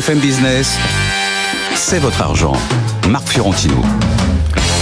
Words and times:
BFM 0.00 0.18
Business, 0.18 0.78
c'est 1.74 1.98
votre 1.98 2.22
argent. 2.22 2.54
Marc 3.10 3.28
Fiorentino. 3.28 3.74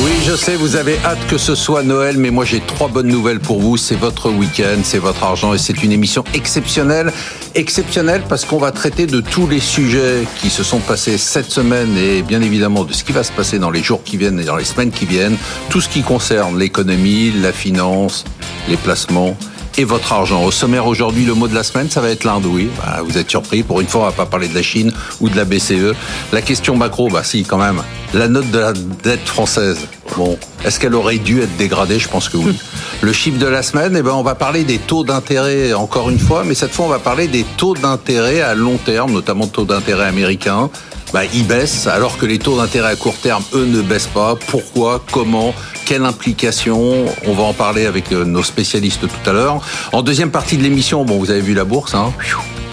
Oui, 0.04 0.12
je 0.24 0.36
sais, 0.36 0.54
vous 0.54 0.76
avez 0.76 0.96
hâte 1.04 1.18
que 1.26 1.36
ce 1.38 1.56
soit 1.56 1.82
Noël, 1.82 2.16
mais 2.18 2.30
moi 2.30 2.44
j'ai 2.44 2.60
trois 2.60 2.86
bonnes 2.86 3.08
nouvelles 3.08 3.40
pour 3.40 3.60
vous. 3.60 3.76
C'est 3.76 3.96
votre 3.96 4.30
week-end, 4.30 4.78
c'est 4.84 4.98
votre 4.98 5.24
argent 5.24 5.54
et 5.54 5.58
c'est 5.58 5.82
une 5.82 5.90
émission 5.90 6.22
exceptionnelle. 6.34 7.12
Exceptionnelle 7.56 8.22
parce 8.28 8.44
qu'on 8.44 8.58
va 8.58 8.70
traiter 8.70 9.08
de 9.08 9.20
tous 9.20 9.48
les 9.48 9.58
sujets 9.58 10.22
qui 10.40 10.50
se 10.50 10.62
sont 10.62 10.78
passés 10.78 11.18
cette 11.18 11.50
semaine 11.50 11.96
et 11.96 12.22
bien 12.22 12.40
évidemment 12.40 12.84
de 12.84 12.92
ce 12.92 13.02
qui 13.02 13.10
va 13.10 13.24
se 13.24 13.32
passer 13.32 13.58
dans 13.58 13.70
les 13.70 13.82
jours 13.82 14.04
qui 14.04 14.18
viennent 14.18 14.38
et 14.38 14.44
dans 14.44 14.56
les 14.56 14.64
semaines 14.64 14.92
qui 14.92 15.04
viennent. 15.04 15.36
Tout 15.68 15.80
ce 15.80 15.88
qui 15.88 16.02
concerne 16.02 16.56
l'économie, 16.56 17.32
la 17.32 17.52
finance, 17.52 18.24
les 18.68 18.76
placements 18.76 19.36
et 19.78 19.84
votre 19.84 20.12
argent. 20.12 20.42
Au 20.42 20.50
sommaire 20.50 20.86
aujourd'hui, 20.86 21.24
le 21.24 21.34
mot 21.34 21.46
de 21.46 21.54
la 21.54 21.62
semaine, 21.62 21.88
ça 21.88 22.00
va 22.00 22.10
être 22.10 22.24
l'Inde, 22.24 22.44
oui. 22.46 22.68
Bah, 22.78 22.98
vous 23.04 23.16
êtes 23.16 23.30
surpris. 23.30 23.62
Pour 23.62 23.80
une 23.80 23.86
fois, 23.86 24.02
on 24.02 24.04
va 24.04 24.12
pas 24.12 24.26
parler 24.26 24.48
de 24.48 24.54
la 24.54 24.62
Chine 24.62 24.92
ou 25.20 25.28
de 25.28 25.36
la 25.36 25.44
BCE. 25.44 25.94
La 26.32 26.42
question 26.42 26.76
macro, 26.76 27.08
bah 27.08 27.22
si, 27.22 27.44
quand 27.44 27.58
même. 27.58 27.80
La 28.12 28.26
note 28.26 28.50
de 28.50 28.58
la 28.58 28.72
dette 28.72 29.26
française. 29.26 29.78
Bon, 30.16 30.36
est-ce 30.64 30.80
qu'elle 30.80 30.96
aurait 30.96 31.18
dû 31.18 31.42
être 31.42 31.56
dégradée? 31.56 32.00
Je 32.00 32.08
pense 32.08 32.28
que 32.28 32.36
oui. 32.36 32.58
Le 33.02 33.12
chiffre 33.12 33.38
de 33.38 33.46
la 33.46 33.62
semaine, 33.62 33.94
eh 33.96 34.02
ben, 34.02 34.10
on 34.10 34.24
va 34.24 34.34
parler 34.34 34.64
des 34.64 34.78
taux 34.78 35.04
d'intérêt 35.04 35.72
encore 35.72 36.10
une 36.10 36.18
fois, 36.18 36.42
mais 36.44 36.54
cette 36.54 36.72
fois, 36.72 36.86
on 36.86 36.90
va 36.90 36.98
parler 36.98 37.28
des 37.28 37.44
taux 37.56 37.74
d'intérêt 37.74 38.40
à 38.40 38.56
long 38.56 38.78
terme, 38.78 39.12
notamment 39.12 39.46
taux 39.46 39.64
d'intérêt 39.64 40.06
américains. 40.06 40.70
Bah, 41.12 41.24
ils 41.32 41.46
baissent 41.46 41.86
alors 41.86 42.18
que 42.18 42.26
les 42.26 42.38
taux 42.38 42.58
d'intérêt 42.58 42.90
à 42.90 42.96
court 42.96 43.16
terme, 43.16 43.42
eux, 43.54 43.64
ne 43.64 43.80
baissent 43.80 44.06
pas. 44.06 44.36
Pourquoi? 44.36 45.02
Comment? 45.10 45.54
Quelle 45.86 46.04
implication? 46.04 47.06
On 47.26 47.32
va 47.32 47.44
en 47.44 47.54
parler 47.54 47.86
avec 47.86 48.12
euh, 48.12 48.24
nos 48.24 48.42
spécialistes 48.42 49.00
tout 49.00 49.30
à 49.30 49.32
l'heure. 49.32 49.60
En 49.92 50.02
deuxième 50.02 50.30
partie 50.30 50.58
de 50.58 50.62
l'émission, 50.62 51.04
bon, 51.04 51.18
vous 51.18 51.30
avez 51.30 51.40
vu 51.40 51.54
la 51.54 51.64
bourse, 51.64 51.94
hein 51.94 52.12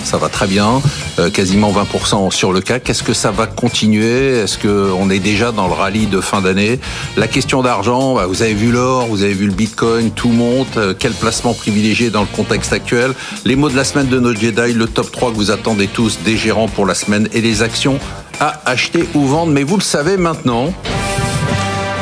ça 0.05 0.17
va 0.17 0.29
très 0.29 0.47
bien, 0.47 0.81
euh, 1.19 1.29
quasiment 1.29 1.71
20% 1.71 2.31
sur 2.31 2.53
le 2.53 2.61
CAC. 2.61 2.89
Est-ce 2.89 3.03
que 3.03 3.13
ça 3.13 3.31
va 3.31 3.47
continuer? 3.47 4.37
Est-ce 4.37 4.57
qu'on 4.59 5.09
est 5.09 5.19
déjà 5.19 5.51
dans 5.51 5.67
le 5.67 5.73
rallye 5.73 6.05
de 6.05 6.21
fin 6.21 6.41
d'année? 6.41 6.79
La 7.17 7.27
question 7.27 7.63
d'argent, 7.63 8.15
bah, 8.15 8.27
vous 8.27 8.43
avez 8.43 8.53
vu 8.53 8.71
l'or, 8.71 9.07
vous 9.07 9.23
avez 9.23 9.33
vu 9.33 9.47
le 9.47 9.53
Bitcoin, 9.53 10.11
tout 10.11 10.29
monte. 10.29 10.77
Euh, 10.77 10.93
quel 10.97 11.13
placement 11.13 11.53
privilégié 11.53 12.11
dans 12.11 12.21
le 12.21 12.27
contexte 12.27 12.71
actuel? 12.71 13.13
Les 13.43 13.55
mots 13.55 13.69
de 13.69 13.75
la 13.75 13.83
semaine 13.83 14.07
de 14.07 14.19
nos 14.19 14.33
Jedi, 14.33 14.73
le 14.73 14.87
top 14.87 15.11
3 15.11 15.31
que 15.31 15.35
vous 15.35 15.51
attendez 15.51 15.87
tous, 15.87 16.19
des 16.23 16.37
gérants 16.37 16.67
pour 16.67 16.85
la 16.85 16.93
semaine 16.93 17.27
et 17.33 17.41
les 17.41 17.63
actions 17.63 17.99
à 18.39 18.61
acheter 18.65 19.07
ou 19.15 19.25
vendre. 19.25 19.51
Mais 19.51 19.63
vous 19.63 19.77
le 19.77 19.83
savez 19.83 20.17
maintenant. 20.17 20.73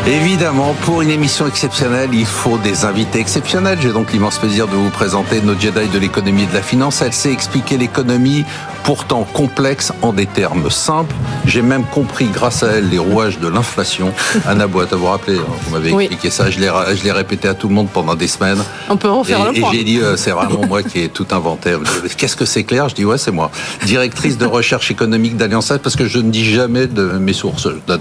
Évidemment, 0.05 0.75
pour 0.81 1.01
une 1.01 1.09
émission 1.09 1.47
exceptionnelle, 1.47 2.09
il 2.11 2.25
faut 2.25 2.57
des 2.57 2.83
invités 2.83 3.19
exceptionnels. 3.19 3.79
J'ai 3.81 3.93
donc 3.93 4.11
l'immense 4.11 4.37
plaisir 4.37 4.67
de 4.67 4.75
vous 4.75 4.89
présenter 4.89 5.39
nos 5.39 5.57
Jedi 5.57 5.87
de 5.87 5.97
l'économie 5.97 6.43
et 6.43 6.45
de 6.45 6.53
la 6.53 6.61
finance. 6.61 7.01
Elle 7.01 7.13
sait 7.13 7.31
expliquer 7.31 7.77
l'économie 7.77 8.43
pourtant 8.83 9.23
complexe 9.23 9.93
en 10.01 10.11
des 10.11 10.25
termes 10.25 10.69
simples. 10.69 11.15
J'ai 11.45 11.61
même 11.61 11.85
compris 11.85 12.25
grâce 12.25 12.63
à 12.63 12.67
elle 12.73 12.89
les 12.89 12.97
rouages 12.97 13.39
de 13.39 13.47
l'inflation. 13.47 14.11
Anna 14.45 14.67
Boit, 14.67 14.91
à 14.91 14.95
vous 14.97 15.05
rappeler, 15.05 15.37
hein, 15.37 15.45
vous 15.61 15.71
m'avez 15.71 15.93
expliqué 15.93 16.29
ça, 16.29 16.51
je 16.51 16.59
l'ai 16.59 17.11
répété 17.11 17.47
à 17.47 17.53
tout 17.53 17.69
le 17.69 17.73
monde 17.73 17.87
pendant 17.87 18.15
des 18.15 18.27
semaines. 18.27 18.61
On 18.89 18.97
peut 18.97 19.09
refaire 19.09 19.39
et, 19.39 19.53
le 19.55 19.61
point. 19.61 19.71
Et 19.71 19.77
j'ai 19.77 19.83
dit, 19.85 19.99
euh, 19.99 20.17
c'est 20.17 20.31
vraiment 20.31 20.65
moi 20.67 20.83
qui 20.83 20.99
ai 20.99 21.07
tout 21.07 21.27
inventé. 21.31 21.77
Qu'est-ce 22.17 22.35
que 22.35 22.45
c'est 22.45 22.65
clair? 22.65 22.89
Je 22.89 22.95
dis, 22.95 23.05
ouais, 23.05 23.17
c'est 23.17 23.31
moi. 23.31 23.51
Directrice 23.85 24.37
de 24.37 24.45
recherche 24.59 24.91
économique 24.91 25.37
d'Alliance 25.37 25.71
parce 25.81 25.95
que 25.95 26.07
je 26.07 26.19
ne 26.19 26.29
dis 26.29 26.43
jamais 26.43 26.87
de 26.87 27.03
mes 27.03 27.33
sources. 27.33 27.69
Je 27.69 27.95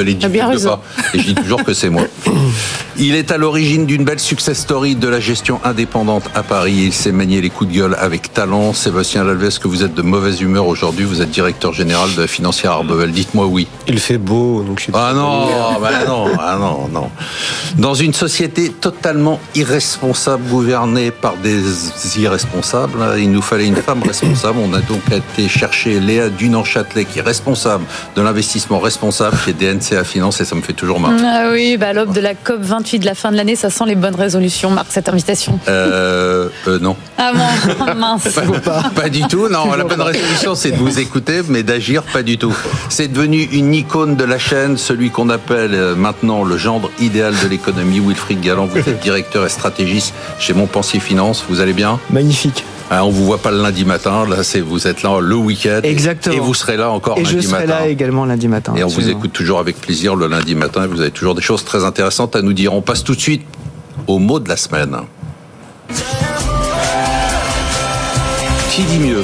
l'ai 0.00 0.14
dit 0.14 0.26
bien 0.28 0.48
pas. 0.48 0.82
Et 1.12 1.18
je 1.18 1.26
dis 1.26 1.34
toujours 1.34 1.62
que 1.62 1.74
c'est 1.74 1.90
moi. 1.90 2.04
Il 3.04 3.16
est 3.16 3.32
à 3.32 3.36
l'origine 3.36 3.84
d'une 3.84 4.04
belle 4.04 4.20
success 4.20 4.60
story 4.60 4.94
de 4.94 5.08
la 5.08 5.18
gestion 5.18 5.58
indépendante 5.64 6.30
à 6.36 6.44
Paris. 6.44 6.84
Il 6.84 6.92
sait 6.92 7.10
manier 7.10 7.40
les 7.40 7.50
coups 7.50 7.68
de 7.68 7.76
gueule 7.76 7.96
avec 7.98 8.32
talent. 8.32 8.72
Sébastien 8.72 9.24
Lalves, 9.24 9.58
que 9.58 9.66
vous 9.66 9.82
êtes 9.82 9.94
de 9.94 10.02
mauvaise 10.02 10.40
humeur 10.40 10.68
aujourd'hui. 10.68 11.04
Vous 11.04 11.20
êtes 11.20 11.30
directeur 11.30 11.72
général 11.72 12.14
de 12.14 12.20
la 12.20 12.28
financière 12.28 12.70
Arbevel. 12.70 13.10
Dites-moi 13.10 13.46
oui. 13.46 13.66
Il 13.88 13.98
fait 13.98 14.18
beau, 14.18 14.62
donc 14.62 14.78
je 14.78 14.84
suis 14.84 14.92
Ah 14.94 15.14
non, 15.16 15.80
bah 15.80 15.90
non, 16.06 16.26
ah 16.38 16.56
non, 16.60 16.88
non. 16.92 17.10
Dans 17.76 17.94
une 17.94 18.14
société 18.14 18.68
totalement 18.68 19.40
irresponsable, 19.56 20.44
gouvernée 20.48 21.10
par 21.10 21.36
des 21.38 21.60
irresponsables, 22.20 23.00
il 23.18 23.32
nous 23.32 23.42
fallait 23.42 23.66
une 23.66 23.74
femme 23.74 24.04
responsable. 24.04 24.60
On 24.62 24.72
a 24.74 24.80
donc 24.80 25.00
été 25.10 25.48
chercher 25.48 25.98
Léa 25.98 26.28
Dunan-Châtelet, 26.28 27.06
qui 27.06 27.18
est 27.18 27.22
responsable 27.22 27.82
de 28.14 28.22
l'investissement 28.22 28.78
responsable 28.78 29.36
chez 29.44 29.54
DNCA 29.54 30.04
Finance, 30.04 30.40
et 30.40 30.44
ça 30.44 30.54
me 30.54 30.62
fait 30.62 30.72
toujours 30.72 31.00
marrer. 31.00 31.16
Ah 31.24 31.48
oui, 31.50 31.76
bah, 31.76 31.92
l'aube 31.92 32.12
de 32.12 32.20
la 32.20 32.36
COP 32.36 32.60
28 32.60 32.91
de 32.98 33.06
la 33.06 33.14
fin 33.14 33.30
de 33.30 33.36
l'année, 33.36 33.56
ça 33.56 33.70
sent 33.70 33.84
les 33.86 33.94
bonnes 33.94 34.14
résolutions, 34.14 34.70
Marc, 34.70 34.88
cette 34.90 35.08
invitation. 35.08 35.58
Euh, 35.68 36.48
euh 36.66 36.78
non. 36.78 36.96
Ah 37.18 37.32
bon, 37.34 37.94
mince. 37.94 38.28
Pas, 38.64 38.90
pas, 38.94 39.08
du 39.08 39.22
tout, 39.22 39.48
non. 39.48 39.72
La 39.74 39.84
bonne 39.84 40.00
résolution, 40.00 40.54
c'est 40.54 40.72
de 40.72 40.76
vous 40.76 40.98
écouter, 40.98 41.42
mais 41.48 41.62
d'agir, 41.62 42.02
pas 42.02 42.22
du 42.22 42.38
tout. 42.38 42.54
C'est 42.88 43.08
devenu 43.08 43.42
une 43.52 43.74
icône 43.74 44.16
de 44.16 44.24
la 44.24 44.38
chaîne, 44.38 44.76
celui 44.76 45.10
qu'on 45.10 45.28
appelle 45.28 45.74
euh, 45.74 45.94
maintenant 45.94 46.42
le 46.42 46.56
gendre 46.56 46.90
idéal 47.00 47.34
de 47.42 47.48
l'économie. 47.48 48.00
Wilfried 48.00 48.40
Galland, 48.40 48.66
vous 48.66 48.78
êtes 48.78 49.00
directeur 49.00 49.46
et 49.46 49.48
stratégiste 49.48 50.14
chez 50.38 50.54
Montpensier 50.54 51.00
Finance. 51.00 51.44
Vous 51.48 51.60
allez 51.60 51.72
bien? 51.72 51.98
Magnifique. 52.10 52.64
Ah, 52.90 53.04
on 53.04 53.10
vous 53.10 53.24
voit 53.24 53.38
pas 53.38 53.50
le 53.50 53.62
lundi 53.62 53.84
matin, 53.84 54.26
là 54.28 54.42
c'est 54.42 54.60
vous 54.60 54.86
êtes 54.86 55.02
là 55.02 55.18
le 55.20 55.34
week-end. 55.34 55.80
Exactement. 55.82 56.34
Et 56.34 56.40
vous 56.40 56.54
serez 56.54 56.76
là 56.76 56.90
encore 56.90 57.16
et 57.18 57.22
lundi 57.22 57.36
matin. 57.36 57.48
je 57.48 57.54
serai 57.54 57.66
là 57.66 57.88
également 57.88 58.24
lundi 58.24 58.48
matin. 58.48 58.74
Et 58.76 58.84
on 58.84 58.88
vous 58.88 59.08
écoute 59.08 59.32
toujours 59.32 59.58
avec 59.60 59.80
plaisir 59.80 60.14
le 60.14 60.26
lundi 60.26 60.54
matin. 60.54 60.84
Et 60.84 60.86
vous 60.86 61.00
avez 61.00 61.10
toujours 61.10 61.34
des 61.34 61.42
choses 61.42 61.64
très 61.64 61.84
intéressantes 61.84 62.36
à 62.36 62.42
nous 62.42 62.52
dire. 62.52 62.74
On 62.74 62.82
passe 62.82 63.02
tout 63.02 63.14
de 63.14 63.20
suite 63.20 63.46
au 64.06 64.18
mot 64.18 64.40
de 64.40 64.48
la 64.48 64.56
semaine. 64.56 64.96
Qui 68.70 68.82
dit 68.84 68.98
mieux? 68.98 69.22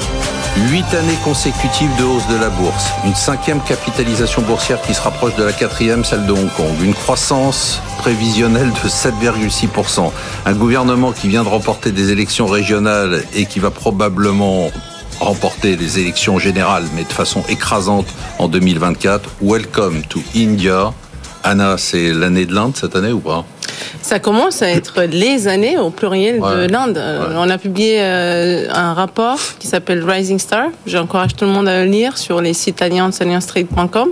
Huit 0.66 0.92
années 0.92 1.16
consécutives 1.22 1.94
de 1.98 2.04
hausse 2.04 2.26
de 2.26 2.36
la 2.36 2.50
bourse, 2.50 2.90
une 3.06 3.14
cinquième 3.14 3.60
capitalisation 3.62 4.42
boursière 4.42 4.82
qui 4.82 4.92
se 4.92 5.00
rapproche 5.00 5.36
de 5.36 5.44
la 5.44 5.52
quatrième, 5.52 6.04
celle 6.04 6.26
de 6.26 6.32
Hong 6.32 6.50
Kong, 6.56 6.74
une 6.82 6.94
croissance 6.94 7.80
prévisionnelle 7.98 8.72
de 8.72 8.88
7,6%, 8.88 10.10
un 10.46 10.52
gouvernement 10.54 11.12
qui 11.12 11.28
vient 11.28 11.44
de 11.44 11.48
remporter 11.48 11.92
des 11.92 12.10
élections 12.10 12.46
régionales 12.46 13.22
et 13.34 13.46
qui 13.46 13.60
va 13.60 13.70
probablement 13.70 14.72
remporter 15.20 15.76
les 15.76 16.00
élections 16.00 16.40
générales, 16.40 16.86
mais 16.96 17.04
de 17.04 17.12
façon 17.12 17.44
écrasante 17.48 18.08
en 18.40 18.48
2024. 18.48 19.30
Welcome 19.40 20.02
to 20.08 20.20
India. 20.34 20.92
Anna, 21.44 21.78
c'est 21.78 22.12
l'année 22.12 22.46
de 22.46 22.54
l'Inde 22.54 22.76
cette 22.76 22.96
année 22.96 23.12
ou 23.12 23.20
pas? 23.20 23.44
Ça 24.02 24.18
commence 24.18 24.62
à 24.62 24.70
être 24.70 25.02
les 25.02 25.48
années 25.48 25.78
au 25.78 25.90
pluriel 25.90 26.40
de 26.40 26.70
l'Inde. 26.70 26.96
Ouais. 26.96 27.34
On 27.36 27.48
a 27.48 27.58
publié 27.58 27.98
euh, 28.00 28.68
un 28.72 28.94
rapport 28.94 29.38
qui 29.58 29.66
s'appelle 29.66 30.08
Rising 30.08 30.38
Star. 30.38 30.68
J'encourage 30.86 31.34
tout 31.36 31.44
le 31.44 31.50
monde 31.50 31.68
à 31.68 31.84
le 31.84 31.90
lire 31.90 32.18
sur 32.18 32.40
les 32.40 32.54
sites 32.54 32.82
alliance, 32.82 33.20
alliancestreet.com. 33.20 34.08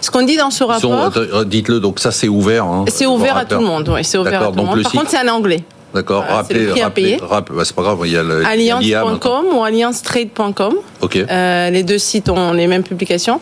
Ce 0.00 0.10
qu'on 0.10 0.22
dit 0.22 0.36
dans 0.36 0.50
ce 0.50 0.64
rapport. 0.64 1.12
Euh, 1.16 1.44
dites-le, 1.44 1.80
donc 1.80 2.00
ça 2.00 2.10
c'est 2.10 2.28
ouvert. 2.28 2.64
Hein, 2.64 2.84
c'est 2.88 3.06
ouvert 3.06 3.36
à 3.36 3.44
tout 3.44 3.58
le 3.58 3.64
monde, 3.64 3.90
c'est 4.02 4.18
ouvert 4.18 4.42
à 4.42 4.46
tout 4.46 4.58
le 4.58 4.64
monde. 4.64 4.82
Par 4.82 4.92
contre, 4.92 5.10
c'est 5.10 5.28
en 5.28 5.34
anglais. 5.34 5.62
D'accord, 5.94 6.22
voilà, 6.22 6.36
rappelez, 6.36 6.60
le 6.60 6.70
prix 6.70 6.82
rappelez, 6.82 7.14
à 7.14 7.16
payer. 7.16 7.28
Rappelez, 7.28 7.56
bah, 7.56 7.64
c'est 7.64 7.74
pas 7.74 7.82
grave, 7.82 7.98
il 8.04 8.12
y 8.12 8.16
a 8.16 8.22
le 8.22 8.44
alliance.com 8.46 9.46
ou 9.52 9.64
alliancetrade.com. 9.64 10.74
Ok. 11.00 11.16
Euh, 11.16 11.70
les 11.70 11.82
deux 11.82 11.98
sites 11.98 12.28
ont 12.28 12.52
les 12.52 12.66
mêmes 12.66 12.82
publications. 12.82 13.40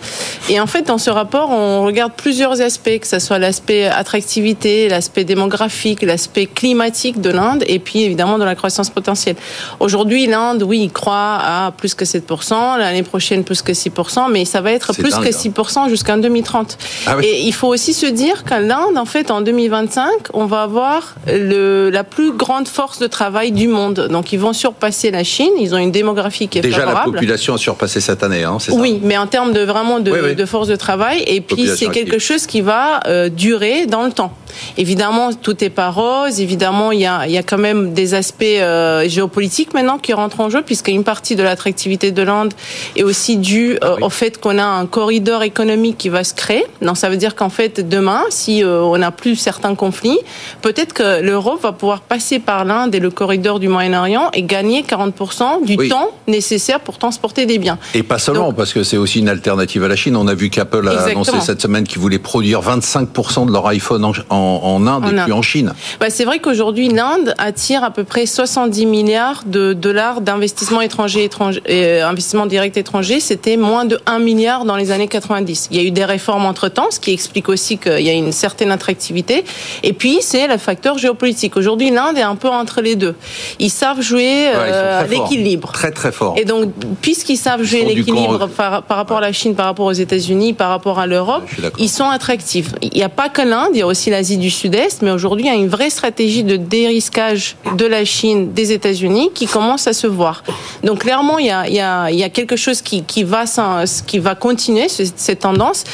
Et 0.48 0.60
en 0.60 0.66
fait, 0.66 0.82
dans 0.82 0.98
ce 0.98 1.10
rapport, 1.10 1.50
on 1.50 1.84
regarde 1.84 2.12
plusieurs 2.16 2.60
aspects, 2.60 2.98
que 3.00 3.06
ce 3.06 3.19
soit 3.19 3.38
l'aspect 3.38 3.86
attractivité, 3.86 4.88
l'aspect 4.88 5.25
démographique, 5.25 6.03
l'aspect 6.03 6.47
climatique 6.47 7.20
de 7.20 7.31
l'Inde, 7.31 7.64
et 7.66 7.78
puis 7.78 8.03
évidemment 8.03 8.38
de 8.38 8.44
la 8.44 8.54
croissance 8.54 8.91
potentielle. 8.91 9.36
Aujourd'hui, 9.80 10.26
l'Inde, 10.26 10.62
oui, 10.62 10.80
il 10.84 10.91
croit 10.91 11.38
à 11.41 11.72
plus 11.76 11.94
que 11.94 12.04
7%, 12.04 12.78
l'année 12.78 13.03
prochaine 13.03 13.44
plus 13.44 13.60
que 13.60 13.72
6%, 13.72 14.30
mais 14.30 14.44
ça 14.44 14.60
va 14.60 14.72
être 14.72 14.94
plus 14.94 15.10
dingue, 15.10 15.25
que 15.25 15.28
hein. 15.28 15.84
6% 15.86 15.88
jusqu'en 15.88 16.16
2030. 16.16 16.78
Ah 17.06 17.16
oui. 17.18 17.27
Et 17.27 17.42
il 17.42 17.53
faut 17.53 17.68
aussi 17.68 17.92
se 17.92 18.06
dire 18.06 18.45
qu'en 18.45 18.60
l'Inde, 18.60 18.97
en 18.97 19.04
fait, 19.04 19.30
en 19.30 19.41
2025, 19.41 20.09
on 20.33 20.47
va 20.47 20.62
avoir 20.62 21.15
le, 21.27 21.91
la 21.91 22.04
plus 22.04 22.33
grande 22.38 22.68
force 22.68 22.98
de 23.00 23.06
travail 23.06 23.52
du 23.52 23.68
monde. 23.68 24.08
Donc, 24.10 24.32
ils 24.32 24.38
vont 24.38 24.54
surpasser 24.54 25.10
la 25.10 25.24
Chine. 25.24 25.52
Ils 25.60 25.74
ont 25.74 25.78
une 25.78 25.90
démographie 25.92 26.48
qui 26.48 26.58
est 26.58 26.62
Déjà, 26.62 26.78
la 26.78 26.86
favorable. 26.86 27.12
population 27.14 27.52
a 27.54 27.58
surpassé 27.58 28.00
cette 28.00 28.22
année, 28.22 28.44
hein, 28.44 28.56
c'est 28.60 28.70
ça 28.70 28.76
Oui, 28.78 29.00
mais 29.02 29.18
en 29.18 29.26
termes 29.26 29.52
de 29.52 29.60
vraiment 29.60 29.98
de, 30.00 30.10
Oui, 30.10 30.18
oui. 30.22 30.34
de 30.34 30.44
force 30.46 30.68
de 30.68 30.76
travail. 30.76 31.22
Et 31.26 31.40
puis 31.42 31.66
c'est 31.76 31.88
quelque 31.90 32.14
active. 32.14 32.20
chose 32.28 32.46
qui 32.46 32.60
va 32.62 33.00
euh, 33.06 33.28
durer 33.28 33.84
dans 33.86 34.04
le 34.04 34.12
temps. 34.12 34.32
Évidemment, 34.76 35.32
tout 35.34 35.62
est 35.62 35.68
pas 35.70 35.90
rose. 35.90 36.40
Évidemment, 36.40 36.92
il 36.92 37.00
y 37.00 37.06
a, 37.06 37.26
il 37.26 37.32
y 37.32 37.38
a 37.38 37.42
quand 37.42 37.58
même 37.58 37.92
des 37.92 38.14
aspects 38.14 38.42
euh, 38.44 39.08
géopolitiques 39.08 39.74
maintenant 39.74 39.98
qui 39.98 40.12
rentrent 40.12 40.40
en 40.40 40.48
jeu, 40.50 40.62
puisqu'une 40.62 41.04
partie 41.04 41.36
de 41.36 41.42
l'attractivité 41.42 42.12
de 42.12 42.22
l'Inde 42.22 42.54
est 42.96 43.02
aussi 43.02 43.36
due 43.36 43.72
euh, 43.74 43.78
Ah 43.82 43.94
oui. 43.96 44.02
au 44.04 44.10
fait 44.10 44.40
qu'on 44.40 44.58
a 44.58 44.64
un 44.64 44.86
corridor 44.86 45.42
économique 45.42 45.98
qui 45.98 46.08
va 46.08 46.22
se 46.24 46.34
créer. 46.34 46.64
Donc 46.82 46.96
ça 46.96 47.08
veut 47.10 47.16
dire 47.16 47.34
qu'en 47.34 47.50
fait, 47.50 47.86
demain, 47.88 48.22
si 48.30 48.62
on 48.64 48.96
n'a 48.98 49.10
plus 49.10 49.36
certains 49.36 49.74
conflits, 49.74 50.18
peut-être 50.62 50.92
que 50.92 51.20
l'Europe 51.22 51.62
va 51.62 51.72
pouvoir 51.72 52.00
passer 52.02 52.28
passer 52.28 52.41
par 52.41 52.65
l'Inde 52.66 52.95
et 52.95 53.01
le 53.01 53.10
corridor 53.10 53.59
du 53.59 53.69
Moyen-Orient 53.69 54.28
et 54.34 54.42
gagner 54.42 54.83
40% 54.83 55.65
du 55.65 55.77
Oui. 55.78 55.89
temps 55.89 56.10
nécessaire 56.27 56.78
pour 56.80 56.98
transporter 56.98 57.47
des 57.47 57.57
biens. 57.59 57.78
Et 57.95 58.03
pas 58.03 58.19
seulement, 58.19 58.48
Donc- 58.48 58.57
parce 58.57 58.75
que 58.75 58.83
c'est 58.83 58.98
aussi 58.98 59.21
une 59.21 59.30
alternative 59.30 59.83
à 59.84 59.89
la 59.89 59.97
Chine. 59.97 60.15
On 60.15 60.28
a 60.28 60.34
vu 60.34 60.51
qu'Apple 60.51 60.86
a 60.89 60.92
Exactement. 60.92 61.22
annoncé 61.22 61.41
cette 61.47 61.63
semaine 61.63 61.84
qu'ils 61.84 62.01
voulaient 62.01 62.19
produire 62.19 62.60
25% 62.60 63.47
de 63.47 63.53
leur 63.53 63.66
iPhone 63.69 64.04
en, 64.04 64.13
en- 64.28 64.60
en 64.63 64.86
Inde 64.86 65.04
En 65.04 65.09
et 65.09 65.10
puis 65.13 65.21
Inde. 65.21 65.33
en 65.33 65.41
Chine. 65.42 65.72
Bah, 66.01 66.10
c'est 66.10 66.27
vrai 66.27 66.39
qu'aujourd'hui, 66.41 66.89
l'Inde 66.91 67.33
attire 67.39 67.83
à 67.83 67.91
peu 67.91 68.04
près 68.04 68.27
70 68.27 68.84
milliards 68.84 69.45
de 69.47 69.72
dollars 69.72 70.21
d'investissement 70.21 70.83
étranger, 70.83 71.24
étranger 71.24 71.63
euh, 71.71 72.04
investissement 72.07 72.45
direct 72.45 72.77
étranger. 72.77 73.21
C'était 73.21 73.57
moins 73.57 73.86
de 73.86 73.98
1 74.04 74.19
milliard 74.19 74.66
dans 74.66 74.77
les 74.77 74.91
années 74.91 75.09
90. 75.09 75.69
Il 75.71 75.78
y 75.78 75.81
a 75.81 75.83
eu 75.83 75.92
des 75.92 76.04
réformes 76.04 76.45
entre-temps, 76.45 76.89
ce 76.91 77.01
qui 77.01 77.13
explique 77.13 77.48
aussi 77.48 77.78
qu'il 77.78 78.01
y 78.03 78.10
a 78.10 78.13
une 78.13 78.33
certaine 78.33 78.71
attractivité. 78.71 79.45
Et 79.83 79.95
puis, 79.95 80.19
c'est 80.21 80.47
le 80.47 80.59
facteur 80.59 80.98
géopolitique. 80.98 81.57
Aujourd'hui, 81.57 81.91
l'Inde 81.91 82.17
est 82.18 82.22
un 82.22 82.36
peu 82.36 82.48
entre 82.48 82.80
les 82.80 82.97
deux. 82.97 83.15
Ils 83.59 83.70
savent 83.70 84.00
jouer 84.00 84.48
euh, 84.54 85.00
l'équilibre. 85.28 85.72
Très 85.72 85.91
très 85.91 86.12
fort. 86.12 86.34
Et 86.36 86.44
donc, 86.44 86.72
puisqu'ils 87.00 87.36
savent 87.36 87.62
jouer 87.62 87.84
l'équilibre 87.84 88.38
camp- 88.38 88.48
par, 88.48 88.82
par 88.82 88.97
rapport 88.97 89.18
à 89.18 89.20
la 89.22 89.32
Chine, 89.32 89.54
par 89.54 89.66
rapport 89.66 89.86
aux 89.86 89.92
États-Unis, 89.92 90.53
par 90.53 90.68
rapport 90.70 90.98
à 90.98 91.06
l'Europe, 91.06 91.44
ils 91.78 91.88
sont 91.88 92.09
attractifs. 92.09 92.70
Il 92.82 92.91
n'y 92.94 93.03
a 93.03 93.09
pas 93.09 93.28
que 93.28 93.42
l'Inde, 93.42 93.70
il 93.74 93.78
y 93.78 93.82
a 93.82 93.86
aussi 93.86 94.10
l'Asie 94.10 94.36
du 94.36 94.50
Sud-Est, 94.50 95.03
mais 95.03 95.10
aujourd'hui, 95.10 95.44
il 95.47 95.48
y 95.48 95.50
a 95.50 95.54
une 95.54 95.68
vraie 95.68 95.91
stratégie 95.91 96.42
de 96.44 96.56
dérisquage 96.56 97.56
de 97.76 97.86
la 97.86 98.04
Chine, 98.04 98.53
des 98.53 98.72
États-Unis, 98.72 99.30
qui 99.34 99.47
commence 99.47 99.86
à 99.86 99.92
se 99.92 100.06
voir. 100.06 100.42
Donc, 100.82 101.00
clairement, 101.00 101.38
il 101.38 101.47
y 101.47 101.50
a, 101.50 101.68
il 101.68 101.74
y 101.74 101.80
a, 101.80 102.10
il 102.10 102.16
y 102.18 102.24
a 102.24 102.28
quelque 102.28 102.56
chose 102.56 102.82
qui, 102.82 103.03
qui, 103.03 103.24
va, 103.24 103.47
s'en- 103.47 103.84
qui 104.06 104.18
va 104.18 104.34
continuer, 104.34 104.88
ce- 104.88 105.03
cette 105.16 105.41
tendance. 105.41 105.84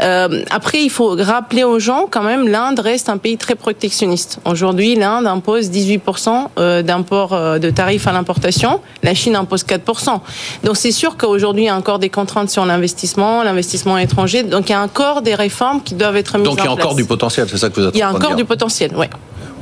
Euh, 0.00 0.42
après, 0.50 0.82
il 0.82 0.90
faut 0.90 1.16
rappeler 1.18 1.64
aux 1.64 1.78
gens, 1.78 2.06
quand 2.10 2.22
même, 2.22 2.48
l'Inde 2.48 2.80
reste 2.80 3.08
un 3.08 3.18
pays 3.18 3.36
très 3.36 3.54
protectionniste. 3.54 4.38
Aujourd'hui, 4.44 4.94
l'Inde 4.94 5.26
impose 5.26 5.70
18% 5.74 6.46
euh, 6.58 6.82
d'import 6.82 7.32
euh, 7.32 7.58
de 7.58 7.70
tarifs 7.70 8.06
à 8.06 8.12
l'importation. 8.12 8.80
La 9.02 9.14
Chine 9.14 9.36
impose 9.36 9.64
4%. 9.64 10.20
Donc, 10.64 10.76
c'est 10.76 10.92
sûr 10.92 11.16
qu'aujourd'hui, 11.16 11.64
il 11.64 11.66
y 11.66 11.70
a 11.70 11.76
encore 11.76 11.98
des 11.98 12.10
contraintes 12.10 12.50
sur 12.50 12.64
l'investissement, 12.64 13.42
l'investissement 13.42 13.98
étranger. 13.98 14.42
Donc, 14.42 14.68
il 14.68 14.72
y 14.72 14.74
a 14.74 14.82
encore 14.82 15.22
des 15.22 15.34
réformes 15.34 15.82
qui 15.82 15.94
doivent 15.94 16.16
être 16.16 16.38
mises 16.38 16.46
en 16.46 16.50
Donc 16.50 16.56
place. 16.56 16.66
il 16.66 16.68
y 16.68 16.80
a 16.80 16.84
encore 16.84 16.94
du 16.94 17.04
potentiel, 17.04 17.46
c'est 17.50 17.58
ça 17.58 17.68
que 17.70 17.80
vous 17.80 17.86
êtes 17.88 17.94
Il 17.94 17.98
y 17.98 18.02
a 18.02 18.10
encore 18.12 18.34
du 18.36 18.44
potentiel, 18.44 18.92
oui. 18.96 19.06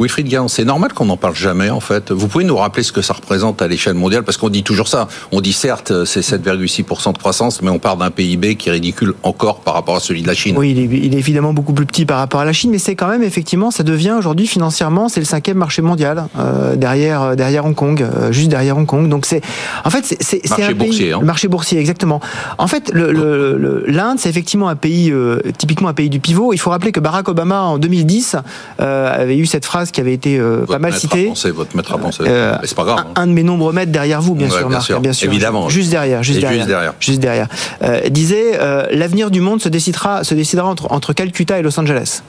Wilfried 0.00 0.26
Guérin, 0.28 0.48
c'est 0.48 0.64
normal 0.64 0.92
qu'on 0.92 1.04
n'en 1.04 1.16
parle 1.16 1.34
jamais 1.36 1.70
en 1.70 1.80
fait. 1.80 2.10
Vous 2.10 2.26
pouvez 2.28 2.44
nous 2.44 2.56
rappeler 2.56 2.82
ce 2.82 2.92
que 2.92 3.02
ça 3.02 3.12
représente 3.14 3.62
à 3.62 3.68
l'échelle 3.68 3.94
mondiale 3.94 4.22
Parce 4.24 4.36
qu'on 4.36 4.48
dit 4.48 4.62
toujours 4.62 4.88
ça. 4.88 5.06
On 5.30 5.40
dit 5.40 5.52
certes 5.52 6.04
c'est 6.04 6.20
7,6% 6.20 7.12
de 7.12 7.18
croissance, 7.18 7.62
mais 7.62 7.70
on 7.70 7.78
part 7.78 7.96
d'un 7.96 8.10
PIB 8.10 8.56
qui 8.56 8.68
est 8.68 8.72
ridicule 8.72 9.14
encore 9.22 9.60
par 9.60 9.74
rapport 9.74 9.96
à 9.96 10.00
celui 10.00 10.22
de 10.22 10.26
la 10.26 10.34
Chine. 10.34 10.56
Oui, 10.58 10.70
il 10.72 10.78
est, 10.78 10.98
il 11.06 11.14
est 11.14 11.18
évidemment 11.18 11.52
beaucoup 11.52 11.72
plus 11.72 11.86
petit 11.86 12.06
par 12.06 12.18
rapport 12.18 12.40
à 12.40 12.44
la 12.44 12.52
Chine, 12.52 12.70
mais 12.70 12.78
c'est 12.78 12.96
quand 12.96 13.08
même 13.08 13.22
effectivement, 13.22 13.70
ça 13.70 13.82
devient 13.82 14.14
aujourd'hui 14.18 14.46
financièrement, 14.46 15.08
c'est 15.08 15.20
le 15.20 15.26
cinquième 15.26 15.58
marché 15.58 15.82
mondial 15.82 16.26
euh, 16.38 16.74
derrière 16.76 17.22
euh, 17.22 17.34
derrière 17.34 17.64
Hong 17.66 17.74
Kong, 17.74 18.02
euh, 18.02 18.32
juste 18.32 18.48
derrière 18.48 18.76
Hong 18.78 18.86
Kong. 18.86 19.08
Donc 19.08 19.26
c'est, 19.26 19.42
en 19.84 19.90
fait, 19.90 20.16
c'est 20.20 20.48
Marché 20.48 20.64
un 20.64 20.66
pays, 20.68 20.74
boursier, 20.88 21.12
hein. 21.12 21.18
le 21.20 21.26
marché 21.26 21.48
boursier 21.48 21.78
exactement. 21.78 22.20
En 22.58 22.66
fait, 22.66 22.90
le- 22.92 23.12
le- 23.12 23.56
le- 23.58 23.84
l'Inde, 23.86 24.18
c'est 24.18 24.28
effectivement 24.30 24.68
un 24.68 24.76
pays 24.76 25.12
typiquement 25.58 25.88
un 25.88 25.94
pays 25.94 26.08
du 26.10 26.18
pivot. 26.20 26.52
Il 26.52 26.58
faut 26.58 26.70
rappeler 26.70 26.92
que 26.92 27.00
Barack 27.00 27.28
Obama 27.28 27.60
en 27.62 27.78
2010 27.78 28.36
euh, 28.80 29.22
avait 29.22 29.36
eu 29.36 29.46
cette 29.46 29.64
phrase 29.64 29.81
qui 29.90 30.00
avait 30.00 30.12
été 30.12 30.38
euh, 30.38 30.64
pas 30.66 30.78
mal 30.78 30.92
citée. 30.94 31.26
penser, 31.26 31.50
votre 31.50 31.74
maître 31.76 31.92
à 31.92 31.98
penser. 31.98 32.22
Euh, 32.26 32.54
c'est 32.62 32.76
pas 32.76 32.84
grave. 32.84 32.98
hein. 33.00 33.12
un, 33.16 33.22
un 33.22 33.26
de 33.26 33.32
mes 33.32 33.42
nombreux 33.42 33.72
maîtres 33.72 33.90
derrière 33.92 34.20
vous, 34.20 34.34
bien 34.34 34.46
Ouais, 34.48 34.52
sûr, 34.58 34.68
bien 34.68 34.76
Marc, 34.76 34.86
sûr. 34.86 35.00
bien 35.00 35.12
sûr, 35.12 35.28
Évidemment. 35.32 35.68
juste 35.68 35.90
derrière, 35.90 36.22
juste 36.22 36.38
derrière, 36.40 36.60
juste 36.60 36.68
derrière. 36.68 36.94
juste 37.00 37.20
derrière, 37.20 37.48
Euh, 37.82 38.08
disait 38.10 38.52
euh, 38.60 38.86
l'avenir 38.92 39.30
du 39.30 39.40
monde 39.40 39.60
se 39.60 39.68
décidera, 39.68 40.22
se 40.22 40.34
décidera 40.34 40.68
entre, 40.68 40.92
entre 40.92 41.12
Calcutta 41.12 41.58
et 41.58 41.62
Los 41.62 41.78
Angeles. 41.80 42.22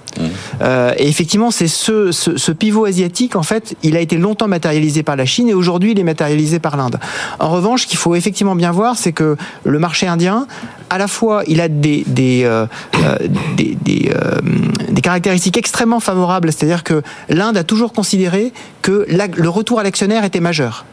Euh, 0.61 0.93
et 0.97 1.07
effectivement, 1.07 1.51
c'est 1.51 1.67
ce, 1.67 2.51
pivot 2.51 2.85
asiatique, 2.85 3.35
en 3.35 3.43
fait, 3.43 3.75
il 3.83 3.95
a 3.95 3.99
été 3.99 4.17
longtemps 4.17 4.47
matérialisé 4.47 5.03
par 5.03 5.15
la 5.15 5.25
Chine 5.25 5.49
et 5.49 5.53
aujourd'hui, 5.53 5.91
il 5.91 5.99
est 5.99 6.03
matérialisé 6.03 6.59
par 6.59 6.77
l'Inde. 6.77 6.99
En 7.39 7.49
revanche, 7.49 7.83
ce 7.83 7.87
qu'il 7.87 7.97
faut 7.97 8.15
effectivement 8.15 8.55
bien 8.55 8.71
voir, 8.71 8.97
c'est 8.97 9.11
que 9.11 9.35
le 9.63 9.79
marché 9.79 10.07
indien, 10.07 10.47
à 10.89 10.97
la 10.97 11.07
fois, 11.07 11.43
il 11.47 11.61
a 11.61 11.67
des, 11.67 12.03
des, 12.05 12.43
euh, 12.43 12.65
euh, 13.03 13.17
des, 13.55 15.01
caractéristiques 15.01 15.57
extrêmement 15.57 15.99
favorables, 15.99 16.51
c'est-à-dire 16.51 16.83
que 16.83 17.01
l'Inde 17.29 17.57
a 17.57 17.63
toujours 17.63 17.91
considéré 17.91 18.53
que 18.81 19.05
le 19.09 19.49
retour 19.49 19.79
à 19.79 19.83
l'actionnaire 19.83 20.23
était 20.23 20.39
majeur. 20.39 20.85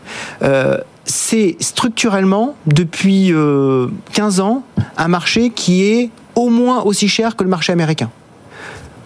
C'est 1.04 1.56
structurellement, 1.60 2.54
depuis 2.66 3.32
euh, 3.32 3.88
15 4.12 4.40
ans, 4.40 4.62
un 4.96 5.08
marché 5.08 5.50
qui 5.50 5.84
est 5.84 6.10
au 6.34 6.50
moins 6.50 6.82
aussi 6.82 7.08
cher 7.08 7.36
que 7.36 7.42
le 7.42 7.50
marché 7.50 7.72
américain 7.72 8.10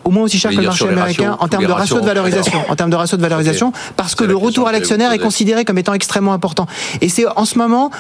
au 0.05 0.11
moins 0.11 0.25
aussi 0.25 0.39
cher 0.39 0.51
que 0.51 0.57
le 0.57 0.63
marché 0.63 0.89
américain 0.89 1.31
ratios, 1.31 1.37
en 1.41 1.49
termes 1.49 1.67
de 1.67 1.73
ratio 1.73 2.01
de 2.01 2.07
valorisation, 2.07 2.61
en 2.69 2.77
termes 2.77 2.91
de 2.91 2.97
ratio 2.97 3.17
de 3.17 3.23
valorisation, 3.23 3.73
parce 3.97 4.15
que 4.15 4.25
le 4.25 4.37
retour 4.37 4.69
à 4.69 4.73
l'actionnaire 4.73 5.13
est 5.13 5.19
considéré 5.19 5.65
comme 5.65 5.79
étant 5.79 5.95
extrêmement 5.95 6.33
important. 6.33 6.67
Et 7.01 7.09
c'est 7.09 7.27
en 7.27 7.45
ce 7.45 7.59
moment 7.59 7.91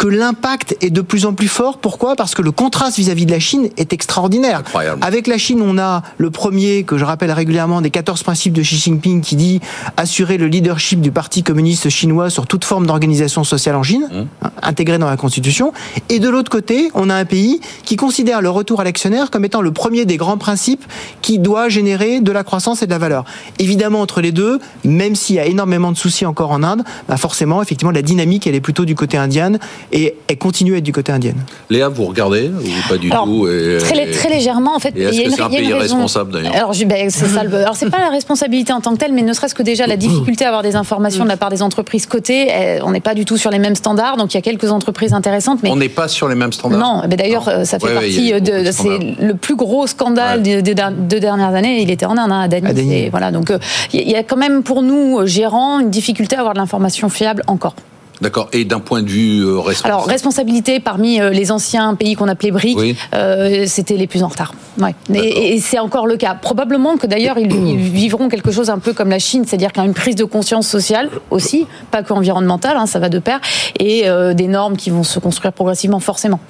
que 0.00 0.08
l'impact 0.08 0.78
est 0.80 0.88
de 0.88 1.02
plus 1.02 1.26
en 1.26 1.34
plus 1.34 1.46
fort. 1.46 1.76
Pourquoi? 1.76 2.16
Parce 2.16 2.34
que 2.34 2.40
le 2.40 2.52
contraste 2.52 2.96
vis-à-vis 2.96 3.26
de 3.26 3.32
la 3.32 3.38
Chine 3.38 3.68
est 3.76 3.92
extraordinaire. 3.92 4.60
Incroyable. 4.60 4.98
Avec 5.04 5.26
la 5.26 5.36
Chine, 5.36 5.60
on 5.62 5.76
a 5.76 6.02
le 6.16 6.30
premier, 6.30 6.84
que 6.84 6.96
je 6.96 7.04
rappelle 7.04 7.30
régulièrement, 7.30 7.82
des 7.82 7.90
14 7.90 8.22
principes 8.22 8.54
de 8.54 8.62
Xi 8.62 8.78
Jinping 8.78 9.20
qui 9.20 9.36
dit 9.36 9.60
assurer 9.98 10.38
le 10.38 10.46
leadership 10.46 11.02
du 11.02 11.12
Parti 11.12 11.42
communiste 11.42 11.90
chinois 11.90 12.30
sur 12.30 12.46
toute 12.46 12.64
forme 12.64 12.86
d'organisation 12.86 13.44
sociale 13.44 13.76
en 13.76 13.82
Chine, 13.82 14.08
hein, 14.42 14.50
intégré 14.62 14.96
dans 14.96 15.10
la 15.10 15.18
Constitution. 15.18 15.74
Et 16.08 16.18
de 16.18 16.30
l'autre 16.30 16.50
côté, 16.50 16.90
on 16.94 17.10
a 17.10 17.14
un 17.14 17.26
pays 17.26 17.60
qui 17.84 17.96
considère 17.96 18.40
le 18.40 18.48
retour 18.48 18.80
à 18.80 18.84
l'actionnaire 18.84 19.30
comme 19.30 19.44
étant 19.44 19.60
le 19.60 19.70
premier 19.70 20.06
des 20.06 20.16
grands 20.16 20.38
principes 20.38 20.86
qui 21.20 21.38
doit 21.38 21.68
générer 21.68 22.22
de 22.22 22.32
la 22.32 22.42
croissance 22.42 22.82
et 22.82 22.86
de 22.86 22.90
la 22.90 22.98
valeur. 22.98 23.26
Évidemment, 23.58 24.00
entre 24.00 24.22
les 24.22 24.32
deux, 24.32 24.60
même 24.82 25.14
s'il 25.14 25.36
y 25.36 25.40
a 25.40 25.44
énormément 25.44 25.92
de 25.92 25.98
soucis 25.98 26.24
encore 26.24 26.52
en 26.52 26.62
Inde, 26.62 26.84
bah 27.06 27.18
forcément, 27.18 27.60
effectivement, 27.60 27.92
la 27.92 28.00
dynamique, 28.00 28.46
elle 28.46 28.54
est 28.54 28.62
plutôt 28.62 28.86
du 28.86 28.94
côté 28.94 29.18
indien 29.18 29.58
et 29.92 30.14
elle 30.28 30.38
continue 30.38 30.74
à 30.74 30.78
être 30.78 30.84
du 30.84 30.92
côté 30.92 31.12
indien. 31.12 31.32
Léa, 31.68 31.88
vous 31.88 32.04
regardez 32.04 32.48
ou 32.48 32.88
pas 32.88 32.96
du 32.96 33.10
Alors, 33.10 33.24
tout 33.24 33.48
et- 33.48 33.78
Très, 33.80 34.08
et- 34.08 34.10
très 34.12 34.28
légèrement, 34.30 34.74
en 34.76 34.78
fait. 34.78 34.96
Est-ce 34.96 35.22
que 35.22 35.30
c'est 35.30 35.40
un 35.42 35.48
pays 35.48 35.72
responsable, 35.72 36.32
d'ailleurs 36.32 36.54
Alors, 36.54 36.72
ben, 36.86 37.10
c'est 37.10 37.26
ça. 37.26 37.44
le- 37.44 37.54
Alors, 37.56 37.76
c'est 37.76 37.90
pas 37.90 38.00
la 38.00 38.08
responsabilité 38.10 38.72
en 38.72 38.80
tant 38.80 38.92
que 38.92 38.98
telle, 38.98 39.12
mais 39.12 39.22
ne 39.22 39.32
serait-ce 39.32 39.54
que 39.54 39.62
déjà 39.62 39.86
la 39.86 39.96
difficulté 39.96 40.44
à 40.44 40.48
avoir 40.48 40.62
des 40.62 40.76
informations 40.76 41.24
de 41.24 41.28
la 41.28 41.36
part 41.36 41.50
des 41.50 41.62
entreprises 41.62 42.06
cotées. 42.06 42.48
eh, 42.50 42.82
On 42.82 42.92
n'est 42.92 43.00
pas 43.00 43.14
du 43.14 43.24
tout 43.24 43.36
sur 43.36 43.50
les 43.50 43.58
mêmes 43.58 43.74
standards, 43.74 44.16
donc 44.16 44.32
il 44.32 44.36
y 44.36 44.38
a 44.38 44.42
quelques 44.42 44.70
entreprises 44.70 45.12
intéressantes, 45.12 45.60
mais 45.62 45.70
On 45.70 45.76
n'est 45.76 45.88
pas 45.88 46.08
sur 46.08 46.28
les 46.28 46.34
mêmes 46.34 46.52
standards. 46.52 46.78
non. 46.80 47.02
Mais 47.08 47.16
d'ailleurs, 47.16 47.46
Non. 47.46 47.52
euh, 47.52 47.64
ça 47.64 47.78
fait 47.78 47.86
Ouais, 47.86 47.94
partie 47.94 48.30
eu 48.30 48.34
beaucoup 48.40 48.50
de. 48.50 48.64
de 48.66 48.70
c'est 48.72 49.22
le 49.24 49.34
plus 49.34 49.56
gros 49.56 49.86
scandale 49.86 50.42
des 50.42 50.62
deux 50.62 51.20
dernières 51.20 51.54
années. 51.54 51.82
Il 51.82 51.90
était 51.90 52.06
en 52.06 52.16
Inde, 52.16 52.30
hein, 52.32 52.40
à 52.42 52.48
Dany. 52.48 53.08
Voilà. 53.10 53.30
Donc, 53.30 53.50
euh, 53.50 53.58
il 53.92 54.08
y 54.08 54.14
a 54.16 54.22
quand 54.22 54.36
même 54.36 54.62
pour 54.62 54.82
nous 54.82 55.18
euh, 55.20 55.26
gérants 55.26 55.80
une 55.80 55.90
difficulté 55.90 56.36
à 56.36 56.40
avoir 56.40 56.54
de 56.54 56.58
l'information 56.58 57.08
fiable 57.08 57.42
encore. 57.46 57.74
D'accord. 58.20 58.48
Et 58.52 58.64
d'un 58.64 58.80
point 58.80 59.02
de 59.02 59.08
vue 59.08 59.40
euh, 59.40 59.58
responsable. 59.58 59.94
Alors, 59.94 60.06
responsabilité 60.06 60.78
parmi 60.78 61.20
euh, 61.20 61.30
les 61.30 61.50
anciens 61.50 61.94
pays 61.94 62.14
qu'on 62.14 62.28
appelait 62.28 62.50
BRIC, 62.50 62.78
Oui. 62.78 62.96
euh, 63.14 63.64
c'était 63.66 63.96
les 63.96 64.06
plus 64.06 64.22
en 64.22 64.28
retard. 64.28 64.54
Ouais. 64.78 64.94
Et, 65.14 65.54
et 65.54 65.60
c'est 65.60 65.78
encore 65.78 66.06
le 66.06 66.16
cas. 66.16 66.34
Probablement 66.34 66.96
que 66.96 67.06
d'ailleurs, 67.06 67.38
ils, 67.38 67.50
ils 67.52 67.78
vivront 67.90 68.28
quelque 68.28 68.50
chose 68.52 68.68
un 68.68 68.78
peu 68.78 68.92
comme 68.92 69.08
la 69.10 69.18
Chine, 69.18 69.44
c'est-à-dire 69.46 69.72
qu'il 69.72 69.82
y 69.82 69.86
a 69.86 69.88
une 69.88 69.94
prise 69.94 70.16
de 70.16 70.24
conscience 70.24 70.68
sociale 70.68 71.08
aussi, 71.30 71.66
pas 71.90 72.02
que 72.02 72.12
environnementale, 72.12 72.76
hein, 72.76 72.86
ça 72.86 72.98
va 72.98 73.08
de 73.08 73.18
pair, 73.18 73.40
et 73.78 74.08
euh, 74.08 74.34
des 74.34 74.48
normes 74.48 74.76
qui 74.76 74.90
vont 74.90 75.02
se 75.02 75.18
construire 75.18 75.52
progressivement, 75.52 76.00
forcément. 76.00 76.40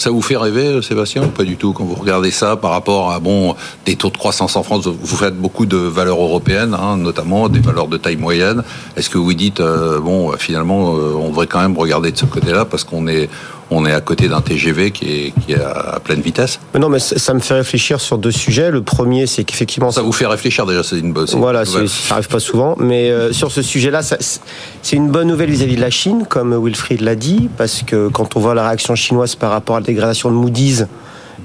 Ça 0.00 0.08
vous 0.08 0.22
fait 0.22 0.38
rêver, 0.38 0.66
euh, 0.66 0.80
Sébastien, 0.80 1.24
ou 1.24 1.26
pas 1.26 1.44
du 1.44 1.58
tout 1.58 1.74
quand 1.74 1.84
vous 1.84 1.94
regardez 1.94 2.30
ça 2.30 2.56
par 2.56 2.70
rapport 2.70 3.12
à 3.12 3.20
bon 3.20 3.54
des 3.84 3.96
taux 3.96 4.08
de 4.08 4.16
croissance 4.16 4.56
en 4.56 4.62
France 4.62 4.86
Vous 4.86 5.16
faites 5.18 5.36
beaucoup 5.36 5.66
de 5.66 5.76
valeurs 5.76 6.22
européennes, 6.22 6.72
hein, 6.72 6.96
notamment 6.96 7.50
des 7.50 7.60
valeurs 7.60 7.86
de 7.86 7.98
taille 7.98 8.16
moyenne. 8.16 8.62
Est-ce 8.96 9.10
que 9.10 9.18
vous 9.18 9.34
dites 9.34 9.60
euh, 9.60 10.00
bon, 10.00 10.32
finalement, 10.38 10.94
euh, 10.96 11.12
on 11.20 11.28
devrait 11.28 11.48
quand 11.48 11.60
même 11.60 11.76
regarder 11.76 12.12
de 12.12 12.16
ce 12.16 12.24
côté-là 12.24 12.64
parce 12.64 12.82
qu'on 12.82 13.08
est 13.08 13.28
on 13.70 13.86
est 13.86 13.92
à 13.92 14.00
côté 14.00 14.28
d'un 14.28 14.40
TGV 14.40 14.90
qui 14.90 15.04
est 15.10 15.32
qui 15.40 15.52
est 15.52 15.60
à, 15.60 16.00
pleine 16.02 16.20
vitesse 16.20 16.60
Mais 16.74 16.80
Non, 16.80 16.88
mais 16.88 16.98
ça 16.98 17.34
me 17.34 17.40
fait 17.40 17.54
réfléchir 17.54 18.00
sur 18.00 18.18
deux 18.18 18.30
sujets. 18.30 18.70
Le 18.70 18.82
premier, 18.82 19.26
c'est 19.26 19.44
qu'effectivement, 19.44 19.90
Ça 19.90 20.02
vous 20.02 20.12
fait 20.12 20.26
réfléchir 20.26 20.66
déjà, 20.66 20.82
c'est 20.82 20.98
une 20.98 21.12
bonne. 21.12 21.28
une 21.32 21.38
Voilà, 21.38 21.64
ça 21.64 21.80
arrive 22.10 22.28
pas 22.28 22.40
souvent, 22.40 22.76
mais 22.78 23.10
euh, 23.10 23.32
sur 23.32 23.52
ce 23.52 23.62
sujet-là, 23.62 24.02
c'est 24.02 24.96
une 24.96 25.10
bonne 25.10 25.28
nouvelle 25.28 25.50
vis-à-vis 25.50 25.76
de 25.76 25.80
la 25.80 25.90
Chine, 25.90 26.24
comme 26.28 26.56
Wilfried 26.62 27.00
l'a 27.00 27.14
dit, 27.14 27.48
parce 27.56 27.82
que 27.82 28.08
quand 28.08 28.36
on 28.36 28.40
voit 28.40 28.54
la 28.54 28.66
réaction 28.66 28.94
chinoise 28.94 29.34
par 29.34 29.50
rapport 29.50 29.76
à 29.76 29.80
la 29.80 29.86
dégradation 29.86 30.30
de 30.30 30.36
Moody's 30.36 30.86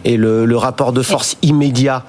et 0.05 0.17
le, 0.17 0.45
le 0.45 0.55
rapport 0.57 0.93
de 0.93 1.01
force 1.01 1.35
immédiat, 1.41 2.03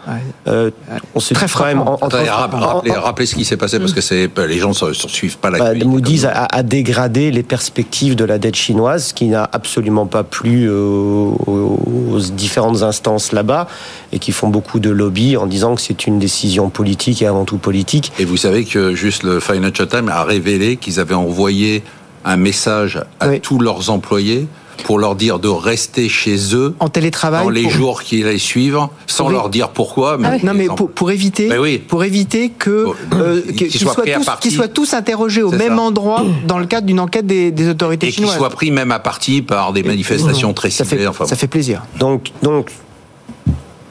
euh, 0.47 0.71
on 1.15 1.21
se 1.21 1.35
Très 1.35 1.47
dit 1.47 1.53
quand 1.53 1.65
même 1.65 1.79
frappant. 1.79 1.99
en- 2.03 2.75
rappelez, 2.77 2.93
rappelez 2.93 3.27
ce 3.27 3.35
qui 3.35 3.45
s'est 3.45 3.57
passé 3.57 3.79
parce 3.81 3.93
que 3.95 4.01
c'est 4.03 4.31
les 4.47 4.59
gens 4.59 4.71
ne 4.71 4.93
suivent 4.93 5.39
pas 5.39 5.51
bah, 5.51 5.59
l'actualité. 5.59 5.87
Moody's 5.87 6.25
a, 6.27 6.45
a 6.45 6.63
dégradé 6.63 7.31
les 7.31 7.43
perspectives 7.43 8.15
de 8.15 8.25
la 8.25 8.39
dette 8.39 8.55
chinoise, 8.55 9.07
ce 9.07 9.15
qui 9.15 9.25
n'a 9.27 9.49
absolument 9.51 10.07
pas 10.07 10.23
plu 10.25 10.69
euh, 10.69 10.77
aux, 10.79 11.81
aux 12.13 12.19
différentes 12.21 12.83
instances 12.83 13.33
là-bas, 13.33 13.67
et 14.13 14.19
qui 14.19 14.31
font 14.33 14.49
beaucoup 14.49 14.79
de 14.79 14.91
lobby 14.91 15.37
en 15.39 15.47
disant 15.47 15.75
que 15.75 15.81
c'est 15.81 16.07
une 16.07 16.19
décision 16.19 16.69
politique 16.69 17.23
et 17.23 17.27
avant 17.27 17.45
tout 17.47 17.59
politique. 17.59 18.13
Et 18.19 18.25
vous 18.27 18.37
savez 18.37 18.65
que 18.67 18.95
juste 18.95 19.23
le 19.23 19.41
Financial 19.41 19.89
Times 19.89 20.09
a 20.11 20.23
révélé 20.25 20.77
qu'ils 20.77 21.01
avaient 21.01 21.15
envoyé 21.15 21.83
un 22.27 22.37
message 22.37 23.01
à 23.21 23.29
Oui. 23.29 23.41
tous 23.41 23.59
leurs 23.59 23.89
employés 23.89 24.47
pour 24.85 24.99
leur 24.99 25.15
dire 25.17 25.39
de 25.39 25.49
rester 25.49 26.09
chez 26.09 26.55
eux 26.55 26.75
en 26.81 26.89
télétravail 26.89 27.43
dans 27.45 27.51
les 27.51 27.63
pour- 27.63 27.71
jours 27.71 28.03
qui 28.03 28.23
les 28.23 28.39
suivent, 28.39 28.79
sans 29.07 29.25
Pour- 29.25 29.33
leur 29.33 29.49
dire 29.49 29.71
pourquoi. 29.71 30.17
Mais 30.19 30.39
Non, 30.43 30.55
mais 30.55 30.67
sans- 30.67 30.75
pour, 30.75 30.91
pour 30.91 31.11
éviter, 31.11 31.49
Mais 31.49 31.59
oui. 31.59 31.79
pour 31.79 32.05
éviter 32.05 32.51
que 32.51 32.87
euh, 33.15 33.41
qu'ils 33.53 33.73
soient 33.73 33.95
soient, 33.95 34.05
tous, 34.05 34.25
partie. 34.25 34.49
qu'ils 34.49 34.57
soient 34.57 34.69
tous 34.69 34.95
interrogés 34.95 35.43
au 35.43 35.51
même 35.51 35.77
ça. 35.77 35.81
endroit 35.83 36.25
dans 36.47 36.59
le 36.59 36.67
cadre 36.67 36.87
d'une 36.87 37.01
enquête 37.01 37.27
des, 37.27 37.51
des 37.51 37.69
autorités 37.69 38.07
et 38.07 38.11
qu'ils 38.11 38.21
chinoises. 38.25 38.37
soient 38.37 38.51
pris 38.51 38.71
même 38.71 38.93
à 38.93 38.99
partie 38.99 39.43
par 39.43 39.73
des 39.73 39.83
manifestations 39.83 40.53
très 40.55 40.71
ça 40.71 40.85
ciblées. 40.85 41.03
fait, 41.03 41.07
enfin, 41.09 41.27
ça 41.27 41.37
fait 41.37 41.49
plaisir. 41.49 41.83
Donc, 41.99 42.31
donc, 42.43 42.71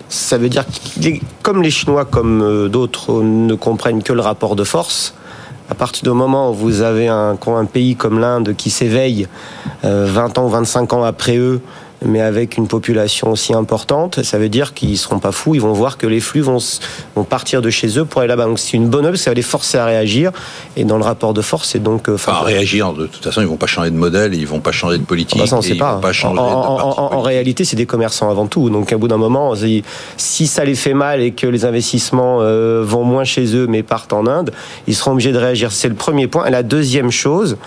ça 0.08 0.38
veut 0.38 0.50
dire 0.50 0.66
que 0.66 1.10
comme 1.42 1.62
les 1.62 1.72
Chinois, 1.72 2.06
comme 2.06 2.42
euh, 2.42 2.70
d'autres, 2.70 3.22
ne 3.24 3.56
comprennent 3.56 4.04
que 4.04 4.14
le 4.14 4.22
rapport 4.22 4.56
de 4.56 4.64
force, 4.64 5.16
à 5.70 5.76
partir 5.76 6.04
du 6.04 6.10
moment 6.10 6.52
où 6.52 6.54
vous 6.54 6.82
avez 6.82 7.08
un, 7.08 7.38
pays 7.72 7.96
comme 7.96 8.20
l'Inde 8.20 8.56
qui 8.56 8.70
s'éveille 8.70 9.28
euh, 9.84 10.08
20 10.10 10.38
ans 10.38 10.46
ou 10.46 10.50
25 10.50 10.94
ans 10.94 11.04
après 11.04 11.38
eux, 11.38 11.62
mais 12.04 12.22
avec 12.22 12.58
une 12.58 12.68
population 12.68 13.32
aussi 13.32 13.54
importante, 13.54 14.24
ça 14.24 14.38
veut 14.38 14.50
dire 14.50 14.74
qu'ils 14.74 14.98
seront 14.98 15.20
pas 15.20 15.32
fous, 15.32 15.56
ils 15.56 15.62
vont 15.62 15.74
voir 15.74 15.98
que 15.98 16.08
les 16.08 16.20
flux 16.20 16.42
vont, 16.42 16.58
partir 17.30 17.62
de 17.62 17.70
chez 17.70 17.98
eux 18.00 18.06
pour 18.06 18.22
aller 18.22 18.28
là-bas. 18.28 18.46
Donc 18.46 18.60
c'est 18.60 18.74
une 18.78 18.88
bonne 18.88 19.06
œuvre, 19.06 19.16
ça 19.18 19.32
va 19.32 19.36
les 19.36 19.42
forcer 19.42 19.78
à 19.78 19.86
réagir. 19.86 20.32
Et 20.78 20.84
dans 20.84 20.98
le 20.98 21.04
rapport 21.04 21.34
de 21.34 21.42
force, 21.42 21.70
c'est 21.70 21.80
donc... 21.84 22.10
euh, 22.10 22.16
Enfin, 22.16 22.34
à 22.34 22.42
réagir. 22.44 22.94
De 22.94 23.08
toute 23.08 23.24
façon, 23.24 23.42
ils 23.42 23.48
vont 23.48 23.56
pas 23.58 23.66
changer 23.68 23.92
de 23.92 23.96
modèle, 23.98 24.34
ils 24.34 24.48
vont 24.48 24.60
pas 24.60 24.72
changer 24.72 24.98
de 24.98 25.04
politique, 25.04 25.40
Bah, 25.40 25.48
ça, 25.48 25.58
on 25.58 25.62
sait 25.62 25.70
ils 25.72 25.78
pas. 25.78 25.96
vont 25.96 26.02
pas 26.02 26.10
En, 26.10 26.14
changer 26.14 26.40
en- 26.40 26.46
de 26.46 26.50
en- 26.56 26.62
parti 26.78 27.00
en- 27.00 27.04
en 27.04 27.08
politique. 27.10 27.26
réalité, 27.28 27.66
c'est 27.66 27.76
des 27.76 27.86
commerçants 27.86 28.30
avant 28.30 28.48
tout. 28.48 28.70
Donc, 28.70 28.92
à 28.94 28.98
bout 28.98 29.08
d'un 29.08 29.18
moment, 29.18 29.56
si- 29.56 29.84
si 30.18 30.48
ça 30.48 30.64
les 30.66 30.76
fait 30.76 30.94
mal 30.94 31.22
et 31.22 31.32
que 31.32 31.48
les 31.48 31.66
investissements 31.66 32.40
euh, 32.42 32.84
vont 32.86 33.04
moins 33.04 33.24
chez 33.24 33.56
eux 33.56 33.68
mais 33.68 33.84
partent 33.84 34.14
en 34.14 34.28
Inde, 34.28 34.52
ils 34.88 34.96
seront 34.96 35.12
obligés 35.12 35.32
de 35.32 35.38
réagir. 35.38 35.72
C'est 35.72 35.90
le 35.90 35.96
premier 35.96 36.28
point. 36.28 36.46
Et 36.46 36.52
la 36.52 36.64
deuxième 36.64 37.12
chose, 37.12 37.58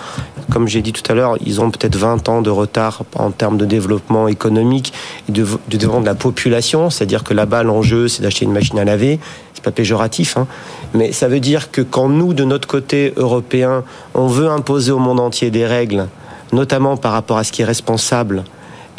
comme 0.52 0.68
j'ai 0.68 0.82
dit 0.82 0.92
tout 0.92 1.10
à 1.10 1.14
l'heure, 1.14 1.36
ils 1.44 1.60
ont 1.60 1.70
peut-être 1.70 1.96
20 1.96 2.28
ans 2.28 2.42
de 2.42 2.50
retard 2.50 3.02
en 3.16 3.30
termes 3.30 3.56
de 3.58 3.64
développement 3.64 4.17
économique 4.26 4.92
et 5.28 5.32
de, 5.32 5.44
de 5.44 5.76
développement 5.76 6.00
de 6.00 6.06
la 6.06 6.16
population. 6.16 6.90
C'est-à-dire 6.90 7.22
que 7.22 7.34
là-bas, 7.34 7.62
l'enjeu, 7.62 8.08
c'est 8.08 8.22
d'acheter 8.22 8.44
une 8.46 8.52
machine 8.52 8.78
à 8.78 8.84
laver. 8.84 9.20
C'est 9.54 9.62
pas 9.62 9.70
péjoratif, 9.72 10.36
hein. 10.36 10.46
mais 10.94 11.10
ça 11.12 11.26
veut 11.28 11.40
dire 11.40 11.70
que 11.70 11.80
quand 11.82 12.08
nous, 12.08 12.32
de 12.32 12.44
notre 12.44 12.66
côté 12.68 13.12
européen, 13.16 13.82
on 14.14 14.26
veut 14.28 14.48
imposer 14.48 14.92
au 14.92 14.98
monde 15.00 15.18
entier 15.20 15.50
des 15.50 15.66
règles, 15.66 16.06
notamment 16.52 16.96
par 16.96 17.10
rapport 17.12 17.38
à 17.38 17.44
ce 17.44 17.50
qui 17.52 17.62
est 17.62 17.64
responsable, 17.64 18.44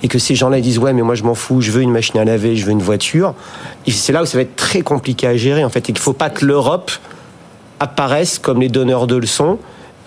et 0.03 0.09
que 0.09 0.19
ces 0.19 0.35
gens-là 0.35 0.59
disent 0.59 0.77
ouais 0.77 0.91
mais 0.93 1.01
moi 1.01 1.15
je 1.15 1.23
m'en 1.23 1.33
fous, 1.33 1.61
je 1.61 1.71
veux 1.71 1.81
une 1.81 1.91
machine 1.91 2.19
à 2.19 2.25
laver, 2.25 2.57
je 2.57 2.65
veux 2.65 2.71
une 2.73 2.81
voiture, 2.81 3.35
c'est 3.87 4.11
là 4.11 4.21
où 4.21 4.25
ça 4.25 4.37
va 4.37 4.41
être 4.41 4.55
très 4.57 4.81
compliqué 4.81 5.27
à 5.27 5.37
gérer 5.37 5.63
en 5.63 5.69
fait, 5.69 5.79
et 5.79 5.93
qu'il 5.93 5.97
faut 5.97 6.11
pas 6.13 6.29
que 6.29 6.45
l'Europe 6.45 6.91
apparaisse 7.79 8.37
comme 8.39 8.59
les 8.61 8.69
donneurs 8.69 9.07
de 9.07 9.15
leçons 9.15 9.57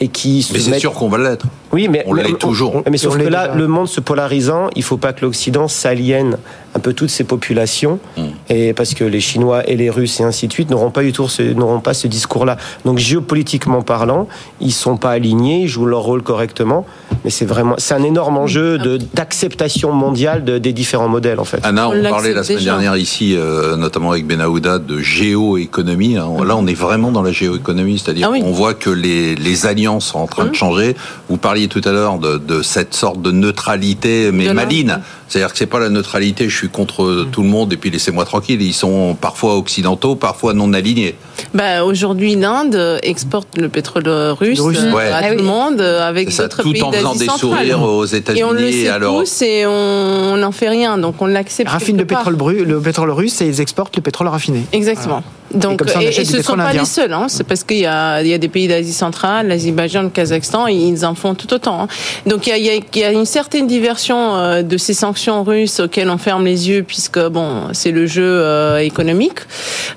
et 0.00 0.09
qui 0.09 0.42
se 0.42 0.52
Mais 0.52 0.59
c'est 0.61 0.71
mettent- 0.71 0.81
sûr 0.81 0.92
qu'on 0.92 1.09
va 1.09 1.19
l'être. 1.19 1.47
Oui, 1.73 1.88
mais 1.88 2.05
On 2.07 2.14
l'est 2.14 2.38
toujours. 2.38 2.83
Mais 2.91 2.97
sauf 2.99 3.14
On 3.14 3.19
que 3.19 3.29
là, 3.29 3.49
déjà. 3.49 3.59
le 3.59 3.67
monde 3.67 3.88
se 3.88 4.00
polarisant, 4.00 4.69
il 4.76 4.83
faut 4.83 4.97
pas 4.99 5.12
que 5.12 5.23
l'Occident 5.25 5.69
s'aliène 5.69 6.37
un 6.75 6.79
peu 6.81 6.93
toutes 6.95 7.11
ces 7.11 7.25
populations, 7.25 7.99
Mm. 8.17 8.23
et 8.49 8.73
parce 8.73 8.95
que 8.95 9.05
les 9.05 9.21
Chinois 9.21 9.69
et 9.69 9.76
les 9.76 9.91
Russes 9.91 10.21
et 10.21 10.25
ainsi 10.25 10.49
de 10.49 10.52
suite 10.55 10.71
n'auront 10.71 10.91
pas 10.91 11.02
du 11.02 11.12
tout 11.12 11.29
ce, 11.29 11.43
n'auront 11.43 11.81
pas 11.81 11.93
ce 11.95 12.07
discours-là. 12.09 12.57
Donc 12.87 12.99
géopolitiquement 12.99 13.83
parlant, 13.83 14.26
ils 14.61 14.73
sont 14.73 14.97
pas 14.97 15.11
alignés, 15.11 15.62
ils 15.62 15.69
jouent 15.69 15.85
leur 15.87 16.00
rôle 16.00 16.23
correctement, 16.23 16.87
mais 17.25 17.31
c'est 17.31 17.45
vraiment, 17.45 17.75
c'est 17.76 17.93
un 17.95 18.02
énorme 18.02 18.38
enjeu 18.38 18.79
de 18.79 18.99
d'acceptation 19.14 19.93
mondiale 19.93 20.45
de- 20.45 20.57
des 20.59 20.73
différents 20.73 21.09
modèles 21.09 21.41
en 21.41 21.45
fait. 21.45 21.61
Anna, 21.62 21.88
On 21.91 21.99
on, 21.99 22.02
parlait 22.09 22.33
la 22.33 22.43
semaine 22.43 22.59
déjà. 22.59 22.71
dernière 22.73 22.97
ici, 22.97 23.35
euh, 23.37 23.76
notamment 23.76 24.11
avec 24.12 24.26
Benahouda, 24.26 24.79
de 24.79 24.99
géoéconomie. 24.99 26.17
hein. 26.17 26.29
Là, 26.47 26.57
on 26.57 26.67
est 26.67 26.75
vraiment 26.75 27.11
dans 27.11 27.23
la 27.23 27.33
géoéconomie, 27.33 27.99
c'est-à-dire 27.99 28.29
Ah 28.29 28.33
oui. 28.33 28.41
qu'on 28.41 28.52
voit 28.52 28.75
que 28.75 28.91
les, 28.91 29.35
les 29.35 29.67
alliances 29.67 30.07
sont 30.07 30.19
en 30.21 30.26
train 30.26 30.45
de 30.45 30.49
Mhm. 30.49 30.55
changer. 30.55 30.97
Vous 31.29 31.37
parliez 31.37 31.62
tout 31.69 31.83
à 31.85 31.92
l'heure 31.92 32.19
de, 32.19 32.38
de 32.38 32.62
cette 32.62 32.95
sorte 32.95 33.21
de 33.23 33.31
neutralité, 33.31 34.31
mais 34.33 34.49
De 34.49 34.52
maline. 34.52 35.00
C'est-à-dire 35.33 35.53
que 35.53 35.57
c'est 35.59 35.67
pas 35.67 35.79
la 35.81 35.89
neutralité, 35.89 36.47
je 36.51 36.55
suis 36.55 36.69
contre 36.69 37.27
tout 37.33 37.43
le 37.43 37.49
monde 37.49 37.73
et 37.73 37.79
puis 37.79 37.89
laissez-moi 37.91 38.27
tranquille. 38.27 38.61
Ils 38.61 38.75
sont 38.75 39.17
parfois 39.19 39.57
occidentaux, 39.57 40.15
parfois 40.15 40.53
non 40.53 40.73
alignés. 40.75 41.15
Bah, 41.55 41.85
Aujourd'hui, 41.85 42.35
l'Inde 42.37 42.99
exporte 43.03 43.57
le 43.57 43.71
pétrole 43.71 44.07
russe, 44.09 44.61
euh, 44.61 44.93
Ouais. 44.93 45.09
à 45.11 45.21
Ah 45.23 45.31
tout 45.31 45.39
le 45.39 45.43
monde 45.43 45.81
euh, 45.81 46.07
avec 46.07 46.29
tout 46.29 46.83
en 46.85 46.93
faisant 46.93 47.15
des 47.15 47.25
centrale. 47.25 47.39
sourires 47.39 47.83
aux 47.83 48.05
Et 48.05 48.45
on 48.45 48.53
le 48.53 48.61
États-Unis 48.61 48.73
sait 48.85 48.99
l'Europe. 48.99 49.25
tous 49.25 49.43
et 49.43 49.65
on 49.67 50.37
n'en 50.37 50.53
fait 50.53 50.69
rien, 50.69 50.99
donc 50.99 51.15
on 51.23 51.27
l'accepte. 51.27 51.71
Ils 51.71 51.73
raffinent 51.73 51.97
le 51.97 52.05
pétrole, 52.05 52.35
brut, 52.37 52.61
le 52.67 52.81
pétrole 52.81 53.11
russe 53.11 53.41
et 53.41 53.47
ils 53.47 53.61
exportent 53.62 53.97
le 53.97 54.03
pétrole 54.03 54.29
raffiné. 54.29 54.62
Exactement. 54.73 55.23
Donc, 55.55 55.83
ça, 55.87 56.03
et, 56.03 56.12
ce 56.12 56.37
ne 56.39 56.43
sont 56.43 56.57
pas 56.57 56.69
indien. 56.69 56.81
les 56.81 56.87
seuls. 56.87 57.12
Hein. 57.12 57.27
C'est 57.29 57.45
parce 57.45 57.62
qu'il 57.62 57.77
y 57.77 57.85
a, 57.87 58.23
il 58.23 58.29
y 58.29 58.33
a 58.33 58.39
des 58.39 58.49
pays 58.49 58.69
d'Asie 58.69 58.95
centrale, 58.95 59.49
l'Azerbaïdjan, 59.49 60.03
le 60.05 60.09
Kazakhstan, 60.09 60.67
et 60.67 60.73
ils 60.75 61.05
en 61.05 61.15
font 61.15 61.35
tout 61.35 61.53
autant. 61.53 61.83
hein. 61.83 61.89
Donc 62.27 62.47
il 62.47 62.51
y, 62.51 62.53
a, 62.53 62.57
il 62.57 62.65
y 62.65 62.71
a- 62.71 62.81
il 62.95 62.99
y 63.01 63.05
a 63.05 63.12
une 63.12 63.27
certaine 63.27 63.67
diversion 63.67 64.35
euh, 64.37 64.62
de 64.62 64.77
ces 64.79 64.95
sanctions 64.95 65.22
russes 65.31 65.81
auxquelles 65.81 66.11
on 66.11 66.19
ferme 66.19 66.45
les 66.45 66.69
yeux, 66.69 66.83
puisque 66.83 67.21
bon, 67.29 67.69
c'est 67.73 67.91
le 67.91 68.07
jeu 68.07 68.25
euh, 68.25 68.79
économique. 68.79 69.41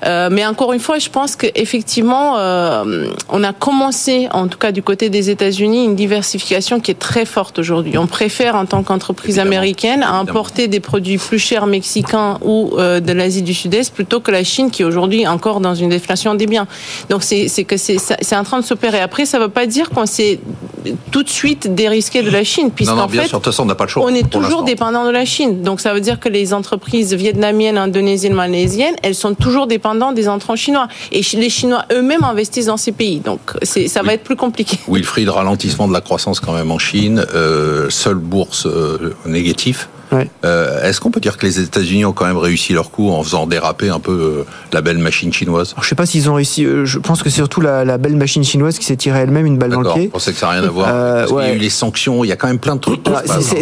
Euh, 0.04 0.28
mais 0.30 0.46
encore 0.46 0.72
une 0.72 0.80
fois, 0.80 0.98
je 0.98 1.08
pense 1.08 1.36
qu'effectivement, 1.36 2.38
euh, 2.38 3.08
on 3.28 3.42
a 3.44 3.52
commencé, 3.52 4.28
en 4.32 4.48
tout 4.48 4.58
cas 4.58 4.72
du 4.72 4.82
côté 4.82 5.10
des 5.10 5.30
États-Unis, 5.30 5.84
une 5.84 5.96
diversification 5.96 6.80
qui 6.80 6.90
est 6.90 6.98
très 6.98 7.24
forte 7.24 7.58
aujourd'hui. 7.58 7.98
On 7.98 8.06
préfère, 8.06 8.54
en 8.56 8.66
tant 8.66 8.82
qu'entreprise 8.82 9.38
américaine, 9.38 10.02
à 10.02 10.14
importer 10.14 10.68
des 10.68 10.80
produits 10.80 11.18
plus 11.18 11.38
chers 11.38 11.66
mexicains 11.66 12.38
ou 12.42 12.72
euh, 12.78 13.00
de 13.00 13.12
l'Asie 13.12 13.42
du 13.42 13.54
Sud-Est 13.54 13.92
plutôt 13.92 14.20
que 14.20 14.30
la 14.30 14.44
Chine 14.44 14.70
qui 14.70 14.82
est 14.82 14.84
aujourd'hui 14.84 15.26
encore 15.26 15.60
dans 15.60 15.74
une 15.74 15.88
déflation 15.88 16.34
des 16.34 16.46
biens. 16.46 16.66
Donc 17.08 17.22
c'est 17.22 17.64
que 17.64 17.76
c'est 17.76 18.36
en 18.36 18.44
train 18.44 18.60
de 18.60 18.64
s'opérer. 18.64 19.00
Après, 19.00 19.24
ça 19.26 19.38
ne 19.38 19.44
veut 19.44 19.50
pas 19.50 19.66
dire 19.66 19.90
qu'on 19.90 20.06
s'est 20.06 20.40
tout 21.10 21.22
de 21.22 21.28
suite 21.28 21.74
dérisqué 21.74 22.22
de 22.22 22.30
la 22.30 22.44
Chine, 22.44 22.70
puisqu'en 22.70 23.08
fait, 23.08 23.26
sûr, 23.26 23.40
on 23.58 23.64
n'a 23.64 23.74
pas 23.74 23.84
le 23.84 23.90
choix. 23.90 24.04
on 24.04 24.14
est 24.14 24.28
toujours 24.28 24.62
dépendant 24.62 25.04
de 25.04 25.10
la 25.10 25.15
Chine. 25.24 25.62
Donc 25.62 25.80
ça 25.80 25.94
veut 25.94 26.00
dire 26.00 26.20
que 26.20 26.28
les 26.28 26.52
entreprises 26.52 27.14
vietnamiennes, 27.14 27.78
indonésiennes, 27.78 28.34
malaisiennes, 28.34 28.94
elles 29.02 29.14
sont 29.14 29.34
toujours 29.34 29.66
dépendantes 29.66 30.14
des 30.14 30.28
entrants 30.28 30.56
chinois. 30.56 30.88
Et 31.12 31.22
les 31.34 31.50
Chinois 31.50 31.84
eux-mêmes 31.92 32.24
investissent 32.24 32.66
dans 32.66 32.76
ces 32.76 32.92
pays. 32.92 33.20
Donc 33.20 33.40
ça 33.62 34.02
va 34.02 34.08
Oui. 34.08 34.14
être 34.14 34.24
plus 34.24 34.36
compliqué. 34.36 34.78
Wilfried, 34.88 35.28
ralentissement 35.28 35.88
de 35.88 35.92
la 35.92 36.00
croissance 36.00 36.40
quand 36.40 36.52
même 36.52 36.70
en 36.70 36.78
Chine, 36.78 37.24
euh, 37.34 37.88
seule 37.90 38.14
bourse 38.16 38.66
euh, 38.66 39.14
négatif. 39.26 39.88
Ouais. 40.12 40.28
Euh, 40.44 40.82
Est-ce 40.82 41.00
qu'on 41.00 41.10
peut 41.10 41.20
dire 41.20 41.36
que 41.36 41.44
les 41.46 41.58
États-Unis 41.60 42.04
ont 42.04 42.12
quand 42.12 42.26
même 42.26 42.36
réussi 42.36 42.72
leur 42.72 42.90
coup 42.90 43.10
en 43.10 43.22
faisant 43.22 43.46
déraper 43.46 43.88
un 43.88 43.98
peu 44.00 44.12
euh, 44.12 44.44
la 44.72 44.80
belle 44.80 44.98
machine 44.98 45.32
chinoise? 45.32 45.72
Alors, 45.72 45.82
je 45.84 45.88
sais 45.88 45.94
pas 45.94 46.06
s'ils 46.06 46.30
ont 46.30 46.34
réussi. 46.34 46.64
euh, 46.64 46.84
Je 46.84 46.98
pense 46.98 47.22
que 47.22 47.30
c'est 47.30 47.36
surtout 47.36 47.60
la, 47.60 47.84
la 47.84 47.98
belle 47.98 48.16
machine 48.16 48.44
chinoise 48.44 48.78
qui 48.78 48.84
s'est 48.84 48.96
tirée 48.96 49.18
elle-même 49.20 49.46
une 49.46 49.58
balle 49.58 49.70
dans 49.70 49.80
le 49.80 49.84
D'accord, 49.84 49.96
je 49.96 50.02
pied. 50.02 50.08
pensais 50.10 50.32
que 50.32 50.38
ça 50.38 50.46
n'a 50.46 50.52
rien 50.52 50.64
à 50.64 50.68
voir. 50.70 50.88
Euh, 50.90 51.20
Parce 51.26 51.32
qu'il 51.32 51.40
y 51.50 51.52
a 51.52 51.54
eu 51.54 51.58
les 51.58 51.70
sanctions, 51.70 52.24
il 52.24 52.28
y 52.28 52.32
a 52.32 52.36
quand 52.36 52.46
même 52.46 52.58
plein 52.58 52.76
de 52.76 52.80
trucs. 52.80 53.00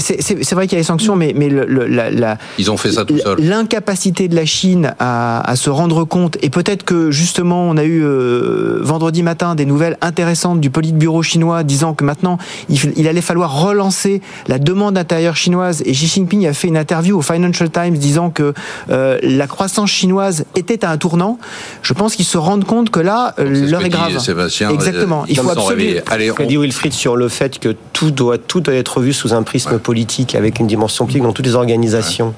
c'est- 0.00 0.54
vrai 0.54 0.66
qu'il 0.66 0.76
y 0.76 0.78
a 0.78 0.80
les 0.80 0.84
sanctions, 0.84 1.16
mais, 1.16 1.32
mais 1.36 1.48
le- 1.48 1.64
le- 1.66 1.86
la, 1.86 2.10
la- 2.10 2.38
Ils 2.58 2.70
ont 2.70 2.76
fait 2.76 2.92
ça 2.92 3.04
tout 3.04 3.18
seuls. 3.18 3.38
L'incapacité 3.40 4.28
de 4.28 4.36
la 4.36 4.44
Chine 4.44 4.94
à, 4.98 5.40
à 5.50 5.56
se 5.56 5.70
rendre 5.70 6.04
compte, 6.04 6.36
et 6.42 6.50
peut-être 6.50 6.84
que 6.84 7.10
justement 7.10 7.62
on 7.68 7.76
a 7.76 7.84
eu 7.84 8.02
euh, 8.04 8.78
vendredi 8.82 9.22
matin 9.22 9.54
des 9.54 9.64
nouvelles 9.66 9.96
intéressantes 10.00 10.60
du 10.60 10.70
Politburo 10.70 11.22
chinois 11.22 11.62
disant 11.64 11.94
que 11.94 12.04
maintenant 12.04 12.38
il, 12.68 12.78
il 12.96 13.08
allait 13.08 13.20
falloir 13.20 13.60
relancer 13.62 14.20
la 14.48 14.58
demande 14.58 14.96
intérieure 14.98 15.36
chinoise, 15.36 15.82
et 15.86 15.92
Xi 15.92 16.06
Jinping 16.06 16.33
a 16.46 16.52
fait 16.52 16.68
une 16.68 16.76
interview 16.76 17.16
au 17.18 17.22
Financial 17.22 17.70
Times 17.70 17.96
disant 17.96 18.30
que 18.30 18.52
euh, 18.90 19.18
la 19.22 19.46
croissance 19.46 19.90
chinoise 19.90 20.44
était 20.56 20.84
à 20.84 20.90
un 20.90 20.96
tournant. 20.98 21.38
Je 21.82 21.92
pense 21.94 22.16
qu'ils 22.16 22.24
se 22.24 22.38
rendent 22.38 22.64
compte 22.64 22.90
que 22.90 23.00
là, 23.00 23.34
euh, 23.38 23.68
l'heure 23.70 23.80
est 23.82 23.84
dit 23.84 23.90
grave. 23.90 24.18
Sébastien, 24.18 24.70
Exactement. 24.70 25.22
euh, 25.22 25.26
Il 25.28 25.36
faut 25.38 25.48
absolument. 25.50 26.00
Allez, 26.10 26.28
Ce 26.28 26.32
qu'a 26.34 26.44
on- 26.44 26.46
dit 26.46 26.56
Wilfried 26.56 26.92
sur 26.92 27.16
le 27.16 27.28
fait 27.28 27.58
que 27.58 27.74
tout 27.92 28.10
doit, 28.10 28.38
tout 28.38 28.60
doit 28.60 28.74
être 28.74 29.00
vu 29.00 29.12
sous 29.12 29.32
un 29.34 29.42
prisme 29.42 29.72
Ouais. 29.72 29.78
politique 29.78 30.34
avec 30.34 30.58
une 30.58 30.66
dimension 30.66 31.04
politique 31.04 31.22
dans 31.22 31.32
toutes 31.32 31.46
les 31.46 31.54
organisations. 31.54 32.34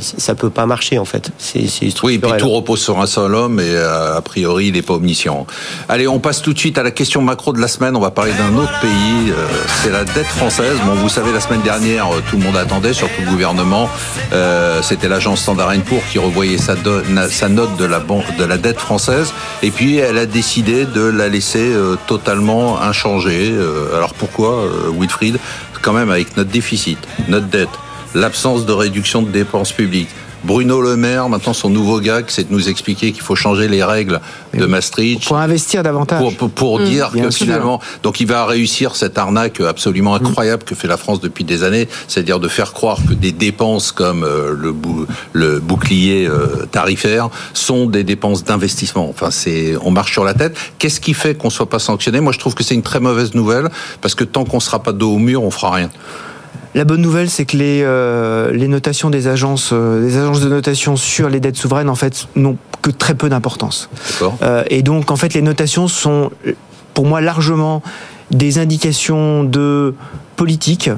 Ça 0.00 0.34
peut 0.34 0.50
pas 0.50 0.66
marcher 0.66 0.98
en 0.98 1.04
fait. 1.04 1.30
C'est 1.38 1.66
Oui, 2.02 2.14
et 2.14 2.18
puis 2.18 2.30
tout 2.38 2.48
repose 2.50 2.80
sur 2.80 3.00
un 3.00 3.06
seul 3.06 3.34
homme 3.34 3.58
et 3.60 3.64
euh, 3.66 4.16
a 4.16 4.20
priori 4.22 4.66
il 4.68 4.72
n'est 4.74 4.82
pas 4.82 4.94
omniscient. 4.94 5.46
Allez, 5.88 6.06
on 6.08 6.18
passe 6.18 6.42
tout 6.42 6.52
de 6.52 6.58
suite 6.58 6.78
à 6.78 6.82
la 6.82 6.90
question 6.90 7.22
macro 7.22 7.52
de 7.52 7.60
la 7.60 7.68
semaine. 7.68 7.96
On 7.96 8.00
va 8.00 8.10
parler 8.10 8.32
d'un 8.32 8.56
autre 8.56 8.78
pays, 8.80 9.30
euh, 9.30 9.46
c'est 9.82 9.90
la 9.90 10.04
dette 10.04 10.26
française. 10.26 10.76
Bon, 10.86 10.94
vous 10.94 11.08
savez, 11.08 11.32
la 11.32 11.40
semaine 11.40 11.62
dernière, 11.62 12.06
euh, 12.12 12.20
tout 12.30 12.36
le 12.36 12.44
monde 12.44 12.56
attendait, 12.56 12.92
surtout 12.92 13.22
le 13.24 13.30
gouvernement. 13.30 13.88
Euh, 14.32 14.80
C'était 14.82 15.08
l'agence 15.08 15.40
Standard 15.42 15.72
Poor's 15.86 16.02
qui 16.10 16.18
revoyait 16.18 16.58
sa, 16.58 16.74
note 17.48 17.76
de 17.76 17.84
la, 17.84 17.98
ban- 18.00 18.22
de 18.38 18.44
la 18.44 18.56
dette 18.58 18.78
française. 18.78 19.32
Et 19.62 19.70
puis, 19.70 19.98
elle 19.98 20.18
a 20.18 20.26
décidé 20.26 20.84
de 20.84 21.02
la 21.02 21.28
laisser 21.28 21.72
totalement 22.06 22.80
inchangée. 22.80 23.52
Alors 23.94 24.14
pourquoi, 24.14 24.64
Wilfried? 24.98 25.38
Quand 25.82 25.92
même 25.94 26.10
avec 26.10 26.36
notre 26.36 26.50
déficit, 26.50 26.98
notre 27.28 27.46
dette, 27.46 27.70
l'absence 28.14 28.66
de 28.66 28.72
réduction 28.72 29.22
de 29.22 29.30
dépenses 29.30 29.72
publiques. 29.72 30.08
Bruno 30.42 30.80
Le 30.80 30.96
Maire, 30.96 31.28
maintenant 31.28 31.52
son 31.52 31.68
nouveau 31.68 32.00
gag, 32.00 32.24
c'est 32.28 32.48
de 32.48 32.52
nous 32.54 32.70
expliquer 32.70 33.12
qu'il 33.12 33.20
faut 33.20 33.34
changer 33.34 33.68
les 33.68 33.84
règles 33.84 34.22
de 34.54 34.64
Maastricht 34.64 35.22
Pour 35.26 35.36
investir 35.36 35.82
davantage. 35.82 36.18
pour, 36.18 36.34
pour, 36.34 36.50
pour 36.50 36.80
dire 36.80 37.10
que 37.12 37.30
sûr. 37.30 37.44
finalement, 37.44 37.78
donc 38.02 38.20
il 38.20 38.26
va 38.26 38.46
réussir 38.46 38.96
cette 38.96 39.18
arnaque 39.18 39.60
absolument 39.60 40.14
incroyable 40.14 40.62
que 40.62 40.74
fait 40.74 40.88
la 40.88 40.96
France 40.96 41.20
depuis 41.20 41.44
des 41.44 41.62
années, 41.62 41.88
c'est-à-dire 42.08 42.40
de 42.40 42.48
faire 42.48 42.72
croire 42.72 42.96
que 43.06 43.12
des 43.12 43.32
dépenses 43.32 43.92
comme 43.92 44.24
euh, 44.24 44.54
le, 44.58 44.72
bou- 44.72 45.04
le 45.34 45.60
bouclier 45.60 46.26
euh, 46.26 46.64
tarifaire 46.72 47.28
sont 47.52 47.84
des 47.84 48.02
dépenses 48.02 48.42
d'investissement. 48.42 49.10
Enfin, 49.10 49.30
c'est, 49.30 49.74
on 49.82 49.90
marche 49.90 50.12
sur 50.12 50.24
la 50.24 50.32
tête. 50.32 50.56
Qu'est-ce 50.78 51.00
qui 51.02 51.12
fait 51.12 51.34
qu'on 51.36 51.50
soit 51.50 51.68
pas 51.68 51.78
sanctionné? 51.78 52.20
Moi, 52.20 52.32
je 52.32 52.38
trouve 52.38 52.54
que 52.54 52.64
c'est 52.64 52.74
une 52.74 52.82
très 52.82 52.98
mauvaise 53.00 53.34
nouvelle 53.34 53.68
parce 54.00 54.14
que 54.14 54.24
tant 54.24 54.46
qu'on 54.46 54.58
sera 54.60 54.82
pas 54.82 54.92
dos 54.92 55.12
au 55.12 55.18
mur, 55.18 55.42
on 55.42 55.50
fera 55.50 55.70
rien. 55.72 55.90
La 56.74 56.84
bonne 56.84 57.00
nouvelle, 57.00 57.28
c'est 57.28 57.46
que 57.46 57.56
les, 57.56 57.82
euh, 57.82 58.52
les 58.52 58.68
notations 58.68 59.10
des 59.10 59.26
agences, 59.26 59.70
euh, 59.72 60.02
des 60.02 60.16
agences 60.16 60.40
de 60.40 60.48
notation 60.48 60.96
sur 60.96 61.28
les 61.28 61.40
dettes 61.40 61.56
souveraines, 61.56 61.88
en 61.88 61.96
fait, 61.96 62.28
n'ont 62.36 62.56
que 62.80 62.90
très 62.90 63.14
peu 63.14 63.28
d'importance. 63.28 63.90
Euh, 64.42 64.62
et 64.68 64.82
donc, 64.82 65.10
en 65.10 65.16
fait, 65.16 65.34
les 65.34 65.42
notations 65.42 65.88
sont, 65.88 66.30
pour 66.94 67.06
moi, 67.06 67.20
largement 67.20 67.82
des 68.30 68.58
indications 68.58 69.42
de 69.42 69.94
politique 70.44 70.88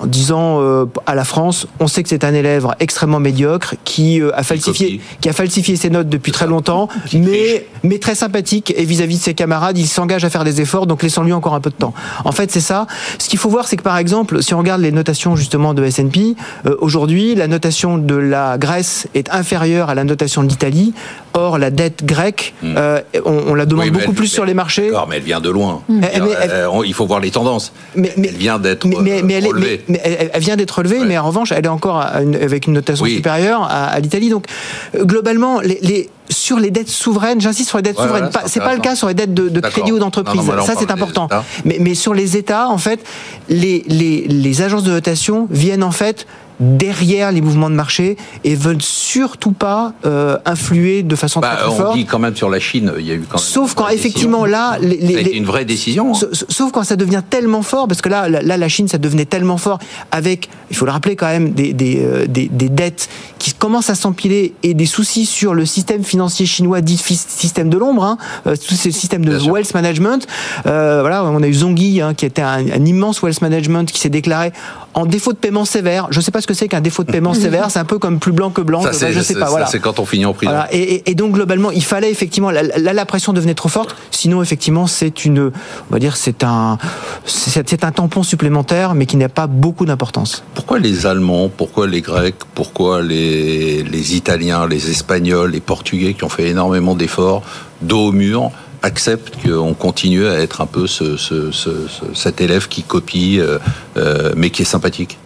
en 0.00 0.06
disant 0.06 0.60
euh, 0.60 0.86
à 1.06 1.14
la 1.14 1.22
France, 1.24 1.68
on 1.78 1.86
sait 1.86 2.02
que 2.02 2.08
c'est 2.08 2.24
un 2.24 2.34
élève 2.34 2.66
extrêmement 2.80 3.20
médiocre 3.20 3.76
qui 3.84 4.20
euh, 4.20 4.32
a 4.34 4.42
falsifié, 4.42 5.00
qui 5.20 5.28
a 5.28 5.32
falsifié 5.32 5.76
ses 5.76 5.88
notes 5.88 6.08
depuis 6.08 6.32
très 6.32 6.48
longtemps, 6.48 6.88
mais 7.12 7.64
mais 7.84 7.98
très 7.98 8.16
sympathique 8.16 8.74
et 8.76 8.84
vis-à-vis 8.84 9.18
de 9.18 9.22
ses 9.22 9.34
camarades, 9.34 9.78
il 9.78 9.86
s'engage 9.86 10.24
à 10.24 10.30
faire 10.30 10.42
des 10.42 10.60
efforts, 10.60 10.88
donc 10.88 11.04
laissons-lui 11.04 11.32
encore 11.32 11.54
un 11.54 11.60
peu 11.60 11.70
de 11.70 11.76
temps. 11.76 11.94
En 12.24 12.32
fait, 12.32 12.50
c'est 12.50 12.58
ça. 12.72 12.88
Ce 13.20 13.28
qu'il 13.28 13.38
faut 13.38 13.50
voir, 13.50 13.68
c'est 13.68 13.76
que 13.76 13.82
par 13.82 13.98
exemple, 13.98 14.42
si 14.42 14.52
on 14.52 14.58
regarde 14.58 14.80
les 14.80 14.90
notations 14.90 15.36
justement 15.36 15.74
de 15.74 15.84
S&P, 15.84 16.34
euh, 16.66 16.74
aujourd'hui, 16.80 17.36
la 17.36 17.46
notation 17.46 17.98
de 17.98 18.16
la 18.16 18.58
Grèce 18.58 19.06
est 19.14 19.30
inférieure 19.30 19.90
à 19.90 19.94
la 19.94 20.02
notation 20.02 20.42
de 20.42 20.48
l'Italie. 20.48 20.92
Or, 21.34 21.58
la 21.58 21.70
dette 21.70 22.04
grecque, 22.04 22.52
euh, 22.64 23.00
on, 23.24 23.50
on 23.50 23.54
la 23.54 23.64
demande 23.64 23.84
Hmm. 23.84 23.88
Oui, 23.88 23.90
beaucoup 23.92 24.10
elle- 24.10 24.14
plus 24.16 24.24
mais- 24.24 24.28
sur 24.38 24.44
les 24.44 24.54
marchés. 24.54 24.90
Mais 25.08 25.16
elle 25.18 25.22
vient 25.22 25.40
de 25.40 25.50
loin. 25.50 25.82
Mais 25.88 26.10
elle- 26.12 26.66
on- 26.72 26.82
il 26.82 26.94
faut 26.94 27.06
voir 27.06 27.20
les 27.20 27.30
tendances. 27.30 27.72
Mais- 27.94 28.12
elle 28.16 28.34
vient 28.34 28.58
d'être 28.58 28.87
mais, 29.02 29.22
mais, 29.22 29.34
euh, 29.34 29.38
elle, 29.38 29.46
est- 29.46 29.88
mais- 29.88 30.30
vient 30.38 30.56
d'être 30.56 30.70
relevée, 30.78 31.00
Ouais. 31.00 31.06
mais 31.06 31.18
en 31.18 31.26
revanche, 31.26 31.52
elle 31.52 31.64
est 31.64 31.68
encore 31.68 31.98
une- 32.20 32.36
avec 32.36 32.66
une 32.66 32.72
notation 32.72 33.04
Oui. 33.04 33.16
supérieure 33.16 33.62
à, 33.62 33.86
à 33.86 34.00
l'Italie. 34.00 34.30
Donc, 34.30 34.46
euh, 34.94 35.04
globalement, 35.04 35.60
les, 35.60 35.78
les- 35.82 36.08
sur 36.30 36.58
les 36.58 36.70
dettes 36.70 36.88
souveraines, 36.90 37.40
j'insiste 37.40 37.68
sur 37.68 37.78
les 37.78 37.82
dettes 37.82 37.96
Ouais, 37.98 38.02
souveraines, 38.04 38.24
ouais, 38.26 38.40
c'est 38.46 38.60
pas 38.60 38.74
le 38.74 38.80
cas 38.80 38.94
sur 38.94 39.08
les 39.08 39.14
dettes 39.14 39.32
de, 39.34 39.60
crédit 39.60 39.92
ou 39.92 39.98
d'entreprise. 39.98 40.42
Ça, 40.66 40.74
c'est 40.78 40.90
important. 40.90 41.26
États. 41.26 41.44
Mais, 41.64 41.78
mais 41.80 41.94
sur 41.94 42.12
les 42.14 42.36
États, 42.36 42.68
en 42.68 42.78
fait, 42.78 43.00
les, 43.48 43.82
les, 43.88 44.26
les 44.28 44.62
agences 44.62 44.82
de 44.84 44.90
notation 44.90 45.46
viennent 45.50 45.82
en 45.84 45.90
fait 45.90 46.26
derrière 46.60 47.32
les 47.32 47.40
mouvements 47.40 47.70
de 47.70 47.74
marché 47.74 48.16
et 48.44 48.54
veulent 48.54 48.82
surtout 48.82 49.52
pas 49.52 49.92
euh, 50.04 50.36
influer 50.44 51.02
de 51.02 51.14
façon 51.16 51.40
Bah, 51.40 51.54
très, 51.56 51.64
très 51.64 51.72
on 51.72 51.76
forte. 51.76 51.96
dit 51.96 52.04
quand 52.04 52.18
même 52.18 52.34
sur 52.36 52.50
la 52.50 52.60
Chine, 52.60 52.92
il 52.98 53.06
y 53.06 53.10
a 53.10 53.14
eu 53.14 53.20
quand 53.28 53.38
même. 53.38 53.44
Sauf 53.46 53.74
quand 53.74 53.88
effectivement 53.88 54.42
décision. 54.44 54.58
là, 54.60 54.78
les, 54.80 54.96
les- 54.96 55.22
les- 55.22 55.30
une 55.32 55.44
vraie 55.44 55.64
décision. 55.64 56.12
hein. 56.12 56.14
Sa- 56.14 56.26
Sauf 56.48 56.72
quand 56.72 56.82
ça 56.84 56.96
devient 56.96 57.22
tellement 57.28 57.62
fort, 57.62 57.86
parce 57.88 58.00
que 58.02 58.08
là, 58.08 58.28
là, 58.28 58.56
la 58.56 58.68
Chine, 58.68 58.88
ça 58.88 58.98
devenait 58.98 59.24
tellement 59.24 59.56
fort, 59.58 59.78
avec, 60.10 60.48
il 60.70 60.76
faut 60.76 60.84
le 60.84 60.90
rappeler 60.90 61.14
quand 61.16 61.26
même, 61.28 61.50
des, 61.52 61.72
des, 61.72 62.00
euh, 62.04 62.26
des, 62.26 62.48
des 62.48 62.68
dettes 62.68 63.08
qui 63.38 63.52
commencent 63.52 63.90
à 63.90 63.94
s'empiler 63.94 64.54
et 64.62 64.74
des 64.74 64.86
soucis 64.86 65.26
sur 65.26 65.54
le 65.54 65.64
système 65.64 66.02
financier 66.02 66.44
chinois 66.46 66.80
dit 66.80 66.96
système 66.98 67.70
de 67.70 67.78
l'ombre, 67.78 68.02
hein, 68.04 68.18
euh, 68.46 68.56
tout 68.56 68.74
ce 68.74 68.90
système 68.90 69.24
de 69.24 69.30
Bien 69.30 69.38
sûr. 69.40 69.52
wealth 69.52 69.74
management. 69.74 70.26
Euh, 70.66 70.98
voilà, 71.02 71.24
on 71.24 71.42
a 71.42 71.46
eu 71.46 71.54
Zonghi, 71.54 72.00
hein, 72.00 72.14
qui 72.14 72.26
était 72.26 72.42
un, 72.42 72.66
un 72.68 72.84
immense 72.84 73.22
wealth 73.22 73.40
management, 73.42 73.90
qui 73.90 74.00
s'est 74.00 74.08
déclaré 74.10 74.52
en 74.94 75.06
défaut 75.06 75.32
de 75.32 75.38
paiement 75.38 75.64
sévère. 75.64 76.08
Je 76.10 76.18
ne 76.18 76.22
sais 76.24 76.30
pas 76.32 76.40
ce 76.40 76.47
que 76.48 76.54
c'est 76.54 76.66
qu'un 76.66 76.80
défaut 76.80 77.04
de 77.04 77.12
paiement 77.12 77.34
sévère, 77.34 77.70
c'est 77.70 77.78
un 77.78 77.84
peu 77.84 77.98
comme 77.98 78.18
plus 78.18 78.32
blanc 78.32 78.50
que 78.50 78.62
blanc. 78.62 78.80
Ça, 78.82 78.88
Enfin, 78.88 78.98
c'est 78.98 79.12
je 79.12 79.20
sais 79.20 79.34
ça, 79.34 79.40
pas. 79.40 79.50
Voilà. 79.50 79.66
c'est 79.66 79.78
quand 79.80 79.98
on 79.98 80.06
finit 80.06 80.24
en 80.24 80.32
prison. 80.32 80.50
Voilà. 80.50 80.72
Et, 80.74 80.78
et- 80.94 81.10
et 81.10 81.14
donc 81.14 81.32
globalement, 81.34 81.70
il 81.70 81.84
fallait 81.84 82.10
effectivement 82.10 82.50
là, 82.50 82.62
la 82.76 83.06
pression 83.06 83.32
devenait 83.34 83.54
trop 83.54 83.68
forte. 83.68 83.94
Sinon, 84.10 84.42
effectivement, 84.42 84.86
c'est 84.86 85.24
une, 85.26 85.52
on 85.90 85.92
va 85.92 85.98
dire, 85.98 86.16
c'est 86.16 86.42
un, 86.42 86.78
c'est 87.26 87.84
un 87.84 87.92
tampon 87.92 88.22
supplémentaire, 88.22 88.94
mais 88.94 89.04
qui 89.06 89.16
n'a 89.18 89.28
pas 89.28 89.46
beaucoup 89.46 89.84
d'importance. 89.84 90.42
Pourquoi 90.54 90.78
les 90.78 91.04
Allemands, 91.06 91.48
pourquoi 91.54 91.86
les 91.86 92.00
Grecs, 92.00 92.36
pourquoi 92.54 93.02
les, 93.02 93.82
les 93.82 94.16
Italiens, 94.16 94.66
les 94.66 94.90
Espagnols, 94.90 95.50
les 95.50 95.60
Portugais 95.60 96.14
qui 96.14 96.24
ont 96.24 96.28
fait 96.30 96.48
énormément 96.48 96.94
d'efforts, 96.94 97.42
dos 97.82 98.06
au 98.08 98.12
mur, 98.12 98.50
acceptent 98.82 99.32
qu'on 99.44 99.74
continue 99.74 100.26
à 100.26 100.34
être 100.40 100.60
un 100.60 100.66
peu 100.66 100.86
ce, 100.86 101.16
ce- 101.16 101.50
ce- 101.50 101.88
ce- 101.88 102.14
cet 102.14 102.40
élève 102.40 102.68
qui 102.68 102.82
copie, 102.84 103.38
euh, 103.40 103.58
euh, 103.96 104.32
mais 104.36 104.50
qui 104.50 104.62
est 104.62 104.64
sympathique? 104.64 105.18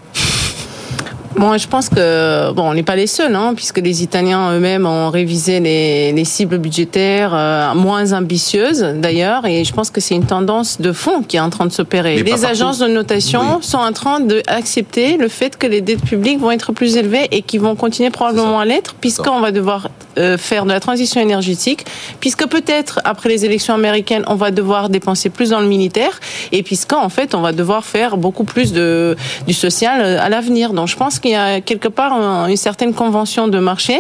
Bon, 1.37 1.57
je 1.57 1.67
pense 1.67 1.89
que 1.89 2.53
bon, 2.53 2.71
on 2.71 2.75
n'est 2.75 2.83
pas 2.83 2.95
les 2.97 3.07
seuls, 3.07 3.35
hein, 3.35 3.55
puisque 3.57 3.79
les 3.79 4.03
Italiens 4.03 4.53
eux-mêmes 4.53 4.87
ont 4.87 5.09
révisé 5.11 5.61
les, 5.61 6.13
les 6.13 6.25
cibles 6.25 6.59
budgétaires 6.59 7.33
euh, 7.35 7.75
moins 7.75 8.13
ambitieuses 8.13 8.83
d'ailleurs, 8.97 9.47
et 9.47 9.65
je 9.65 9.73
pense 9.73 9.91
que 9.91 10.01
c'est 10.01 10.15
une 10.15 10.27
tendance 10.27 10.81
de 10.81 10.93
fond 10.93 11.23
qui 11.23 11.39
est 11.39 11.41
en 11.41 11.51
train 11.51 11.67
de 11.67 11.73
s'opérer. 11.73 12.17
Les 12.17 12.25
partout. 12.31 12.45
agences 12.47 12.79
de 12.79 12.87
notation 12.87 13.41
Oui. 13.57 13.63
sont 13.65 13.79
en 13.79 13.93
train 13.93 14.21
d'accepter 14.21 15.17
le 15.17 15.29
fait 15.29 15.57
que 15.57 15.67
les 15.67 15.81
dettes 15.81 16.03
publiques 16.05 16.39
vont 16.39 16.51
être 16.51 16.73
plus 16.73 16.97
élevées 16.97 17.29
et 17.31 17.43
qui 17.43 17.59
vont 17.59 17.75
continuer 17.77 18.11
probablement 18.11 18.61
à 18.61 18.65
l'être, 18.65 18.95
puisqu'on 19.01 19.41
va 19.41 19.51
devoir 19.53 19.89
euh, 20.19 20.37
faire 20.39 20.65
de 20.65 20.71
la 20.73 20.81
transition 20.81 21.21
énergétique, 21.21 21.85
puisque 22.21 22.47
peut-être 22.47 23.01
après 23.05 23.29
les 23.29 23.45
élections 23.45 23.75
américaines, 23.75 24.25
on 24.27 24.35
va 24.35 24.51
devoir 24.51 24.89
dépenser 24.89 25.31
plus 25.31 25.51
dans 25.51 25.61
le 25.61 25.67
militaire, 25.67 26.21
et 26.53 26.63
puisqu'en 26.63 27.09
fait, 27.09 27.35
on 27.35 27.41
va 27.41 27.53
devoir 27.53 27.85
faire 27.85 28.17
beaucoup 28.17 28.45
plus 28.45 28.73
de 28.73 29.17
du 29.47 29.53
social 29.55 30.01
euh, 30.03 30.19
à 30.21 30.29
l'avenir. 30.29 30.73
Donc, 30.73 30.89
je 30.89 30.97
pense 30.97 31.19
qu'il 31.19 31.31
y 31.33 31.35
a 31.35 31.61
quelque 31.61 31.89
part 31.89 32.13
un- 32.13 32.47
une 32.49 32.57
certaine 32.57 32.95
convention 32.95 33.49
de 33.49 33.59
marché. 33.59 33.99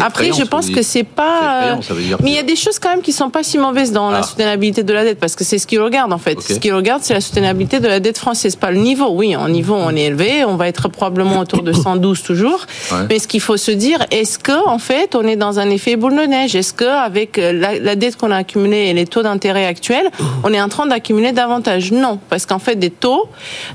Après, 0.00 0.32
je 0.32 0.42
pense 0.44 0.70
que 0.70 0.82
c'est 0.82 1.04
pas. 1.04 1.76
effrayant, 1.80 2.18
Mais 2.22 2.30
il 2.30 2.36
y 2.36 2.38
a 2.38 2.42
des 2.42 2.56
choses 2.56 2.78
quand 2.78 2.90
même 2.90 3.02
qui 3.02 3.12
sont 3.12 3.30
pas 3.30 3.42
si 3.42 3.58
mauvaises 3.58 3.92
dans 3.92 4.10
la 4.10 4.18
Ah. 4.18 4.22
soutenabilité 4.22 4.82
de 4.82 4.92
la 4.92 5.04
dette, 5.04 5.18
parce 5.18 5.34
que 5.36 5.44
c'est 5.44 5.58
ce 5.58 5.66
qu'ils 5.66 5.80
regardent 5.80 6.12
en 6.12 6.18
fait. 6.18 6.40
Ce 6.40 6.54
qu'ils 6.58 6.74
regardent, 6.74 7.02
c'est 7.02 7.14
la 7.14 7.20
soutenabilité 7.20 7.80
de 7.80 7.88
la 7.88 8.00
dette 8.00 8.18
française, 8.18 8.56
pas 8.56 8.70
le 8.70 8.78
niveau. 8.78 9.08
Oui, 9.10 9.34
en 9.36 9.48
niveau, 9.48 9.74
on 9.74 9.94
est 9.94 10.04
élevé, 10.04 10.44
on 10.44 10.56
va 10.56 10.68
être 10.68 10.88
probablement 10.88 11.38
autour 11.40 11.62
de 11.62 11.72
112 11.84 12.22
toujours. 12.22 12.66
Ouais. 12.92 12.98
Mais 13.10 13.18
ce 13.18 13.28
qu'il 13.28 13.40
faut 13.40 13.56
se 13.56 13.70
dire, 13.70 14.04
est-ce 14.10 14.38
que 14.38 14.66
en 14.68 14.78
fait, 14.78 15.14
on 15.14 15.22
est 15.26 15.36
dans 15.36 15.45
un 15.54 15.70
effet 15.70 15.96
boule 15.96 16.16
de 16.16 16.22
neige 16.22 16.54
Est-ce 16.54 16.72
que 16.72 16.84
avec 16.84 17.38
euh, 17.38 17.52
la, 17.52 17.96
dette 17.96 18.16
qu'on 18.16 18.30
a 18.30 18.36
accumulée 18.36 18.86
et 18.88 18.94
les 18.94 19.06
taux 19.06 19.22
d'intérêt 19.22 19.66
actuels, 19.66 20.10
on 20.44 20.52
est 20.52 20.60
en 20.60 20.68
train 20.68 20.86
d'accumuler 20.86 21.32
davantage? 21.32 21.92
Non, 21.92 22.18
parce 22.28 22.46
qu'en 22.46 22.58
fait, 22.58 22.76
des 22.76 22.90
taux 22.90 23.28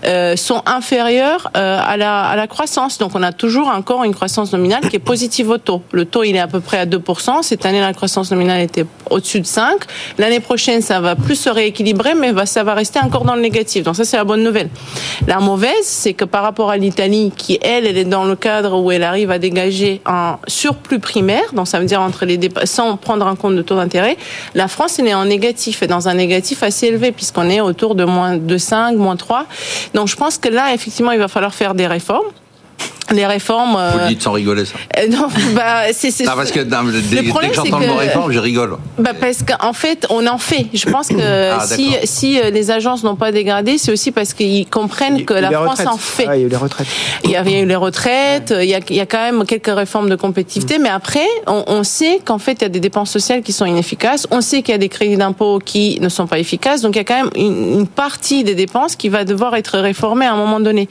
euh, 0.05 0.35
sont 0.35 0.61
inférieurs 0.65 1.49
euh, 1.57 1.79
à, 1.81 1.97
la, 1.97 2.47
croissance. 2.47 2.97
Donc, 2.97 3.11
on 3.15 3.23
a 3.23 3.31
toujours 3.31 3.67
encore 3.67 4.03
une 4.03 4.13
croissance 4.13 4.51
nominale 4.51 4.81
qui 4.89 4.95
est 4.95 4.99
positive 4.99 5.49
au 5.49 5.57
taux. 5.57 5.81
Le 5.91 6.05
taux, 6.05 6.23
il 6.23 6.35
est 6.35 6.39
à 6.39 6.47
peu 6.47 6.59
près 6.59 6.77
à 6.77 6.85
2%. 6.85 7.43
Cette 7.43 7.65
année, 7.65 7.79
la 7.79 7.93
croissance 7.93 8.31
nominale 8.31 8.61
était 8.61 8.85
au-dessus 9.09 9.39
de 9.39 9.45
5. 9.45 9.79
L'année 10.17 10.39
prochaine, 10.39 10.81
ça 10.81 10.99
va 10.99 11.15
plus 11.15 11.35
se 11.35 11.49
rééquilibrer, 11.49 12.13
mais 12.15 12.33
ça 12.45 12.63
va 12.63 12.73
rester 12.73 12.99
encore 12.99 13.23
dans 13.23 13.35
le 13.35 13.41
négatif. 13.41 13.83
Donc, 13.83 13.95
ça, 13.95 14.03
c'est 14.03 14.17
la 14.17 14.23
bonne 14.23 14.43
nouvelle. 14.43 14.69
La 15.27 15.39
mauvaise, 15.39 15.71
c'est 15.83 16.13
que 16.13 16.25
par 16.25 16.43
rapport 16.43 16.69
à 16.69 16.77
l'Italie, 16.77 17.31
qui, 17.35 17.57
elle, 17.61 17.85
elle 17.85 17.97
est 17.97 18.05
dans 18.05 18.25
le 18.25 18.35
cadre 18.35 18.79
où 18.79 18.91
elle 18.91 19.03
arrive 19.03 19.31
à 19.31 19.39
dégager 19.39 20.01
un 20.05 20.37
surplus 20.47 20.99
primaire, 20.99 21.53
donc 21.61 21.67
ça 21.67 21.79
veut 21.79 21.85
dire 21.85 22.01
entre 22.01 22.25
les 22.25 22.39
sans 22.63 22.97
prendre 22.97 23.27
en 23.27 23.35
compte 23.35 23.55
de 23.55 23.61
taux 23.61 23.75
d'intérêt, 23.75 24.17
la 24.55 24.67
France, 24.67 24.97
est 24.97 25.13
en 25.13 25.25
négatif, 25.25 25.83
et 25.83 25.87
dans 25.87 26.07
un 26.07 26.15
négatif 26.15 26.63
assez 26.63 26.87
élevé, 26.87 27.11
puisqu'on 27.11 27.51
est 27.51 27.61
autour 27.61 27.93
de 27.93 28.03
moins 28.03 28.35
de 28.37 28.57
5, 28.57 28.97
moins 28.97 29.15
3. 29.15 29.45
Donc, 29.93 30.07
je 30.07 30.15
pense 30.15 30.39
que 30.39 30.49
là, 30.49 30.73
effectivement, 30.73 31.11
il 31.11 31.19
va 31.19 31.27
falloir 31.27 31.53
faire 31.53 31.75
des 31.75 31.85
réformes. 31.85 32.25
Les 33.11 33.25
réformes. 33.25 33.71
Vous 33.73 33.77
euh, 33.99 34.03
le 34.03 34.07
dites 34.09 34.21
sans 34.21 34.31
rigoler, 34.31 34.65
ça. 34.65 34.73
euh, 34.97 35.07
non, 35.07 35.27
bah, 35.55 35.91
c'est, 35.93 36.11
c'est- 36.11 36.23
Non, 36.25 36.31
parce 36.35 36.51
que 36.51 36.61
non, 36.61 36.83
dès, 37.09 37.21
dès 37.21 37.23
problème, 37.29 37.51
que 37.51 37.57
c'est 37.57 37.63
j'entends 37.65 37.79
le 37.79 37.87
mot 37.87 37.93
que- 37.95 37.99
réforme, 37.99 38.31
je 38.31 38.39
rigole. 38.39 38.77
bah 38.97 39.11
parce 39.19 39.39
qu'en 39.43 39.73
fait, 39.73 40.05
on 40.09 40.25
en 40.27 40.37
fait. 40.37 40.67
Je 40.73 40.89
pense 40.89 41.07
que 41.09 41.51
Ah, 41.51 41.65
si, 41.67 41.95
si 42.03 42.39
euh, 42.39 42.49
les 42.51 42.71
agences 42.71 43.03
n'ont 43.03 43.15
pas 43.15 43.31
dégradé, 43.31 43.77
c'est 43.77 43.91
aussi 43.91 44.11
parce 44.11 44.33
qu'ils 44.33 44.67
comprennent 44.67 45.25
que 45.25 45.33
Il 45.33 45.41
la 45.41 45.51
France 45.51 45.69
retraites. 45.79 45.87
en 45.87 45.97
fait. 45.97 46.25
Ah, 46.27 46.37
il 46.37 46.41
y 46.41 46.43
a 46.43 46.47
eu 46.47 46.49
les 46.49 46.55
retraites. 46.55 46.87
Il 47.23 47.29
y 47.31 47.35
avait 47.35 47.59
eu 47.61 47.65
les 47.65 47.75
retraites, 47.75 48.53
il 48.57 48.69
y 48.69 48.75
a, 48.75 48.79
il 48.89 48.95
y 48.95 48.99
a 49.01 49.05
quand 49.05 49.21
même 49.21 49.45
quelques 49.45 49.73
réformes 49.75 50.09
de 50.09 50.15
compétitivité, 50.15 50.77
mais 50.79 50.89
après, 50.89 51.27
on, 51.47 51.63
on 51.67 51.83
sait 51.83 52.19
qu'en 52.23 52.37
fait, 52.39 52.53
il 52.53 52.61
y 52.61 52.65
a 52.65 52.69
des 52.69 52.79
dépenses 52.79 53.11
sociales 53.11 53.41
qui 53.41 53.51
sont 53.51 53.65
inefficaces, 53.65 54.27
on 54.31 54.41
sait 54.41 54.61
qu'il 54.61 54.71
y 54.71 54.75
a 54.75 54.79
des 54.79 54.89
crédits 54.89 55.17
d'impôt 55.17 55.59
qui 55.63 55.99
ne 55.99 56.09
sont 56.09 56.27
pas 56.27 56.39
efficaces, 56.39 56.81
donc 56.81 56.95
il 56.95 56.99
y 56.99 57.01
a 57.01 57.03
quand 57.03 57.15
même 57.23 57.31
une, 57.35 57.79
une 57.79 57.87
partie 57.87 58.43
des 58.43 58.55
dépenses 58.55 58.95
qui 58.95 59.09
va 59.09 59.25
devoir 59.25 59.55
être 59.55 59.77
réformée 59.79 60.25
à 60.25 60.33
un 60.33 60.37
moment 60.37 60.59
donné. 60.59 60.87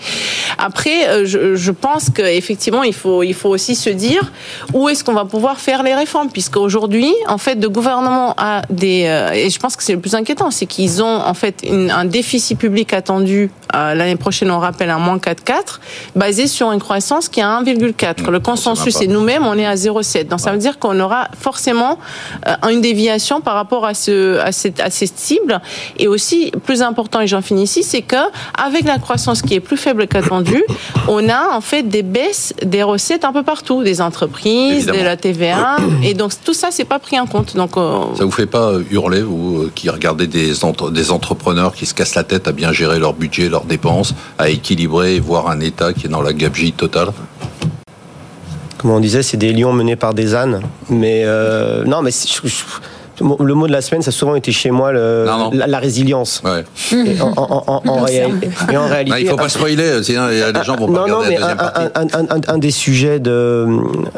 Après, 0.59 1.09
euh, 1.09 1.24
je, 1.24 1.54
je 1.56 1.70
pense 1.70 2.10
qu'effectivement, 2.12 2.83
il 2.83 2.94
faut, 2.94 3.23
il 3.23 3.35
faut 3.35 3.49
aussi 3.49 3.75
se 3.75 3.90
dire 3.90 4.31
où 4.73 4.88
est-ce 4.88 5.05
qu'on 5.05 5.12
va 5.14 5.25
pouvoir 5.25 5.59
faire 5.59 5.83
les 5.83 5.94
réformes, 5.94 6.31
puisque 6.31 6.57
aujourd'hui, 6.57 7.12
en 7.29 7.38
fait, 7.38 7.57
le 7.57 7.68
gouvernement 7.68 8.35
a 8.37 8.62
des, 8.70 9.05
euh, 9.07 9.31
et 9.33 9.51
je 9.51 9.59
pense 9.59 9.77
que 9.77 9.83
c'est 9.83 9.92
le 9.94 10.01
plus 10.01 10.14
inquiétant, 10.14 10.51
c'est 10.51 10.66
qu'ils 10.66 11.03
ont 11.03 11.07
en 11.20 11.35
fait 11.35 11.61
une- 11.64 11.90
un 11.90 12.05
déficit 12.05 12.59
public 12.59 12.92
attendu 12.92 13.51
euh, 13.75 13.94
l'année 13.94 14.16
prochaine, 14.16 14.51
on 14.51 14.59
rappelle, 14.59 14.90
un 14.90 14.99
moins 14.99 15.18
4,4, 15.18 15.81
basé 16.16 16.46
sur 16.49 16.73
une 16.73 16.81
croissance 16.81 17.29
qui 17.29 17.38
est 17.40 17.44
à 17.44 17.49
1,4. 17.61 18.31
Le 18.31 18.40
consensus, 18.40 19.01
et 19.01 19.07
nous-mêmes, 19.07 19.46
on 19.46 19.57
est 19.57 19.66
à 19.66 19.77
0,7. 19.77 20.27
Donc 20.29 20.40
ça 20.40 20.51
veut 20.53 20.59
dire 20.59 20.79
qu'on 20.81 20.99
aura 20.99 21.29
forcément 21.40 21.99
euh, 22.49 22.70
une 22.70 22.81
déviation 22.81 23.40
par 23.40 23.55
rapport 23.55 23.87
à, 23.87 23.94
ce, 23.94 24.38
à, 24.38 24.51
cette, 24.53 24.81
à 24.81 24.90
cette 24.90 25.16
cible. 25.18 25.61
Et 25.99 26.09
aussi, 26.09 26.51
plus 26.64 26.83
important, 26.83 27.20
et 27.20 27.27
j'en 27.29 27.42
finis 27.42 27.62
ici, 27.64 27.83
c'est 27.85 28.03
que 28.03 28.16
avec 28.61 28.85
la 28.85 28.99
croissance 28.99 29.40
qui 29.42 29.55
est 29.55 29.61
plus 29.61 29.77
faible 29.77 30.07
qu'attendue, 30.09 30.64
on 31.09 31.29
a 31.29 31.51
en 31.53 31.61
fait 31.61 31.83
des 31.90 32.03
baisses 32.03 32.55
des 32.64 32.83
recettes 32.83 33.24
un 33.24 33.33
peu 33.33 33.42
partout, 33.42 33.83
des 33.83 34.00
entreprises, 34.00 34.74
Évidemment. 34.88 34.98
de 35.00 35.05
la 35.05 35.16
TVA, 35.16 35.76
et 36.03 36.14
donc 36.14 36.33
tout 36.44 36.55
ça, 36.55 36.68
c'est 36.70 36.85
pas 36.85 36.98
pris 36.98 37.18
en 37.18 37.26
compte. 37.26 37.57
Donc 37.57 37.76
euh, 37.76 37.98
Ça 38.16 38.24
vous 38.24 38.31
fait 38.31 38.46
pas 38.46 38.70
euh, 38.70 38.83
hurler, 38.90 39.22
vous, 39.22 39.62
euh, 39.64 39.72
qui 39.74 39.90
regardez 39.90 40.26
des, 40.26 40.64
entre- 40.64 40.90
des 40.90 41.11
entrepreneurs 41.11 41.74
qui 41.74 41.85
se 41.87 41.94
cassent 41.94 42.14
la 42.14 42.24
tête 42.24 42.46
à 42.48 42.53
bien 42.53 42.72
gérer 42.72 42.98
leur 42.98 43.12
budget, 43.14 43.48
leurs 43.48 43.64
dépenses, 43.64 44.14
à 44.38 44.48
équilibrer 44.48 45.16
et 45.16 45.20
voir 45.20 45.48
un 45.50 45.61
État 45.61 45.92
qui 45.92 46.07
est 46.07 46.11
dans 46.11 46.22
la 46.22 46.33
gabegie 46.33 46.72
totale? 46.72 47.09
Comme 48.79 48.92
on 48.92 49.00
disait, 49.00 49.22
c'est 49.22 49.37
des 49.37 49.53
lions 49.53 49.72
menés 49.74 49.96
par 49.96 50.14
des 50.14 50.35
ânes. 50.35 50.62
Mais 50.88 51.22
euh, 51.24 51.85
non, 51.85 52.00
mais 52.03 52.11
c'est- 52.12 52.29
je- 52.29 52.48
je- 52.48 52.64
Le 53.20 53.54
mot 53.54 53.66
de 53.66 53.72
la 53.72 53.80
semaine, 53.83 54.02
ça 54.02 54.09
a 54.09 54.12
souvent 54.12 54.35
été 54.35 54.50
chez 54.52 54.70
moi 54.70 54.92
le, 54.92 55.24
Non, 55.26 55.38
non. 55.38 55.50
La, 55.52 55.66
la 55.66 55.78
résilience. 55.78 56.42
Ouais. 56.44 56.64
Et 56.92 57.20
en, 57.20 57.33
en- 57.37 57.64
en- 57.66 57.83
en 57.87 58.04
réel- 58.04 58.30
et 58.72 58.76
en 58.76 58.87
réalité, 58.88 59.16
il 59.20 59.28
faut 59.28 59.37
pas 59.37 59.48
spoiler, 59.48 60.02
sinon 60.02 60.28
il 60.30 60.38
y 60.38 60.42
a 60.42 60.52
des 60.52 60.62
gens 60.64 60.76
vont 60.76 60.87
pas 60.87 61.00
non, 61.00 61.06
non, 61.09 61.18
regarder 61.18 61.28
mais 61.35 61.38
la 61.40 61.54
deuxième 61.54 61.59
un, 61.59 61.70
partie. 61.70 61.90
un- 61.94 62.20
un- 62.20 62.37
un- 62.38 62.54
un 62.54 62.59
des 62.59 62.70
sujets 62.70 63.20
de, 63.20 63.66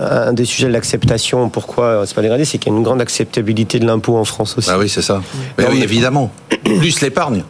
un 0.01 0.33
des 0.33 0.45
sujets 0.45 0.69
de 0.69 0.73
l'acceptation, 0.73 1.49
pourquoi 1.49 2.03
c'est 2.07 2.15
pas 2.15 2.23
dégradé, 2.23 2.45
c'est 2.45 2.59
qu'il 2.59 2.73
y 2.73 2.75
a 2.75 2.79
une 2.79 2.85
grande 2.85 3.01
acceptabilité 3.01 3.79
de 3.79 3.87
l'impôt 3.87 4.17
en 4.17 4.25
France 4.25 4.55
aussi. 4.59 4.71
Ah 4.73 4.79
oui, 4.79 4.89
c'est 4.89 5.03
ça. 5.03 5.21
Mais 5.59 5.65
Non, 5.65 5.71
oui, 5.71 5.79
mais- 5.79 5.85
évidemment. 5.85 6.31
Plus 6.65 7.01
l'épargne. 7.01 7.43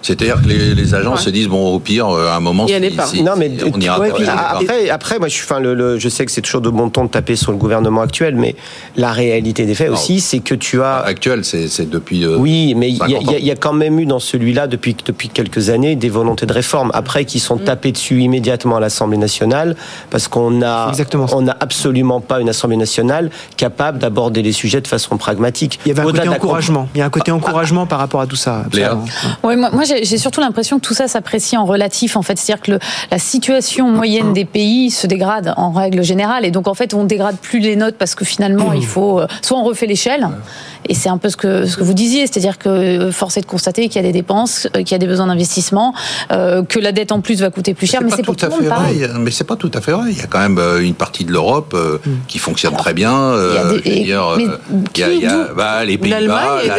C'est-à-dire 0.00 0.40
que 0.40 0.48
les, 0.48 0.74
les 0.76 0.94
agents 0.94 1.14
Ouais. 1.14 1.20
se 1.20 1.30
disent 1.30 1.48
bon, 1.48 1.74
au 1.74 1.80
pire, 1.80 2.08
euh, 2.08 2.28
à 2.28 2.36
un 2.36 2.40
moment, 2.40 2.66
Il 2.68 2.70
y 2.70 2.74
a 2.74 2.76
si- 2.76 2.82
l'épargne. 2.82 3.10
si- 3.16 3.22
non 3.24 3.32
mais 3.36 3.50
si 3.58 3.64
on 3.74 3.80
ira 3.80 3.98
ouais, 3.98 4.10
pas 4.10 4.14
puis 4.14 4.24
vers 4.24 4.34
l'épargne. 4.36 4.64
après, 4.64 4.90
après, 4.90 5.18
moi 5.18 5.26
je 5.28 5.34
suis, 5.34 5.42
enfin, 5.44 5.58
le, 5.58 5.74
le- 5.74 5.98
je 5.98 6.08
sais 6.08 6.24
que 6.24 6.30
c'est 6.30 6.40
toujours 6.42 6.60
de 6.60 6.70
bon 6.70 6.88
ton 6.88 7.04
de 7.04 7.10
taper 7.10 7.34
sur 7.34 7.50
le 7.50 7.58
gouvernement 7.58 8.02
actuel, 8.02 8.36
mais 8.36 8.54
la 8.96 9.10
réalité 9.10 9.66
des 9.66 9.74
faits 9.74 9.88
Non. 9.88 9.94
aussi, 9.94 10.20
c'est 10.20 10.38
que 10.38 10.54
tu 10.54 10.80
as 10.82 10.85
actuel, 11.04 11.44
c'est 11.44 11.88
depuis. 11.88 12.24
euh, 12.24 12.36
Oui, 12.38 12.74
mais 12.76 12.88
il 12.90 12.96
y, 12.96 13.02
a- 13.02 13.06
50 13.06 13.22
il 13.22 13.30
y 13.30 13.34
a- 13.34 13.38
il 13.38 13.46
y 13.46 13.50
a 13.50 13.56
quand 13.56 13.72
même 13.72 13.98
eu 13.98 14.06
dans 14.06 14.18
celui-là, 14.18 14.66
depuis, 14.66 14.96
depuis 15.04 15.28
quelques 15.28 15.68
années, 15.70 15.96
des 15.96 16.08
volontés 16.08 16.46
de 16.46 16.52
réforme. 16.52 16.90
Après, 16.94 17.24
qui 17.24 17.38
Mm. 17.38 17.40
sont 17.40 17.56
tapées 17.58 17.92
dessus 17.92 18.20
immédiatement 18.22 18.76
à 18.76 18.80
l'Assemblée 18.80 19.16
nationale, 19.18 19.76
parce 20.10 20.28
qu'on 20.28 20.62
a, 20.62 20.92
on 21.32 21.42
n'a 21.42 21.56
absolument 21.60 22.20
pas 22.20 22.40
une 22.40 22.48
Assemblée 22.48 22.76
nationale 22.76 23.30
capable 23.56 23.98
d'aborder 23.98 24.42
les 24.42 24.52
sujets 24.52 24.80
de 24.80 24.88
façon 24.88 25.16
pragmatique. 25.16 25.78
Il 25.84 25.88
y 25.88 25.92
avait 25.92 26.00
un 26.02 26.04
côté 26.04 26.28
encouragement. 26.28 26.88
Il 26.94 26.98
y 26.98 27.02
a 27.02 27.06
un 27.06 27.10
côté 27.10 27.30
encouragement 27.32 27.86
par 27.86 27.98
rapport 27.98 28.20
à 28.20 28.26
tout 28.26 28.36
ça. 28.36 28.64
Ouais, 29.42 29.56
moi, 29.56 29.70
moi, 29.72 29.84
j'ai 29.84 30.18
surtout 30.18 30.40
l'impression 30.40 30.78
que 30.78 30.86
tout 30.86 30.94
ça 30.94 31.08
s'apprécie 31.08 31.56
en 31.56 31.64
relatif, 31.64 32.16
en 32.16 32.22
fait. 32.22 32.38
C'est-à-dire 32.38 32.62
que 32.62 32.70
le- 32.72 32.78
la 33.10 33.18
situation 33.18 33.90
moyenne 33.90 34.32
des 34.32 34.44
pays 34.44 34.90
se 34.90 35.06
dégrade 35.06 35.54
en 35.56 35.70
règle 35.72 36.02
générale. 36.02 36.44
Et 36.44 36.50
donc, 36.50 36.68
en 36.68 36.74
fait, 36.74 36.94
on 36.94 37.04
dégrade 37.04 37.36
plus 37.36 37.58
les 37.60 37.76
notes 37.76 37.96
parce 37.98 38.14
que 38.14 38.24
finalement, 38.24 38.72
il 38.72 38.84
faut. 38.86 39.20
euh, 39.20 39.26
Soit 39.42 39.58
on 39.58 39.64
refait 39.64 39.86
l'échelle, 39.86 40.28
et 40.88 40.94
c'est 40.94 41.08
un 41.08 41.18
peu 41.18 41.28
ce 41.28 41.36
que, 41.36 41.66
ce 41.66 41.76
que 41.76 41.84
vous 41.84 41.94
disiez, 41.94 42.26
c'est-à-dire 42.26 42.58
que 42.58 42.68
euh, 42.68 43.12
force 43.12 43.36
est 43.36 43.40
de 43.42 43.46
constater 43.46 43.88
qu'il 43.88 43.96
y 44.02 44.04
a 44.04 44.08
des 44.08 44.12
dépenses, 44.12 44.66
euh, 44.76 44.80
qu'il 44.82 44.92
y 44.92 44.94
a 44.94 44.98
des 44.98 45.06
besoins 45.06 45.26
d'investissement, 45.26 45.94
euh, 46.32 46.62
que 46.62 46.78
la 46.78 46.92
dette 46.92 47.12
en 47.12 47.20
plus 47.20 47.40
va 47.40 47.50
coûter 47.50 47.74
plus 47.74 47.86
cher, 47.86 48.00
mais 48.02 48.10
c'est 48.14 48.22
pour 48.22 48.36
tout 48.36 48.46
tout 48.46 48.46
à 48.46 48.48
le 48.48 48.54
monde 48.54 48.62
fait 48.64 48.68
pareil. 48.68 48.98
vrai. 48.98 49.18
Mais 49.18 49.30
c'est 49.30 49.44
pas 49.44 49.56
tout 49.56 49.70
à 49.74 49.80
fait 49.80 49.92
vrai. 49.92 50.10
Il 50.10 50.18
y 50.18 50.22
a 50.22 50.26
quand 50.26 50.38
même 50.40 50.58
une 50.82 50.94
partie 50.94 51.24
de 51.24 51.32
l'Europe 51.32 51.72
euh, 51.74 51.98
qui 52.28 52.38
fonctionne 52.38 52.74
très 52.76 52.94
bien. 52.94 53.14
euh, 53.14 53.52
il 53.52 53.54
y 53.54 53.58
a 53.58 53.94
des- 53.94 54.04
dire, 54.04 54.34
mais 54.36 54.44
euh, 54.44 54.48
y 54.96 55.02
a, 55.02 55.08
il 55.12 55.20
y 55.22 55.26
a- 55.26 55.30
qui- 55.30 55.54
bah, 55.56 55.84
les 55.84 55.98
Pays-Bas, 55.98 56.20
L'Allemagne, 56.20 56.70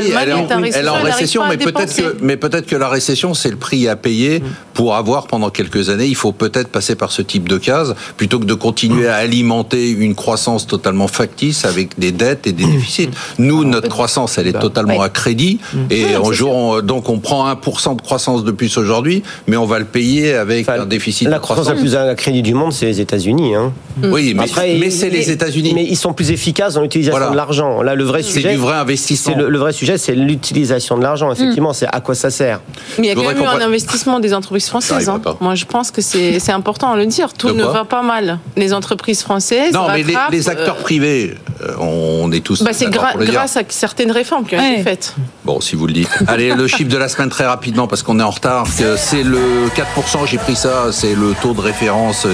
elle 0.00 0.06
est 0.06 0.32
en 0.32 0.46
l'Allemagne, 0.46 0.46
récession. 0.46 0.58
oui, 0.62 0.70
elle 0.74 0.84
est 0.84 0.88
en, 0.88 1.02
récession, 1.02 1.42
elle 1.44 1.52
est 1.52 1.54
en 1.54 1.66
mais 1.66 1.72
peut-être 1.72 1.96
que, 1.96 2.16
mais 2.22 2.36
peut-être 2.36 2.66
que 2.66 2.76
la 2.76 2.88
récession, 2.88 3.34
c'est 3.34 3.50
le 3.50 3.56
prix 3.56 3.88
à 3.88 3.96
payer 3.96 4.42
pour 4.74 4.94
avoir 4.96 5.26
pendant 5.26 5.50
quelques 5.50 5.88
années. 5.90 6.06
Il 6.06 6.14
faut 6.16 6.32
peut-être 6.32 6.68
passer 6.68 6.94
par 6.94 7.12
ce 7.12 7.22
type 7.22 7.48
de 7.48 7.58
case 7.58 7.94
plutôt 8.16 8.38
que 8.38 8.44
de 8.44 8.54
continuer 8.54 9.08
à 9.08 9.16
alimenter 9.16 9.90
une 9.90 10.14
croissance 10.14 10.66
totalement 10.66 11.08
factice 11.08 11.64
avec 11.64 11.98
des 11.98 12.12
dettes 12.12 12.46
et 12.46 12.52
des 12.52 12.64
déficits. 12.64 13.10
Nous, 13.38 13.64
notre 13.64 13.88
croissance, 13.88 14.38
elle 14.38 14.46
est 14.46 14.58
totalement 14.58 14.98
Ouais. 14.98 15.04
à 15.06 15.08
crédit 15.08 15.58
et 15.90 16.14
un 16.14 16.32
jour, 16.32 16.54
on- 16.54 16.80
donc 16.82 17.08
on 17.08 17.18
prend 17.18 17.46
1% 17.48 17.94
de 17.94 18.02
croissance 18.02 18.44
de 18.44 18.50
plus 18.50 18.76
aujourd'hui, 18.78 19.22
mais 19.46 19.56
on 19.56 19.66
va 19.66 19.78
le 19.78 19.84
payer 19.84 20.34
avec 20.34 20.68
Enfin, 20.68 20.82
un 20.82 20.86
déficit 20.86 21.28
la 21.28 21.36
de 21.36 21.42
croissance 21.42 21.66
croissance. 21.66 21.84
la 21.92 22.00
plus 22.04 22.10
à 22.10 22.14
crédit 22.14 22.42
du 22.42 22.54
monde, 22.54 22.72
c'est 22.72 22.86
les 22.86 23.00
États-Unis. 23.00 23.54
Hein. 23.54 23.72
Oui, 24.02 24.34
mais, 24.34 24.44
Après, 24.44 24.76
mais 24.78 24.90
c'est 24.90 25.10
les 25.10 25.30
États-Unis. 25.30 25.72
Mais 25.74 25.84
ils 25.84 25.96
sont 25.96 26.12
plus 26.12 26.30
efficaces 26.30 26.74
dans 26.74 26.82
l'utilisation 26.82 27.16
Voilà. 27.18 27.30
de 27.32 27.36
l'argent. 27.36 27.82
Là, 27.82 27.94
le 27.94 28.04
vrai 28.04 28.22
C'est 28.22 28.32
sujet, 28.34 28.50
du 28.52 28.56
vrai 28.56 28.74
c'est 28.74 28.80
investissement. 28.80 29.36
le, 29.36 29.48
le 29.48 29.58
vrai 29.58 29.72
sujet, 29.72 29.81
c'est 29.96 30.14
l'utilisation 30.14 30.96
de 30.96 31.02
l'argent. 31.02 31.32
Effectivement, 31.32 31.72
c'est 31.72 31.86
à 31.86 32.00
quoi 32.00 32.14
ça 32.14 32.30
sert. 32.30 32.60
Mais 32.98 33.06
il 33.06 33.08
y 33.08 33.12
a 33.12 33.14
quand 33.14 33.22
même 33.28 33.38
eu 33.42 33.46
un 33.46 33.60
investissement 33.60 34.20
des 34.20 34.34
entreprises 34.34 34.68
françaises. 34.68 35.04
Ça 35.06 35.12
hein. 35.14 35.36
Moi, 35.40 35.54
je 35.54 35.64
pense 35.64 35.90
que 35.90 36.00
c'est 36.02 36.52
important 36.52 36.92
à 36.92 36.96
le 36.96 37.06
dire. 37.06 37.32
Tout 37.32 37.48
De 37.48 37.54
ne 37.54 37.64
va 37.64 37.84
pas 37.84 38.02
mal. 38.02 38.38
Les 38.56 38.72
entreprises 38.72 39.22
françaises. 39.22 39.72
Non, 39.72 39.86
mais 39.88 40.02
les, 40.30 40.48
acteurs 40.48 40.76
euh, 40.78 40.82
privés, 40.82 41.34
euh, 41.62 41.74
on 41.78 42.30
est 42.32 42.44
tous. 42.44 42.62
bah, 42.62 42.70
c'est 42.72 42.88
gra- 42.88 43.16
grâce 43.24 43.56
à 43.56 43.62
certaines 43.68 44.10
réformes 44.12 44.44
qui 44.44 44.56
ont 44.56 44.58
Ouais. 44.58 44.74
été 44.74 44.82
faites. 44.82 45.14
Bon, 45.44 45.60
si 45.60 45.76
vous 45.76 45.86
le 45.86 45.92
dites. 45.92 46.08
Allez, 46.28 46.54
le 46.54 46.66
chiffre 46.66 46.90
de 46.90 46.96
la 46.96 47.08
semaine 47.08 47.28
très 47.28 47.46
rapidement 47.46 47.86
parce 47.86 48.02
qu'on 48.02 48.18
est 48.20 48.22
en 48.22 48.30
retard. 48.30 48.66
C'est 48.96 49.22
le 49.22 49.68
4%, 49.74 50.26
j'ai 50.26 50.38
pris 50.38 50.56
ça, 50.56 50.92
c'est 50.92 51.14
le 51.14 51.34
taux 51.40 51.52
de 51.54 51.60
référence 51.60 52.26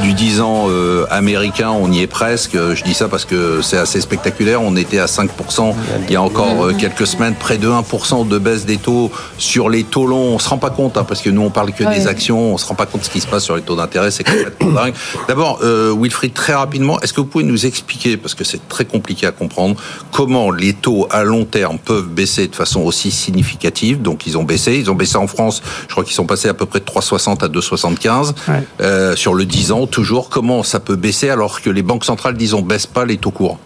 du 0.00 0.12
10 0.12 0.40
ans 0.40 0.66
euh, 0.68 1.06
américain. 1.10 1.70
On 1.70 1.90
y 1.92 2.00
est 2.02 2.06
presque. 2.06 2.52
Je 2.56 2.82
dis 2.82 2.94
ça 2.94 3.08
parce 3.08 3.24
que 3.24 3.60
c'est 3.62 3.78
assez 3.78 4.00
spectaculaire. 4.00 4.62
On 4.62 4.76
était 4.76 4.98
à 4.98 5.06
5% 5.06 5.74
il 6.08 6.12
y 6.12 6.16
a 6.16 6.22
encore 6.22 6.66
euh, 6.66 6.72
quelques 6.96 7.06
semaines, 7.08 7.34
près 7.34 7.58
de 7.58 7.68
1% 7.68 8.26
de 8.26 8.38
baisse 8.38 8.64
des 8.64 8.78
taux 8.78 9.10
sur 9.38 9.68
les 9.68 9.84
taux 9.84 10.06
longs. 10.06 10.34
On 10.34 10.38
se 10.38 10.48
rend 10.48 10.58
pas 10.58 10.70
compte 10.70 10.96
hein, 10.96 11.04
parce 11.06 11.20
que 11.20 11.28
nous 11.30 11.42
on 11.42 11.50
parle 11.50 11.72
que 11.72 11.84
Ouais. 11.84 11.98
des 11.98 12.06
actions. 12.06 12.54
On 12.54 12.58
se 12.58 12.66
rend 12.66 12.74
pas 12.74 12.86
compte 12.86 13.02
de 13.02 13.06
ce 13.06 13.10
qui 13.10 13.20
se 13.20 13.26
passe 13.26 13.44
sur 13.44 13.54
les 13.54 13.62
taux 13.62 13.76
d'intérêt. 13.76 14.10
C'est 14.10 14.24
complètement 14.24 14.70
dingue. 14.72 14.94
D'abord, 15.28 15.60
euh, 15.62 15.94
Wilfried, 15.98 16.32
très 16.32 16.54
rapidement, 16.54 16.98
est-ce 17.00 17.12
que 17.12 17.20
vous 17.20 17.26
pouvez 17.26 17.44
nous 17.44 17.66
expliquer, 17.66 18.16
parce 18.16 18.34
que 18.34 18.44
c'est 18.44 18.66
très 18.68 18.84
compliqué 18.86 19.26
à 19.26 19.32
comprendre, 19.32 19.76
comment 20.10 20.50
les 20.50 20.72
taux 20.72 21.06
à 21.10 21.22
long 21.22 21.44
terme 21.44 21.78
peuvent 21.78 22.08
baisser 22.08 22.48
de 22.48 22.54
façon 22.56 22.80
aussi 22.80 23.10
significative? 23.10 24.00
Donc 24.02 24.26
ils 24.26 24.38
ont 24.38 24.44
baissé, 24.44 24.76
ils 24.76 24.90
ont 24.90 24.94
baissé 24.94 25.16
en 25.16 25.26
France, 25.26 25.62
je 25.88 25.92
crois 25.92 26.04
qu'ils 26.04 26.14
sont 26.14 26.26
passés 26.26 26.48
à 26.48 26.54
peu 26.54 26.66
près 26.66 26.80
de 26.80 26.84
3,60 26.86 27.44
à 27.44 27.48
2,75 27.48 28.32
Ouais. 28.48 28.62
euh, 28.80 29.14
sur 29.16 29.34
le 29.34 29.44
10 29.44 29.72
ans, 29.72 29.86
toujours. 29.86 30.28
Comment 30.30 30.62
ça 30.62 30.80
peut 30.80 30.96
baisser 30.96 31.28
alors 31.28 31.60
que 31.60 31.70
les 31.70 31.82
banques 31.82 32.04
centrales 32.04 32.36
disent 32.36 32.54
on 32.54 32.62
baisse 32.62 32.86
pas 32.86 33.04
les 33.04 33.18
taux 33.18 33.30
courts 33.30 33.58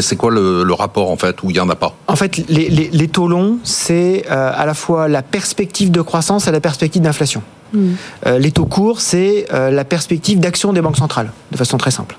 C'est 0.00 0.16
quoi 0.16 0.30
le, 0.30 0.72
rapport 0.72 1.10
en 1.10 1.16
fait, 1.16 1.42
où 1.42 1.50
il 1.50 1.56
y 1.56 1.60
en 1.60 1.68
a 1.68 1.74
pas? 1.74 1.94
En 2.06 2.16
fait, 2.16 2.38
les 2.48 3.08
taux 3.08 3.28
longs, 3.28 3.58
c'est 3.64 4.24
euh, 4.30 4.52
à 4.54 4.66
la 4.66 4.74
fois 4.74 5.08
la 5.08 5.22
perspective 5.22 5.90
de 5.90 6.00
croissance 6.00 6.48
et 6.48 6.52
la 6.52 6.60
perspective 6.60 7.02
d'inflation. 7.02 7.42
Euh, 8.26 8.38
les 8.38 8.50
taux 8.52 8.66
courts, 8.66 9.00
c'est 9.00 9.46
euh, 9.52 9.70
la 9.70 9.84
perspective 9.84 10.38
d'action 10.40 10.72
des 10.72 10.80
banques 10.80 10.96
centrales, 10.96 11.32
de 11.50 11.56
façon 11.56 11.78
très 11.78 11.90
simple. 11.90 12.16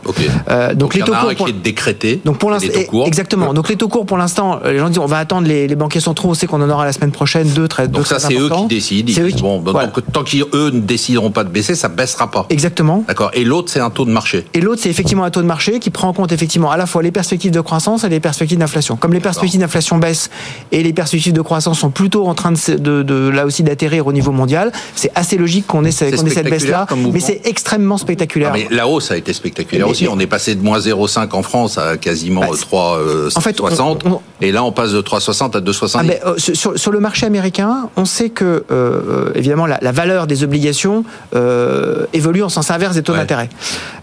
Euh, 0.49 0.73
donc, 0.73 0.93
les 0.95 1.01
taux 1.01 1.13
courts. 1.13 1.33
pour- 1.35 1.45
qui 1.47 1.51
est 1.51 1.55
décrété. 1.55 2.21
Donc 2.25 2.37
pour 2.37 2.49
l'instant, 2.49 2.69
courts. 2.89 3.07
exactement. 3.07 3.53
Donc 3.53 3.69
les 3.69 3.75
taux 3.75 3.87
courts 3.87 4.05
pour 4.05 4.17
l'instant, 4.17 4.59
les 4.65 4.77
gens 4.77 4.89
disent 4.89 4.99
on 4.99 5.05
va 5.05 5.17
attendre 5.19 5.47
les, 5.47 5.67
les 5.67 5.75
banquiers 5.75 5.99
centraux, 5.99 6.29
on 6.29 6.33
sait 6.33 6.47
qu'on 6.47 6.61
en 6.61 6.69
aura 6.69 6.85
la 6.85 6.93
semaine 6.93 7.11
prochaine 7.11 7.47
deux 7.49 7.67
très. 7.67 7.87
deux 7.87 7.93
Donc 7.93 8.07
ça, 8.07 8.19
c'est 8.19 8.35
eux 8.35 8.49
qui 8.49 8.65
décident. 8.67 9.11
Ils 9.11 9.21
eux 9.21 9.27
qui- 9.29 9.41
bon, 9.41 9.59
voilà. 9.59 9.87
donc, 9.87 10.11
tant 10.11 10.23
qu'eux 10.23 10.69
ne 10.71 10.79
décideront 10.79 11.31
pas 11.31 11.43
de 11.43 11.49
baisser, 11.49 11.75
ça 11.75 11.87
baissera 11.89 12.29
pas. 12.31 12.45
Exactement. 12.49 13.03
D'accord. 13.07 13.31
Et 13.33 13.43
l'autre, 13.43 13.71
c'est 13.71 13.79
un 13.79 13.89
taux 13.89 14.05
de 14.05 14.11
marché. 14.11 14.45
Et 14.53 14.61
l'autre, 14.61 14.81
c'est 14.81 14.89
effectivement 14.89 15.23
un 15.23 15.31
taux 15.31 15.41
de 15.41 15.47
marché 15.47 15.79
qui 15.79 15.89
prend 15.89 16.07
en 16.09 16.13
compte 16.13 16.31
effectivement 16.31 16.71
à 16.71 16.77
la 16.77 16.85
fois 16.85 17.01
les 17.03 17.11
perspectives 17.11 17.51
de 17.51 17.61
croissance 17.61 18.03
et 18.03 18.09
les 18.09 18.19
perspectives 18.19 18.57
d'inflation. 18.57 18.95
Comme 18.95 19.13
les 19.13 19.19
perspectives 19.19 19.59
d'inflation 19.59 19.97
baissent 19.97 20.29
et 20.71 20.83
les 20.83 20.93
perspectives 20.93 21.33
de 21.33 21.41
croissance 21.41 21.79
sont 21.79 21.91
plutôt 21.91 22.27
en 22.27 22.33
train 22.33 22.51
de, 22.51 22.57
se- 22.57 22.71
de, 22.71 23.03
de- 23.03 23.29
là 23.29 23.45
aussi 23.45 23.63
d'atterrir 23.63 24.07
au 24.07 24.13
niveau 24.13 24.31
mondial, 24.31 24.71
c'est 24.95 25.11
assez 25.15 25.37
logique 25.43 25.67
qu'on 25.67 25.83
ait, 25.83 25.89
ait 25.89 25.91
cette 25.91 26.49
baisse-là. 26.49 26.85
Mais 27.11 27.19
c'est 27.19 27.41
extrêmement 27.45 27.97
spectaculaire. 27.97 28.51
mais 28.53 28.67
la 28.71 28.87
hausse 28.87 29.11
a 29.11 29.17
été 29.17 29.33
spectaculaire 29.33 29.85
Mais- 29.87 29.91
aussi. 29.91 30.03
mais- 30.05 30.09
On 30.13 30.19
est 30.19 30.27
passé 30.27 30.55
de 30.55 30.63
moins 30.63 30.79
0,5 30.79 31.33
en 31.33 31.43
France 31.43 31.77
à 31.77 31.97
quasiment 31.97 32.41
Bah, 32.41 32.47
euh, 32.51 33.29
3,60. 33.29 33.37
en 33.37 33.41
fait, 33.41 33.61
on- 33.61 33.97
on- 34.15 34.21
et 34.41 34.51
là, 34.51 34.63
on 34.63 34.71
passe 34.71 34.91
de 34.91 35.01
3,60 35.01 35.55
à 35.55 35.61
2,70. 35.61 35.97
Ah 35.99 36.25
ben, 36.25 36.31
euh, 36.33 36.37
sur, 36.37 36.77
sur 36.79 36.91
le 36.91 36.99
marché 36.99 37.25
américain, 37.25 37.89
on 37.97 38.05
sait 38.05 38.29
que 38.29 38.63
euh, 38.71 39.31
évidemment 39.35 39.65
la, 39.65 39.79
la 39.81 39.91
valeur 39.91 40.27
des 40.27 40.43
obligations 40.43 41.03
euh, 41.35 42.05
évolue 42.13 42.43
en 42.43 42.49
sens 42.49 42.71
inverse 42.71 42.95
des 42.95 43.03
taux 43.03 43.13
Ouais. 43.13 43.19
d'intérêt. 43.19 43.49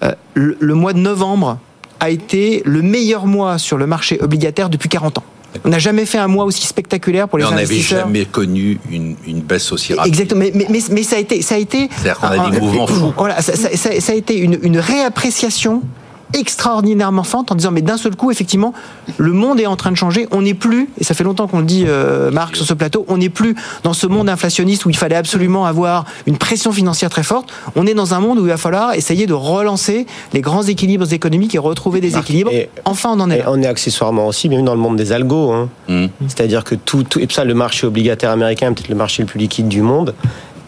Euh, 0.03 0.13
le, 0.35 0.57
le 0.61 0.75
mois 0.75 0.93
de 0.93 0.99
novembre 0.99 1.59
a 2.01 2.11
été 2.11 2.63
le 2.65 2.83
meilleur 2.83 3.27
mois 3.27 3.59
sur 3.59 3.77
le 3.79 3.87
marché 3.87 4.19
obligataire 4.21 4.69
depuis 4.71 4.89
40 4.89 5.19
ans. 5.19 5.25
On 5.65 5.69
n'a 5.69 5.79
jamais 5.79 6.07
fait 6.07 6.19
un 6.19 6.29
mois 6.29 6.45
aussi 6.45 6.65
spectaculaire 6.67 7.29
pour 7.29 7.39
les 7.39 7.45
Mais 7.45 7.49
on 7.49 7.55
n'avait 7.55 7.63
investisseurs. 7.65 8.07
jamais 8.07 8.25
connu 8.25 8.79
une, 8.91 9.17
une 9.27 9.41
baisse 9.41 9.73
aussi 9.73 9.95
rapide. 9.95 10.13
Exactement, 10.13 10.41
mais, 10.41 10.53
mais, 10.55 10.67
mais, 10.71 10.81
mais 10.91 11.03
ça 11.03 11.17
a 11.17 11.19
été, 11.19 11.43
ça 11.43 11.57
a 11.57 11.59
été. 11.59 11.89
C'est-à-dire 11.97 12.19
qu'on 12.21 12.27
a 12.29 12.51
des 12.51 12.61
mouvements 12.61 12.87
fous. 12.87 13.13
Voilà, 13.17 13.43
ça, 13.43 13.57
ça- 13.57 13.77
ça- 13.77 14.01
ça 14.01 14.13
a 14.13 14.15
été 14.15 14.37
une, 14.39 14.59
une 14.63 14.79
réappréciation 14.79 15.83
extraordinairement 16.35 17.23
forte 17.23 17.53
en 17.53 17.55
disant 17.55 17.71
mais 17.71 17.83
d'un 17.83 17.97
seul 17.97 18.17
coup 18.17 18.31
effectivement 18.31 18.73
le 19.19 19.33
monde 19.33 19.61
est 19.61 19.67
en 19.67 19.77
train 19.77 19.91
de 19.91 19.97
changer 19.97 20.27
on 20.31 20.43
n'est 20.43 20.55
plus 20.55 20.89
et 20.99 21.05
ça 21.05 21.15
fait 21.15 21.25
longtemps 21.25 21.47
qu'on 21.47 21.59
le 21.61 21.65
dit 21.65 21.85
euh, 21.87 22.31
Marc 22.31 22.57
sur 22.57 22.67
ce 22.67 22.75
plateau 22.75 23.05
on 23.09 23.19
n'est 23.19 23.29
plus 23.29 23.55
dans 23.83 23.93
ce 23.93 24.07
monde 24.07 24.29
inflationniste 24.29 24.85
où 24.87 24.91
il 24.91 24.97
fallait 24.97 25.17
absolument 25.17 25.67
avoir 25.67 26.05
une 26.27 26.37
pression 26.39 26.73
financière 26.73 27.11
très 27.11 27.23
forte 27.23 27.51
on 27.77 27.87
est 27.87 27.95
dans 27.95 28.15
un 28.15 28.21
monde 28.21 28.39
où 28.39 28.43
il 28.43 28.49
va 28.51 28.57
falloir 28.57 28.95
essayer 28.95 29.27
de 29.27 29.33
relancer 29.35 30.07
les 30.33 30.41
grands 30.41 30.63
équilibres 30.63 31.13
économiques 31.13 31.55
et 31.55 31.59
retrouver 31.59 32.01
des 32.01 32.17
équilibres 32.17 32.51
et- 32.53 32.69
enfin 32.85 33.11
on 33.15 33.21
en 33.21 33.31
est 33.31 33.37
Et 33.37 33.39
là. 33.39 33.45
on 33.49 33.61
est 33.63 33.67
accessoirement 33.67 34.27
aussi, 34.27 34.49
même 34.49 34.65
dans 34.65 34.75
le 34.75 34.81
monde 34.81 34.97
des 34.97 35.13
algos. 35.13 35.53
hein. 35.53 35.69
Hum. 35.89 36.09
C'est-à-dire 36.29 36.65
que 36.65 36.75
tout, 36.75 37.03
tout- 37.05 37.19
et 37.21 37.27
ça, 37.31 37.45
le 37.45 37.55
marché 37.55 37.87
obligataire 37.87 38.31
américain 38.31 38.71
est 38.71 38.75
peut-être 38.75 38.89
le 38.89 38.95
marché 38.95 39.23
le 39.23 39.27
plus 39.29 39.39
liquide 39.39 39.69
du 39.69 39.83
monde, 39.83 40.15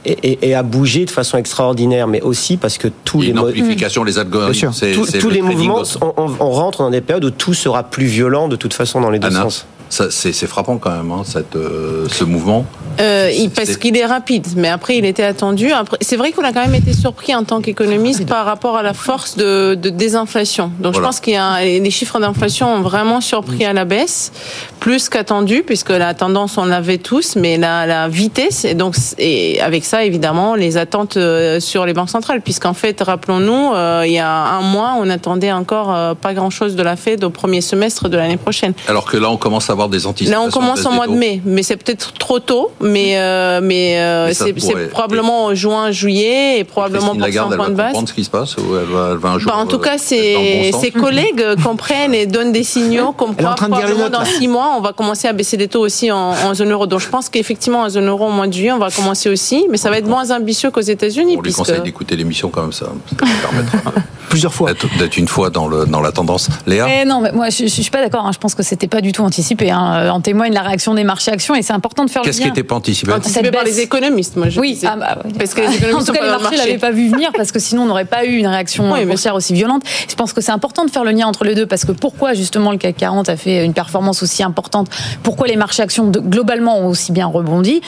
et, 0.04 0.12
et- 0.32 0.48
et 0.48 0.54
a 0.54 0.62
bougé 0.62 1.04
de 1.04 1.10
façon 1.10 1.38
extraordinaire, 1.38 2.06
mais 2.08 2.20
aussi 2.20 2.56
parce 2.56 2.78
que 2.78 2.88
tous 3.04 3.20
les 3.22 3.36
amplification, 3.38 4.04
les 4.04 4.18
algorithmes. 4.18 4.72
c'est- 4.72 4.92
tous, 4.92 5.06
c'est 5.06 5.18
tous 5.18 5.28
le 5.28 5.34
les 5.34 5.42
mouvements, 5.42 5.82
on, 6.00 6.12
on- 6.16 6.32
on 6.40 6.50
rentre 6.50 6.78
dans 6.82 6.90
des 6.90 7.00
périodes 7.00 7.24
où 7.24 7.30
tout 7.30 7.54
sera 7.54 7.82
plus 7.84 8.06
violent 8.06 8.48
de 8.48 8.56
toute 8.56 8.74
façon 8.74 9.00
dans 9.00 9.10
les 9.10 9.18
deux 9.18 9.28
Anna, 9.28 9.42
sens. 9.42 9.66
ça, 9.88 10.10
c'est 10.10 10.32
c'est 10.32 10.46
frappant 10.46 10.78
quand 10.78 10.90
même, 10.90 11.10
hein, 11.12 11.22
cette, 11.24 11.54
euh, 11.56 12.06
ce 12.08 12.24
mouvement. 12.24 12.66
Euh, 13.00 13.30
parce 13.54 13.76
qu'il 13.76 13.96
est 13.96 14.04
rapide, 14.04 14.46
mais 14.56 14.68
après 14.68 14.96
il 14.96 15.04
était 15.04 15.22
attendu. 15.22 15.70
C'est 16.00 16.16
vrai 16.16 16.32
qu'on 16.32 16.44
a 16.44 16.52
quand 16.52 16.60
même 16.60 16.74
été 16.74 16.92
surpris 16.92 17.34
en 17.34 17.44
tant 17.44 17.60
qu'économiste 17.60 18.26
par 18.26 18.44
rapport 18.44 18.76
à 18.76 18.82
la 18.82 18.94
force 18.94 19.36
de, 19.36 19.74
de 19.74 19.90
désinflation. 19.90 20.70
Donc 20.78 20.94
Voilà. 20.94 20.96
je 20.98 21.02
pense 21.02 21.20
qu'il 21.20 21.34
y 21.34 21.36
a 21.36 21.62
les 21.62 21.90
chiffres 21.90 22.20
d'inflation 22.20 22.72
ont 22.74 22.80
vraiment 22.82 23.20
surpris 23.20 23.64
à 23.64 23.72
la 23.72 23.84
baisse, 23.84 24.32
plus 24.80 25.08
qu'attendu, 25.08 25.62
puisque 25.66 25.90
la 25.90 26.14
tendance 26.14 26.58
on 26.58 26.64
l'avait 26.64 26.98
tous, 26.98 27.36
mais 27.36 27.56
la, 27.56 27.86
la 27.86 28.08
vitesse 28.08 28.64
et 28.64 28.74
donc 28.74 28.94
et 29.18 29.60
avec 29.60 29.84
ça 29.84 30.04
évidemment 30.04 30.54
les 30.54 30.76
attentes 30.76 31.16
euh, 31.16 31.60
sur 31.60 31.86
les 31.86 31.92
banques 31.92 32.10
centrales, 32.10 32.40
puisqu'en 32.40 32.74
fait 32.74 33.00
rappelons-nous 33.00 33.72
euh, 33.74 34.02
il 34.06 34.12
y 34.12 34.18
a 34.18 34.30
un 34.30 34.62
mois 34.62 34.94
on 34.98 35.08
attendait 35.08 35.52
encore 35.52 35.94
euh, 35.94 36.14
pas 36.14 36.34
grand-chose 36.34 36.76
de 36.76 36.82
la 36.82 36.96
Fed 36.96 37.24
au 37.24 37.30
premier 37.30 37.60
semestre 37.60 38.08
de 38.08 38.16
l'année 38.16 38.36
prochaine. 38.36 38.72
Alors 38.88 39.04
que 39.04 39.16
là, 39.16 39.30
on 39.30 39.36
commence 39.36 39.70
à 39.70 39.72
avoir 39.72 39.88
des 39.88 40.06
anticipations. 40.06 40.40
Là, 40.42 40.46
on 40.46 40.50
commence 40.50 40.82
des 40.82 40.88
mois 40.88 41.06
de 41.06 41.12
mai, 41.12 41.40
mais 41.44 41.62
c'est 41.62 41.76
peut-être 41.76 42.12
trop 42.14 42.38
tôt. 42.38 42.70
Mais 42.82 43.16
euh, 43.16 43.60
mais, 43.62 44.00
euh, 44.00 44.26
Mais 44.26 44.34
c'est 44.34 44.52
pourrait. 44.52 44.88
probablement 44.88 45.44
en 45.46 45.54
juin, 45.54 45.90
juillet, 45.92 46.58
et 46.58 46.64
probablement 46.64 47.12
pour 47.12 47.20
Lagarde, 47.20 47.50
100 47.50 47.52
elle 47.52 47.56
points 47.56 47.66
va 47.66 47.70
de 47.70 47.76
base. 47.76 47.86
comprendre 47.86 48.08
ce 48.08 48.14
qui 48.14 48.24
se 48.24 48.30
passe 48.30 48.56
ou 48.56 48.76
elle 48.76 48.86
va, 48.86 49.10
elle 49.12 49.18
va 49.18 49.28
un 49.30 49.38
jour. 49.38 49.52
Bah, 49.52 49.58
en 49.58 49.66
tout 49.66 49.76
euh, 49.76 49.78
cas, 49.78 49.98
ses, 49.98 50.70
bon 50.70 50.72
sens 50.72 50.80
ses 50.82 50.90
collègues 50.90 51.44
comprennent 51.64 52.14
et 52.14 52.26
donnent 52.26 52.52
des 52.52 52.64
signaux 52.64 53.12
comme 53.12 53.34
Elle 53.38 53.44
est 53.44 53.48
en 53.48 53.54
quoi 53.54 53.68
probablement 53.68 54.10
dans 54.10 54.24
six 54.24 54.48
mois, 54.48 54.74
on 54.76 54.80
va 54.80 54.92
commencer 54.92 55.28
à 55.28 55.32
baisser 55.32 55.56
les 55.56 55.68
taux 55.68 55.80
aussi 55.80 56.10
en, 56.10 56.32
en 56.32 56.54
zone 56.54 56.72
euro. 56.72 56.86
Donc 56.86 57.00
je 57.00 57.08
pense 57.08 57.28
qu'effectivement, 57.28 57.82
en 57.82 57.88
zone 57.88 58.08
euro, 58.08 58.26
au 58.26 58.32
mois 58.32 58.48
de 58.48 58.52
juillet, 58.52 58.72
on 58.72 58.78
va 58.78 58.90
commencer 58.90 59.30
aussi, 59.30 59.66
mais 59.70 59.76
ça 59.76 59.88
va 59.88 59.98
être 59.98 60.08
moins 60.08 60.30
ambitieux 60.30 60.70
qu'aux 60.70 60.80
États-Unis. 60.80 61.36
On 61.38 61.42
lui 61.42 61.52
conseille 61.52 61.80
d'écouter 61.82 62.16
l'émission 62.16 62.48
comme 62.48 62.72
ça. 62.72 62.86
Ça 62.86 63.24
lui 63.24 63.32
permettra 63.40 63.78
Plusieurs 64.32 64.54
fois. 64.54 64.70
d'être 64.98 65.16
une 65.18 65.28
fois 65.28 65.50
dans, 65.50 65.68
le, 65.68 65.84
dans 65.84 66.00
la 66.00 66.10
tendance. 66.10 66.48
Léa 66.66 66.86
Eh 66.88 67.04
non, 67.04 67.20
mais 67.20 67.32
moi 67.32 67.50
je, 67.50 67.64
je 67.64 67.66
suis 67.66 67.90
pas 67.90 68.00
d'accord. 68.00 68.24
hein. 68.26 68.30
Je 68.32 68.38
pense 68.38 68.54
que 68.54 68.62
c'était 68.62 68.88
pas 68.88 69.00
du 69.02 69.12
tout 69.12 69.22
anticipé. 69.22 69.70
hein. 69.70 69.92
Euh, 69.96 70.08
En 70.10 70.20
témoigne 70.22 70.52
la 70.54 70.62
réaction 70.62 70.94
des 70.94 71.04
marchés 71.04 71.30
actions 71.30 71.54
et 71.54 71.60
c'est 71.62 71.74
important 71.74 72.04
de 72.06 72.10
faire 72.10 72.22
Qu'est-ce 72.22 72.38
le 72.38 72.42
qui 72.44 72.48
lien. 72.48 72.54
n'était 72.54 72.62
pas 72.66 72.74
anticipé 72.76 73.12
Anticipé 73.12 73.44
Cette 73.44 73.54
par 73.54 73.64
baisse. 73.64 73.76
les 73.76 73.80
économistes, 73.82 74.36
moi 74.36 74.48
je 74.48 74.58
Oui, 74.58 74.80
ah 74.86 74.96
bah, 74.96 75.18
ouais. 75.24 75.32
parce 75.38 75.52
que 75.54 75.60
les 75.60 75.76
économistes 75.76 76.08
en 76.10 76.12
tout 76.12 76.18
cas, 76.18 76.24
les 76.24 76.30
marchés 76.30 76.42
marché. 76.44 76.56
l'avaient 76.56 76.78
pas 76.78 76.90
vu 76.90 77.08
venir 77.10 77.30
parce 77.36 77.52
que 77.52 77.58
sinon 77.58 77.82
on 77.82 77.86
n'aurait 77.86 78.06
pas 78.06 78.24
eu 78.24 78.36
une 78.38 78.46
réaction 78.46 78.90
Oui, 78.90 79.00
mais- 79.00 79.06
boursière 79.06 79.34
aussi 79.34 79.52
violente. 79.52 79.82
Je 80.08 80.14
pense 80.14 80.32
que 80.32 80.40
c'est 80.40 80.52
important 80.52 80.84
de 80.86 80.90
faire 80.90 81.04
le 81.04 81.10
lien 81.10 81.26
entre 81.26 81.44
les 81.44 81.54
deux 81.54 81.66
parce 81.66 81.84
que 81.84 81.92
pourquoi 81.92 82.32
justement 82.32 82.72
le 82.72 82.78
CAC 82.78 82.96
40 82.96 83.28
a 83.28 83.36
fait 83.36 83.64
une 83.64 83.74
performance 83.74 84.22
aussi 84.22 84.42
importante? 84.42 84.88
Pourquoi 85.22 85.46
les 85.46 85.56
marchés 85.56 85.82
actions 85.82 86.10
globalement 86.10 86.78
ont 86.78 86.86
aussi 86.88 87.12
bien 87.12 87.26
rebondi? 87.26 87.82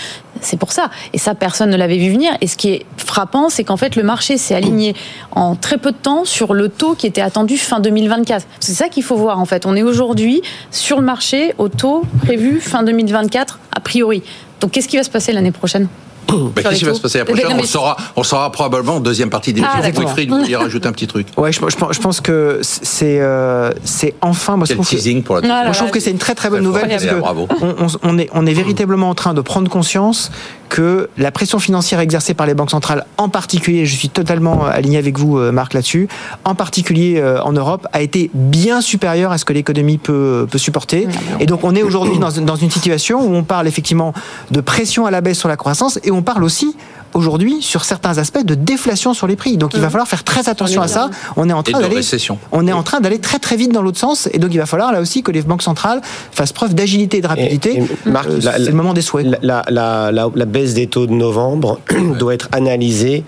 C'est 0.44 0.57
pour 0.57 0.72
ça. 0.72 0.90
Et 1.12 1.18
ça, 1.18 1.35
personne 1.35 1.70
ne 1.70 1.76
l'avait 1.76 1.98
vu 1.98 2.11
venir. 2.12 2.37
Et 2.40 2.46
ce 2.46 2.57
qui 2.57 2.70
est 2.70 2.87
frappant, 2.96 3.48
c'est 3.48 3.64
qu'en 3.64 3.76
fait 3.76 3.96
le 3.96 4.02
marché 4.02 4.37
s'est 4.38 4.54
aligné 4.54 4.94
en 5.33 5.57
très 5.57 5.78
peu 5.78 5.92
de 5.92 5.96
temps 5.96 6.24
sur 6.24 6.54
le 6.54 6.68
taux 6.68 6.94
qui 6.94 7.07
était 7.07 7.20
attendu 7.20 7.57
fin 7.57 7.80
2024. 7.80 8.46
C'est 8.61 8.74
ça 8.74 8.88
qu'il 8.88 9.02
faut 9.02 9.16
voir 9.16 9.38
en 9.38 9.44
fait. 9.44 9.66
On 9.66 9.74
est 9.76 9.83
aujourd'hui 9.83 10.42
sur 10.70 10.98
le 10.98 11.04
marché 11.04 11.54
au 11.59 11.68
taux 11.68 12.02
prévu 12.22 12.61
fin 12.61 12.83
2024 12.83 13.59
a 13.74 13.80
priori. 13.80 14.22
Donc 14.61 14.72
qu'est-ce 14.72 14.88
qui 14.88 14.96
va 14.96 15.02
se 15.02 15.11
passer 15.11 15.33
l'année 15.33 15.52
prochaine? 15.52 15.88
Bah, 16.29 16.63
Qu'est-ce 16.63 16.79
qui 16.79 16.85
va 16.85 16.95
se 16.95 17.01
passer 17.01 17.19
la 17.19 17.25
prochaine 17.25 17.49
non, 17.49 17.57
on, 17.59 17.61
le 17.61 17.67
saura, 17.67 17.97
on 18.17 18.21
le 18.23 18.27
saura 18.27 18.51
probablement 18.51 18.97
en 18.97 19.01
deuxième 19.01 19.31
partie 19.31 19.53
des 19.53 19.63
Ah. 19.63 19.81
Wilfried, 19.83 20.29
vous 20.31 20.39
vouliez 20.41 20.57
rajouter 20.57 20.89
un 20.89 20.93
petit 20.93 21.07
truc 21.07 21.27
Ouais, 21.37 21.53
je, 21.53 21.61
je 21.69 21.77
pense- 21.77 21.95
je 21.95 22.01
pense 22.01 22.21
que 22.21 22.61
c'est 22.63 23.21
euh, 23.21 23.73
c'est 23.85 24.15
enfin. 24.21 24.57
Moi, 24.57 24.67
je 24.67 24.75
trouve 24.75 24.85
que- 24.89 24.95
teasing 24.97 25.23
pour 25.23 25.37
la 25.37 25.43
Ah 25.45 25.65
Moi, 25.65 25.73
je 25.73 25.79
trouve 25.79 25.91
que 25.91 26.01
c'est 26.01 26.11
une 26.11 26.19
très 26.19 26.35
très 26.35 26.51
bonne 26.51 26.63
nouvelle 26.65 26.89
parce 26.89 27.05
que 27.05 27.15
bravo. 27.15 27.49
on, 27.61 27.85
on- 27.85 27.87
on 28.03 28.19
est, 28.19 28.29
on 28.33 28.47
est 28.47 28.53
véritablement 28.55 29.11
en 29.11 29.15
train 29.15 29.35
de 29.35 29.41
prendre 29.41 29.69
conscience 29.71 30.31
que 30.71 31.09
la 31.19 31.31
pression 31.31 31.61
financière 31.61 32.01
exercée 32.01 32.35
par 32.35 32.47
les 32.47 32.55
banques 32.55 32.71
centrales, 32.71 33.05
en 33.17 33.29
particulier, 33.29 33.87
je 33.87 33.95
suis 33.95 34.09
totalement 34.09 34.65
aligné 34.65 34.99
avec 34.99 35.19
vous, 35.19 35.39
euh, 35.39 35.53
Marc, 35.53 35.73
là-dessus, 35.75 36.09
en 36.45 36.57
particulier 36.57 37.19
euh, 37.19 37.41
en 37.43 37.53
Europe, 37.53 37.87
a 37.93 38.01
été 38.03 38.29
bien 38.35 38.81
supérieure 38.81 39.31
à 39.31 39.39
ce 39.39 39.45
que 39.45 39.53
l'économie 39.53 39.99
peut, 39.99 40.49
peut 40.51 40.59
supporter. 40.59 41.07
Et 41.39 41.47
donc, 41.47 41.61
on 41.63 41.77
est 41.77 41.83
aujourd'hui 41.85 42.19
dans, 42.19 42.33
dans 42.33 42.57
une 42.57 42.71
situation 42.73 43.21
où 43.21 43.35
on 43.37 43.45
parle 43.45 43.69
effectivement 43.69 44.13
de 44.51 44.61
pression 44.61 45.07
à 45.07 45.13
la 45.13 45.21
baisse 45.21 45.39
sur 45.39 45.49
la 45.49 45.57
croissance 45.57 46.01
et 46.03 46.11
on 46.14 46.22
parle 46.22 46.44
aussi 46.44 46.74
aujourd'hui 47.12 47.62
sur 47.62 47.85
certains 47.85 48.18
aspects 48.18 48.44
de 48.44 48.55
déflation 48.57 49.14
sur 49.14 49.27
les 49.29 49.37
prix. 49.37 49.57
Donc, 49.57 49.72
il 49.74 49.81
va 49.81 49.88
falloir 49.90 50.09
faire 50.09 50.24
très 50.24 50.48
attention 50.48 50.83
à 50.83 50.88
ça. 50.88 51.11
On 51.37 51.48
est 51.48 51.53
en 51.53 51.62
train 51.62 51.79
d'aller 51.83 52.03
on 52.50 52.66
est 52.66 52.72
en 52.72 52.83
train 52.83 53.00
d'aller 53.00 53.20
très 53.20 53.38
très 53.38 53.57
vite 53.57 53.70
dans 53.72 53.83
l'autre 53.83 53.98
sens 54.00 54.29
et 54.33 54.38
donc 54.38 54.53
il 54.53 54.59
va 54.59 54.66
falloir 54.66 54.92
là 54.92 55.00
aussi 55.00 55.22
que 55.22 55.31
les 55.31 55.42
banques 55.42 55.62
centrales 55.62 56.00
fassent 56.33 56.53
preuve 56.53 56.74
d'agilité 56.74 57.18
et 57.18 57.20
de 57.20 57.27
rapidité. 57.29 57.83
Euh, 58.27 58.40
c'est 58.40 58.70
le 58.70 58.72
moment 58.77 58.94
des 58.94 59.03
souhaits. 59.03 59.27
La, 59.42 59.64
la- 59.68 60.11
la- 60.11 60.29
la 60.35 60.44
baisse 60.44 60.74
des 60.74 60.88
taux 60.88 61.07
de 61.07 61.12
novembre 61.12 61.79
doit 62.18 62.35
être 62.35 62.48
analysée 62.53 63.22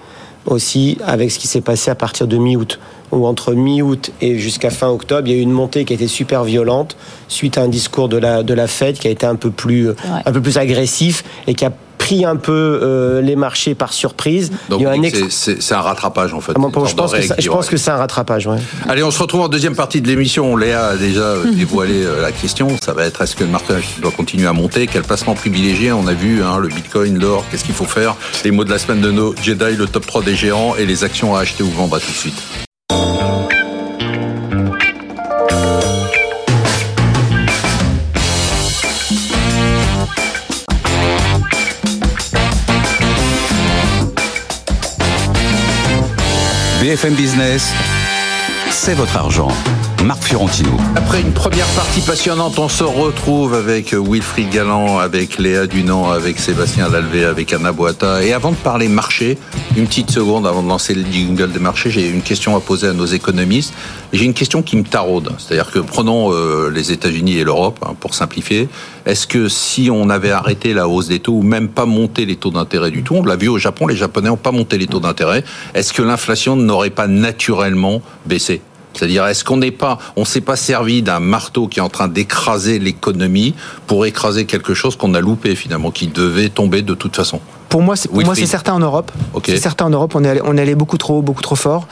aussi 0.46 0.99
avec 1.05 1.31
ce 1.31 1.38
qui 1.38 1.46
s'est 1.49 1.61
passé 1.61 1.90
à 1.90 1.94
partir 1.94 2.27
de 2.27 2.37
mi-août. 2.38 2.79
Où 3.12 3.25
entre 3.25 3.55
mi-août 3.55 4.11
et 4.20 4.37
jusqu'à 4.37 4.70
fin 4.70 4.88
octobre, 4.88 5.29
il 5.29 5.33
y 5.33 5.37
a 5.37 5.38
eu 5.38 5.42
une 5.42 5.53
montée 5.53 5.85
qui 5.85 5.92
a 5.92 5.96
été 5.96 6.09
super 6.09 6.42
violente 6.42 6.96
suite 7.29 7.57
à 7.57 7.62
un 7.62 7.68
discours 7.68 8.09
de 8.09 8.16
la, 8.16 8.42
de 8.42 8.53
la 8.53 8.66
Fed 8.66 8.99
qui 8.99 9.07
a 9.07 9.11
été 9.12 9.27
un 9.27 9.37
peu 9.37 9.51
plus, 9.53 9.90
un 10.25 10.33
peu 10.33 10.40
plus 10.40 10.59
agressif 10.59 11.22
et 11.46 11.55
qui 11.55 11.64
a 11.64 11.72
pris 12.07 12.25
un 12.25 12.37
peu 12.37 12.53
euh, 12.83 13.21
les 13.21 13.35
marchés 13.35 13.75
par 13.75 13.92
surprise. 13.92 14.53
Donc 14.69 14.81
un 14.85 14.95
c'est- 15.29 15.73
un 15.73 15.81
rattrapage 15.81 16.33
en 16.35 16.40
fait. 16.40 16.53
Ah, 16.57 16.61
je, 16.64 16.95
pense 16.95 16.95
que 16.95 16.99
ça- 17.01 17.07
je 17.07 17.16
rééquilibrage. 17.16 17.49
pense 17.49 17.69
que 17.69 17.77
c'est 17.77 17.90
un 17.90 17.97
rattrapage. 17.97 18.47
Ouais. 18.47 18.59
Allez, 18.88 19.03
on 19.03 19.11
se 19.11 19.19
retrouve 19.19 19.40
en 19.40 19.49
deuxième 19.49 19.75
partie 19.75 20.01
de 20.01 20.07
l'émission. 20.07 20.57
Léa 20.57 20.87
a 20.90 20.97
déjà 20.97 21.35
dévoilé 21.53 22.05
euh, 22.05 22.23
la 22.23 22.31
question. 22.31 22.69
Ça 22.81 22.92
va 22.92 23.05
être 23.07 23.23
est-ce 23.23 23.35
que 23.35 23.42
le 23.42 23.51
marché 23.51 23.75
doit 24.01 24.12
continuer 24.12 24.47
à 24.47 24.53
monter? 24.53 24.87
Quel 24.87 25.03
placement 25.03 25.35
privilégié? 25.35 25.90
On 25.90 26.07
a 26.07 26.12
vu 26.14 26.45
hein, 26.45 26.59
le 26.59 26.69
bitcoin, 26.69 27.19
l'or, 27.19 27.45
qu'est-ce 27.51 27.64
qu'il 27.64 27.75
faut 27.75 27.85
faire? 27.87 28.14
Les 28.45 28.53
mots 28.53 28.62
de 28.64 28.71
la 28.71 28.79
semaine 28.79 29.01
de 29.01 29.11
nos 29.11 29.35
Jedi, 29.42 29.75
le 29.77 29.87
top 29.87 30.07
3 30.07 30.23
des 30.23 30.37
géants 30.37 30.77
et 30.79 30.87
les 30.87 31.03
actions 31.03 31.35
à 31.35 31.40
acheter 31.40 31.64
ou 31.64 31.71
vendre 31.71 31.97
à 31.97 31.99
tout 32.01 32.12
de 32.12 32.16
suite. 32.16 32.65
BFM 46.97 47.15
Business, 47.15 47.75
c'est 48.71 48.95
votre 48.95 49.19
argent. 49.19 49.51
Marc 50.07 50.23
Fiorentino. 50.23 50.71
Après 50.95 51.21
une 51.21 51.33
première 51.33 51.66
partie 51.75 52.01
passionnante, 52.01 52.61
on 52.61 52.69
se 52.69 52.85
retrouve 52.85 53.55
avec 53.55 53.92
Wilfried 53.92 54.51
Galland, 54.51 55.01
avec 55.01 55.37
Léa 55.37 55.66
Dunant, 55.66 56.11
avec 56.11 56.38
Sébastien 56.38 56.88
Lalvé, 56.88 57.25
avec 57.25 57.53
Anna 57.53 57.73
Boata. 57.73 58.23
Et 58.23 58.33
avant 58.33 58.53
de 58.53 58.57
parler 58.57 58.87
marché, 58.87 59.37
une 59.77 59.88
petite 59.88 60.12
seconde 60.12 60.47
avant 60.47 60.62
de 60.62 60.69
lancer 60.69 60.95
le 60.95 61.05
jingle 61.11 61.51
des 61.51 61.59
marchés, 61.59 61.90
j'ai 61.90 62.09
une 62.09 62.23
question 62.23 62.55
à 62.55 62.61
poser 62.61 62.87
à 62.87 62.92
nos 62.92 63.07
économistes. 63.07 63.75
J'ai 64.12 64.25
une 64.25 64.33
question 64.33 64.62
qui 64.62 64.77
me 64.77 64.85
taraude. 64.85 65.33
C'est-à-dire 65.38 65.73
que 65.73 65.81
prenons 65.81 66.33
euh, 66.33 66.71
les 66.71 66.92
États-Unis 66.92 67.38
et 67.38 67.45
l'Europe, 67.45 67.85
hein, 67.85 67.97
pour 67.99 68.14
simplifier. 68.14 68.69
Est-ce 69.07 69.27
que 69.27 69.49
si 69.49 69.90
on 69.90 70.09
avait 70.09 70.31
arrêté 70.31 70.73
la 70.73 70.87
hausse 70.87 71.09
des 71.09 71.19
taux 71.19 71.33
ou 71.33 71.42
même 71.42 71.66
pas 71.66 71.85
monté 71.85 72.27
les 72.27 72.37
taux 72.37 72.53
d'intérêt 72.53 72.92
du 72.92 73.03
tout, 73.03 73.16
on 73.16 73.25
l'a 73.25 73.35
vu 73.35 73.49
au 73.49 73.59
Japon, 73.59 73.88
les 73.88 73.97
Japonais 73.97 74.29
n'ont 74.29 74.37
pas 74.37 74.53
monté 74.53 74.79
les 74.79 74.87
taux 74.87 75.01
d'intérêt, 75.01 75.42
est-ce 75.75 75.92
que 75.92 76.03
l'inflation 76.03 76.55
n'aurait 76.55 76.90
pas 76.90 77.09
naturellement 77.09 78.03
baissé? 78.25 78.62
C'est-à-dire, 78.97 79.27
est-ce 79.27 79.45
qu'on 79.45 79.59
n'est 79.59 79.75
s'est 80.25 80.41
pas 80.41 80.57
servi 80.57 81.03
d'un 81.03 81.21
marteau 81.21 81.69
qui 81.69 81.79
est 81.79 81.83
en 81.83 81.89
train 81.89 82.09
d'écraser 82.09 82.79
l'économie 82.79 83.55
pour 83.87 84.07
écraser 84.07 84.47
quelque 84.47 84.75
chose 84.75 84.97
qu'on 84.97 85.15
a 85.15 85.21
loupé 85.21 85.55
finalement, 85.55 85.91
qui 85.91 86.07
devait 86.07 86.49
tomber 86.49 86.83
de 86.83 86.95
toute 86.95 87.15
façon? 87.15 87.41
Pour 87.77 87.83
moi, 87.83 87.95
c'est, 87.95 88.09
pour 88.09 88.17
moi, 88.17 88.33
Wilfried. 88.33 88.47
c'est 88.47 88.51
certain 88.51 88.73
en 88.73 88.79
Europe. 88.79 89.12
C'est 89.45 89.59
certain 89.59 89.85
en 89.85 89.91
Europe. 89.91 90.15
On 90.15 90.25
est 90.25 90.31
allé, 90.31 90.41
on 90.43 90.57
est 90.57 90.62
allé 90.62 90.75
beaucoup 90.75 90.97
trop, 90.97 91.21
beaucoup 91.21 91.43
trop 91.43 91.57
fort. 91.57 91.89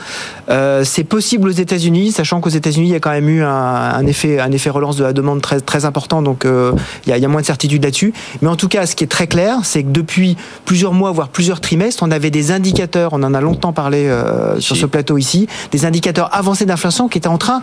Euh, 0.49 0.83
c'est 0.83 1.05
possible 1.05 1.47
aux 1.47 1.53
États-Unis, 1.53 2.11
sachant 2.11 2.40
qu'aux 2.40 2.49
États-Unis, 2.49 2.87
il 2.87 2.92
y 2.92 2.94
a 2.94 3.01
quand 3.01 3.11
même 3.11 3.29
eu 3.29 3.42
un, 3.42 3.51
un 3.51 4.07
effet, 4.07 4.40
un 4.40 4.51
effet 4.51 4.70
relance 4.70 4.97
de 4.97 5.05
la 5.05 5.12
demande 5.12 5.42
très, 5.42 5.61
très 5.61 5.85
important. 5.85 6.23
Donc, 6.23 6.47
euh, 6.47 6.73
il, 7.05 7.11
y 7.11 7.12
a, 7.12 7.18
il 7.18 7.23
y 7.23 7.27
a 7.27 7.29
moins 7.29 7.42
de 7.42 7.47
certitude 7.47 7.85
là-dessus. 7.85 8.14
Mais 8.40 8.49
en 8.49 8.57
tout 8.57 8.68
cas, 8.68 8.87
ce 8.87 8.97
qui 8.97 9.05
est 9.05 9.09
très 9.09 9.27
clair, 9.27 9.59
c'est 9.62 9.83
que 9.83 9.90
depuis 9.90 10.38
plusieurs 10.64 10.94
mois, 10.94 11.12
voire 11.12 11.29
plusieurs 11.29 11.61
trimestres, 11.61 12.03
on 12.03 12.11
avait 12.11 12.31
des 12.31 12.51
indicateurs. 12.51 13.12
On 13.12 13.23
en 13.23 13.35
a 13.35 13.42
longtemps 13.42 13.75
parlé 13.75 14.07
euh, 14.07 14.59
sur 14.61 14.77
ce 14.77 14.87
plateau 14.87 15.18
ici, 15.18 15.49
des 15.70 15.85
indicateurs 15.85 16.31
avancés 16.33 16.64
d'inflation 16.64 17.09
qui 17.09 17.18
étaient 17.18 17.29
en 17.29 17.37
train 17.37 17.61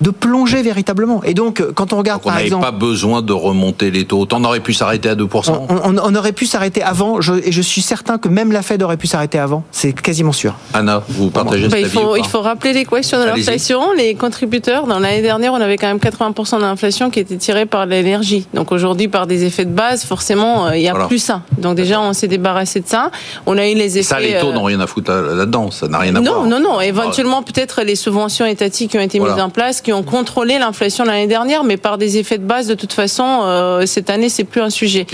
de 0.00 0.10
plonger 0.10 0.62
véritablement. 0.62 1.22
Et 1.24 1.34
donc, 1.34 1.62
quand 1.74 1.92
on 1.92 1.98
regarde 1.98 2.18
Donc 2.20 2.26
on 2.26 2.28
par 2.28 2.34
n'avait 2.36 2.46
exemple, 2.46 2.64
pas 2.64 2.70
besoin 2.70 3.22
de 3.22 3.32
remonter 3.32 3.90
les 3.90 4.04
taux. 4.04 4.26
On 4.32 4.44
aurait 4.44 4.60
pu 4.60 4.72
s'arrêter 4.74 5.08
à 5.08 5.14
2%. 5.16 5.66
on, 5.68 5.74
on- 5.74 5.98
on 6.02 6.14
aurait 6.14 6.32
pu 6.32 6.46
s'arrêter 6.46 6.82
avant, 6.82 7.20
je- 7.20 7.34
et 7.34 7.50
je 7.52 7.62
suis 7.62 7.82
certain 7.82 8.18
que 8.18 8.28
même 8.28 8.52
la 8.52 8.62
Fed 8.62 8.82
aurait 8.82 8.96
pu 8.96 9.06
s'arrêter 9.06 9.38
avant. 9.38 9.64
C'est 9.72 9.92
quasiment 9.92 10.32
sûr. 10.32 10.54
Anna, 10.74 11.02
vous 11.08 11.30
partagez 11.30 11.64
Bah, 11.68 11.76
cet 11.78 11.86
il, 11.86 11.88
faut, 11.90 12.16
il 12.16 12.24
faut 12.24 12.40
rappeler 12.40 12.72
l'équation 12.72 13.18
de 13.18 13.22
Allez-y. 13.24 13.44
l'inflation. 13.44 13.92
Les 13.96 14.14
contributeurs, 14.14 14.86
dans 14.86 14.98
l'année 15.00 15.22
dernière, 15.22 15.52
on 15.52 15.60
avait 15.60 15.76
quand 15.76 15.88
même 15.88 15.98
80% 15.98 16.60
d'inflation 16.60 17.10
qui 17.10 17.20
était 17.20 17.36
tirée 17.36 17.66
par 17.66 17.86
l'énergie. 17.86 18.46
Donc 18.54 18.70
aujourd'hui, 18.72 19.08
par 19.08 19.26
des 19.26 19.44
effets 19.44 19.64
de 19.64 19.72
base, 19.72 20.04
forcément, 20.04 20.66
euh, 20.68 20.76
il 20.76 20.82
y 20.82 20.88
a 20.88 20.92
Voilà. 20.92 21.06
plus 21.08 21.18
ça. 21.18 21.42
Donc 21.58 21.74
déjà, 21.76 22.00
on 22.00 22.12
s'est 22.12 22.28
débarrassé 22.28 22.80
de 22.80 22.86
ça. 22.88 23.10
On 23.46 23.58
a 23.58 23.66
eu 23.68 23.74
les 23.74 23.96
Et 23.96 24.00
effets. 24.00 24.02
ça, 24.02 24.20
les 24.20 24.38
taux 24.38 24.48
euh, 24.48 24.52
n'ont 24.52 24.64
rien 24.64 24.80
à 24.80 24.86
foutre 24.86 25.10
là- 25.10 25.34
là-dedans. 25.34 25.70
Ça 25.70 25.88
n'a 25.88 25.98
rien 25.98 26.14
à 26.14 26.20
non, 26.20 26.32
voir. 26.34 26.46
non, 26.46 26.60
non. 26.60 26.80
Éventuellement, 26.80 27.42
peut-être 27.42 27.82
les 27.82 27.96
subventions 27.96 28.46
étatiques 28.46 28.92
qui 28.92 28.98
ont 28.98 29.02
été 29.02 29.18
Voilà. 29.18 29.34
mises 29.34 29.42
en 29.42 29.50
place, 29.50 29.80
qui 29.88 29.92
ont 29.94 30.02
contrôlé 30.02 30.58
l'inflation 30.58 31.02
l'année 31.04 31.26
dernière, 31.26 31.64
mais 31.64 31.78
par 31.78 31.96
des 31.96 32.18
effets 32.18 32.36
de 32.36 32.44
base, 32.44 32.66
de 32.66 32.74
toute 32.74 32.92
façon, 32.92 33.24
euh, 33.24 33.86
cette 33.86 34.10
année, 34.10 34.28
c'est 34.28 34.44
plus 34.44 34.60
un 34.60 34.68
sujet. 34.68 35.06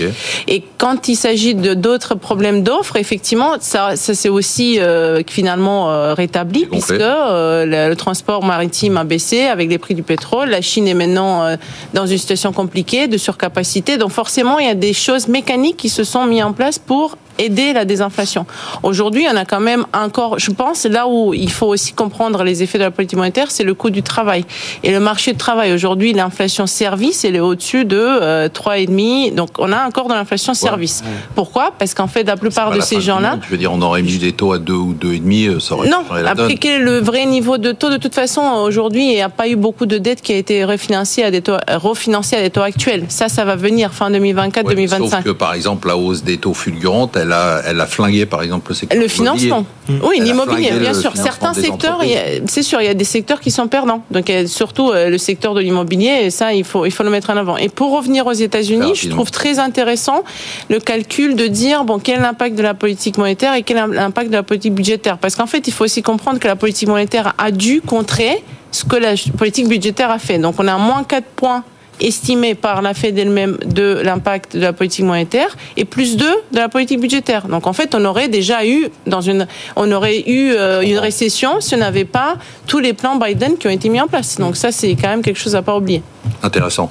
Et 0.49 0.63
quand 0.77 1.07
il 1.07 1.15
s'agit 1.15 1.55
de 1.55 1.73
d'autres 1.73 2.15
problèmes 2.15 2.61
d'offres, 2.61 2.97
effectivement, 2.97 3.53
ça, 3.61 3.95
ça 3.95 4.13
c'est 4.13 4.27
aussi 4.27 4.81
euh, 4.81 5.21
finalement 5.29 5.89
euh, 5.89 6.13
rétabli 6.13 6.65
puisque 6.65 6.89
le, 6.89 7.87
le 7.87 7.95
transport 7.95 8.43
maritime 8.43 8.97
a 8.97 9.05
baissé 9.05 9.45
avec 9.45 9.69
les 9.69 9.77
prix 9.77 9.95
du 9.95 10.03
pétrole. 10.03 10.49
La 10.49 10.59
Chine 10.59 10.89
est 10.89 10.93
maintenant 10.93 11.55
dans 11.93 12.05
une 12.05 12.17
situation 12.17 12.51
compliquée 12.51 13.07
de 13.07 13.17
surcapacité. 13.17 13.95
Donc 13.97 14.11
forcément, 14.11 14.59
il 14.59 14.67
y 14.67 14.69
a 14.69 14.75
des 14.75 14.91
choses 14.91 15.29
mécaniques 15.29 15.77
qui 15.77 15.89
se 15.89 16.03
sont 16.03 16.25
mises 16.25 16.43
en 16.43 16.51
place 16.51 16.79
pour 16.79 17.17
aider 17.37 17.73
la 17.73 17.85
désinflation. 17.85 18.45
Aujourd'hui, 18.83 19.25
on 19.31 19.35
a 19.35 19.45
quand 19.45 19.59
même 19.59 19.85
encore, 19.93 20.39
je 20.39 20.51
pense, 20.51 20.85
là 20.85 21.07
où 21.07 21.33
il 21.33 21.51
faut 21.51 21.67
aussi 21.67 21.93
comprendre 21.93 22.43
les 22.43 22.63
effets 22.63 22.77
de 22.77 22.83
la 22.83 22.91
politique 22.91 23.17
monétaire, 23.17 23.51
c'est 23.51 23.63
le 23.63 23.73
coût 23.73 23.89
du 23.89 24.03
travail. 24.03 24.45
Et 24.83 24.91
le 24.91 24.99
marché 24.99 25.31
du 25.31 25.37
travail, 25.37 25.73
aujourd'hui, 25.73 26.13
l'inflation 26.13 26.67
service, 26.67 27.25
elle 27.25 27.35
est 27.35 27.39
au-dessus 27.39 27.85
de 27.85 27.97
euh, 27.97 28.49
3,5. 28.49 29.33
Donc, 29.35 29.49
on 29.57 29.71
a 29.71 29.85
encore 29.85 30.07
de 30.07 30.13
l'inflation 30.13 30.53
service. 30.53 31.03
Pourquoi? 31.35 31.71
Parce 31.77 31.93
qu'en 31.93 32.07
fait, 32.07 32.23
la 32.23 32.37
plupart 32.37 32.71
de 32.71 32.77
la 32.77 32.85
ces 32.85 33.01
gens-là. 33.01 33.39
Je 33.41 33.49
veux 33.49 33.57
dire, 33.57 33.73
on 33.73 33.81
aurait 33.81 34.01
mis 34.01 34.17
des 34.17 34.31
taux 34.31 34.53
à 34.53 34.59
2 34.59 34.73
ou 34.73 34.93
2,5, 34.93 35.49
euh, 35.49 35.59
ça 35.59 35.75
aurait 35.75 35.89
non, 35.89 36.03
donne. 36.35 36.51
est 36.51 36.79
le 36.79 36.99
vrai 36.99 37.25
niveau 37.25 37.57
de 37.57 37.71
taux? 37.71 37.89
De 37.89 37.97
toute 37.97 38.15
façon, 38.15 38.41
aujourd'hui, 38.41 39.03
il 39.03 39.15
n'y 39.15 39.21
a 39.21 39.29
pas 39.29 39.47
eu 39.47 39.55
beaucoup 39.55 39.85
de 39.85 39.97
dettes 39.97 40.21
qui 40.21 40.33
a 40.33 40.37
été 40.37 40.63
refinancées 40.63 41.23
à 41.23 41.31
des 41.31 41.41
taux, 41.41 41.57
refinancées 41.67 42.35
à 42.35 42.41
des 42.41 42.49
taux 42.49 42.61
actuels. 42.61 43.05
Ça, 43.09 43.29
ça 43.29 43.45
va 43.45 43.55
venir 43.55 43.91
fin 43.91 44.09
2024, 44.11 44.65
Ouais, 44.65 44.75
mais 44.75 44.87
2025. 44.87 45.09
Sauf 45.09 45.23
que, 45.23 45.29
par 45.31 45.53
exemple, 45.53 45.87
la 45.87 45.97
hausse 45.97 46.23
des 46.23 46.37
taux 46.37 46.53
fulgurante, 46.53 47.17
elle 47.17 47.24
a, 47.31 47.61
elle 47.65 47.79
a 47.79 47.85
flingué, 47.85 48.25
par 48.25 48.41
exemple, 48.41 48.69
le 48.69 48.75
secteur 48.75 48.99
Le 48.99 49.07
financement. 49.07 49.65
Oui, 49.89 50.19
l'immobilier, 50.19 50.71
bien 50.79 50.93
sûr. 50.93 51.11
Certains 51.15 51.53
secteurs, 51.53 52.01
c'est 52.47 52.63
sûr, 52.63 52.81
il 52.81 52.85
y 52.85 52.89
a 52.89 52.93
des 52.93 53.05
secteurs 53.05 53.39
qui 53.39 53.51
sont 53.51 53.67
perdants. 53.67 54.03
Donc, 54.11 54.31
surtout 54.47 54.91
euh, 54.91 55.09
le 55.09 55.17
secteur 55.17 55.53
de 55.53 55.61
l'immobilier, 55.61 56.23
et 56.23 56.29
ça, 56.29 56.53
il 56.53 56.63
faut, 56.63 56.85
il 56.85 56.91
faut 56.91 57.03
le 57.03 57.09
mettre 57.09 57.29
en 57.29 57.37
avant. 57.37 57.57
Et 57.57 57.69
pour 57.69 57.91
revenir 57.91 58.25
aux 58.27 58.33
États-Unis, 58.33 58.93
je 58.95 59.09
trouve 59.09 59.31
très 59.31 59.59
intéressant 59.59 60.23
le 60.69 60.79
calcul 60.79 61.35
de 61.35 61.47
dire, 61.47 61.83
bon, 61.83 61.99
quel 61.99 62.17
est 62.17 62.21
l'impact 62.21 62.55
de 62.55 62.63
la 62.63 62.73
politique 62.73 63.17
monétaire 63.17 63.53
et 63.55 63.63
quel 63.63 63.77
est 63.77 63.87
l'impact 63.87 64.29
de 64.29 64.35
la 64.35 64.43
politique 64.43 64.73
budgétaire. 64.73 65.17
Parce 65.17 65.35
qu'en 65.35 65.47
fait, 65.47 65.67
il 65.67 65.73
faut 65.73 65.83
aussi 65.83 66.01
comprendre 66.01 66.39
que 66.39 66.47
la 66.47 66.55
politique 66.55 66.87
monétaire 66.87 67.33
a 67.37 67.51
dû 67.51 67.81
contrer 67.81 68.43
ce 68.71 68.83
que 68.83 68.95
la 68.95 69.13
politique 69.37 69.67
budgétaire 69.67 70.11
a 70.11 70.19
fait. 70.19 70.37
Donc, 70.37 70.55
on 70.59 70.67
a 70.67 70.77
moins 70.77 71.03
4 71.03 71.25
points 71.35 71.63
estimé 71.99 72.55
par 72.55 72.81
la 72.81 72.93
Fed 72.93 73.17
elle-même 73.17 73.57
de 73.65 74.01
l'impact 74.03 74.55
de 74.55 74.61
la 74.61 74.73
politique 74.73 75.05
monétaire 75.05 75.55
et 75.77 75.85
plus 75.85 76.17
2 76.17 76.25
de 76.51 76.57
la 76.57 76.69
politique 76.69 76.99
budgétaire. 76.99 77.47
Donc 77.47 77.67
en 77.67 77.73
fait, 77.73 77.95
on 77.95 78.03
aurait 78.05 78.27
déjà 78.27 78.65
eu 78.65 78.87
dans 79.07 79.21
une 79.21 79.47
on 79.75 79.91
aurait 79.91 80.21
eu 80.27 80.51
euh, 80.51 80.81
une 80.81 80.97
récession 80.97 81.61
si 81.61 81.75
on 81.75 81.79
n'avait 81.79 82.05
pas 82.05 82.35
tous 82.67 82.79
les 82.79 82.93
plans 82.93 83.15
Biden 83.17 83.57
qui 83.57 83.67
ont 83.67 83.71
été 83.71 83.89
mis 83.89 84.01
en 84.01 84.07
place. 84.07 84.37
Donc 84.37 84.55
ça 84.55 84.71
c'est 84.71 84.95
quand 84.95 85.09
même 85.09 85.21
quelque 85.21 85.39
chose 85.39 85.55
à 85.55 85.61
pas 85.61 85.75
oublier. 85.75 86.01
Intéressant. 86.43 86.89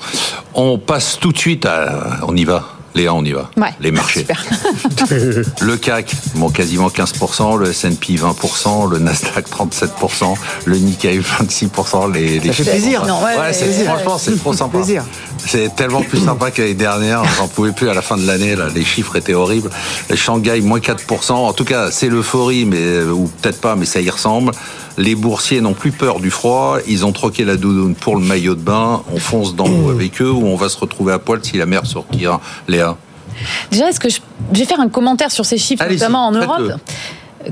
On 0.54 0.78
passe 0.78 1.18
tout 1.20 1.32
de 1.32 1.38
suite 1.38 1.66
à. 1.66 2.20
On 2.26 2.36
y 2.36 2.44
va. 2.44 2.73
Léa, 2.94 3.12
on 3.12 3.24
y 3.24 3.32
va. 3.32 3.50
Ouais. 3.56 3.70
Les 3.80 3.90
marchés. 3.90 4.20
Super. 4.20 4.44
Le 5.60 5.76
CAC, 5.76 6.14
bon, 6.36 6.48
quasiment 6.50 6.88
15%, 6.88 7.58
le 7.58 7.70
S&P 7.70 8.14
20%, 8.14 8.90
le 8.90 8.98
Nasdaq 8.98 9.48
37%, 9.48 10.34
le 10.64 10.76
Nikkei 10.78 11.18
26%, 11.18 12.12
les, 12.12 12.38
les 12.38 12.48
Ça 12.48 12.52
fait 12.54 12.70
plaisir. 12.70 13.04
Non, 13.06 13.20
ouais. 13.22 13.52
franchement, 13.84 14.18
c'est 14.18 14.36
trop 14.38 14.52
sympa. 14.52 14.78
Plaisir. 14.78 15.04
C'est 15.46 15.74
tellement 15.74 16.02
plus 16.02 16.18
sympa 16.24 16.50
que 16.50 16.62
l'année 16.62 16.74
dernière. 16.74 17.22
J'en 17.36 17.48
pouvais 17.48 17.72
plus 17.72 17.88
à 17.88 17.94
la 17.94 18.02
fin 18.02 18.16
de 18.16 18.26
l'année. 18.26 18.56
Là, 18.56 18.68
les 18.74 18.84
chiffres 18.84 19.16
étaient 19.16 19.34
horribles. 19.34 19.70
Le 20.08 20.16
Shanghai 20.16 20.60
moins 20.60 20.78
4%. 20.78 21.32
En 21.32 21.52
tout 21.52 21.64
cas, 21.64 21.90
c'est 21.90 22.08
l'euphorie, 22.08 22.64
mais 22.64 22.80
euh, 22.80 23.10
ou 23.10 23.30
peut-être 23.40 23.60
pas, 23.60 23.76
mais 23.76 23.86
ça 23.86 24.00
y 24.00 24.08
ressemble. 24.08 24.52
Les 24.96 25.14
boursiers 25.14 25.60
n'ont 25.60 25.74
plus 25.74 25.92
peur 25.92 26.20
du 26.20 26.30
froid. 26.30 26.78
Ils 26.86 27.04
ont 27.04 27.12
troqué 27.12 27.44
la 27.44 27.56
doudoune 27.56 27.94
pour 27.94 28.16
le 28.16 28.22
maillot 28.22 28.54
de 28.54 28.60
bain. 28.60 29.02
On 29.12 29.18
fonce 29.18 29.54
dans 29.54 29.66
l'eau 29.66 29.90
avec 29.90 30.20
eux 30.22 30.30
ou 30.30 30.46
on 30.46 30.56
va 30.56 30.68
se 30.68 30.78
retrouver 30.78 31.12
à 31.12 31.18
poil 31.18 31.40
si 31.42 31.56
la 31.56 31.66
mer 31.66 31.84
sortira. 31.86 32.40
Léa? 32.68 32.96
Déjà, 33.70 33.88
est-ce 33.88 34.00
que 34.00 34.08
je, 34.08 34.20
je 34.52 34.58
vais 34.60 34.64
faire 34.64 34.80
un 34.80 34.88
commentaire 34.88 35.32
sur 35.32 35.44
ces 35.44 35.58
chiffres, 35.58 35.82
Allez-y, 35.82 35.98
notamment 35.98 36.26
en. 36.28 36.32
Europe? 36.32 36.80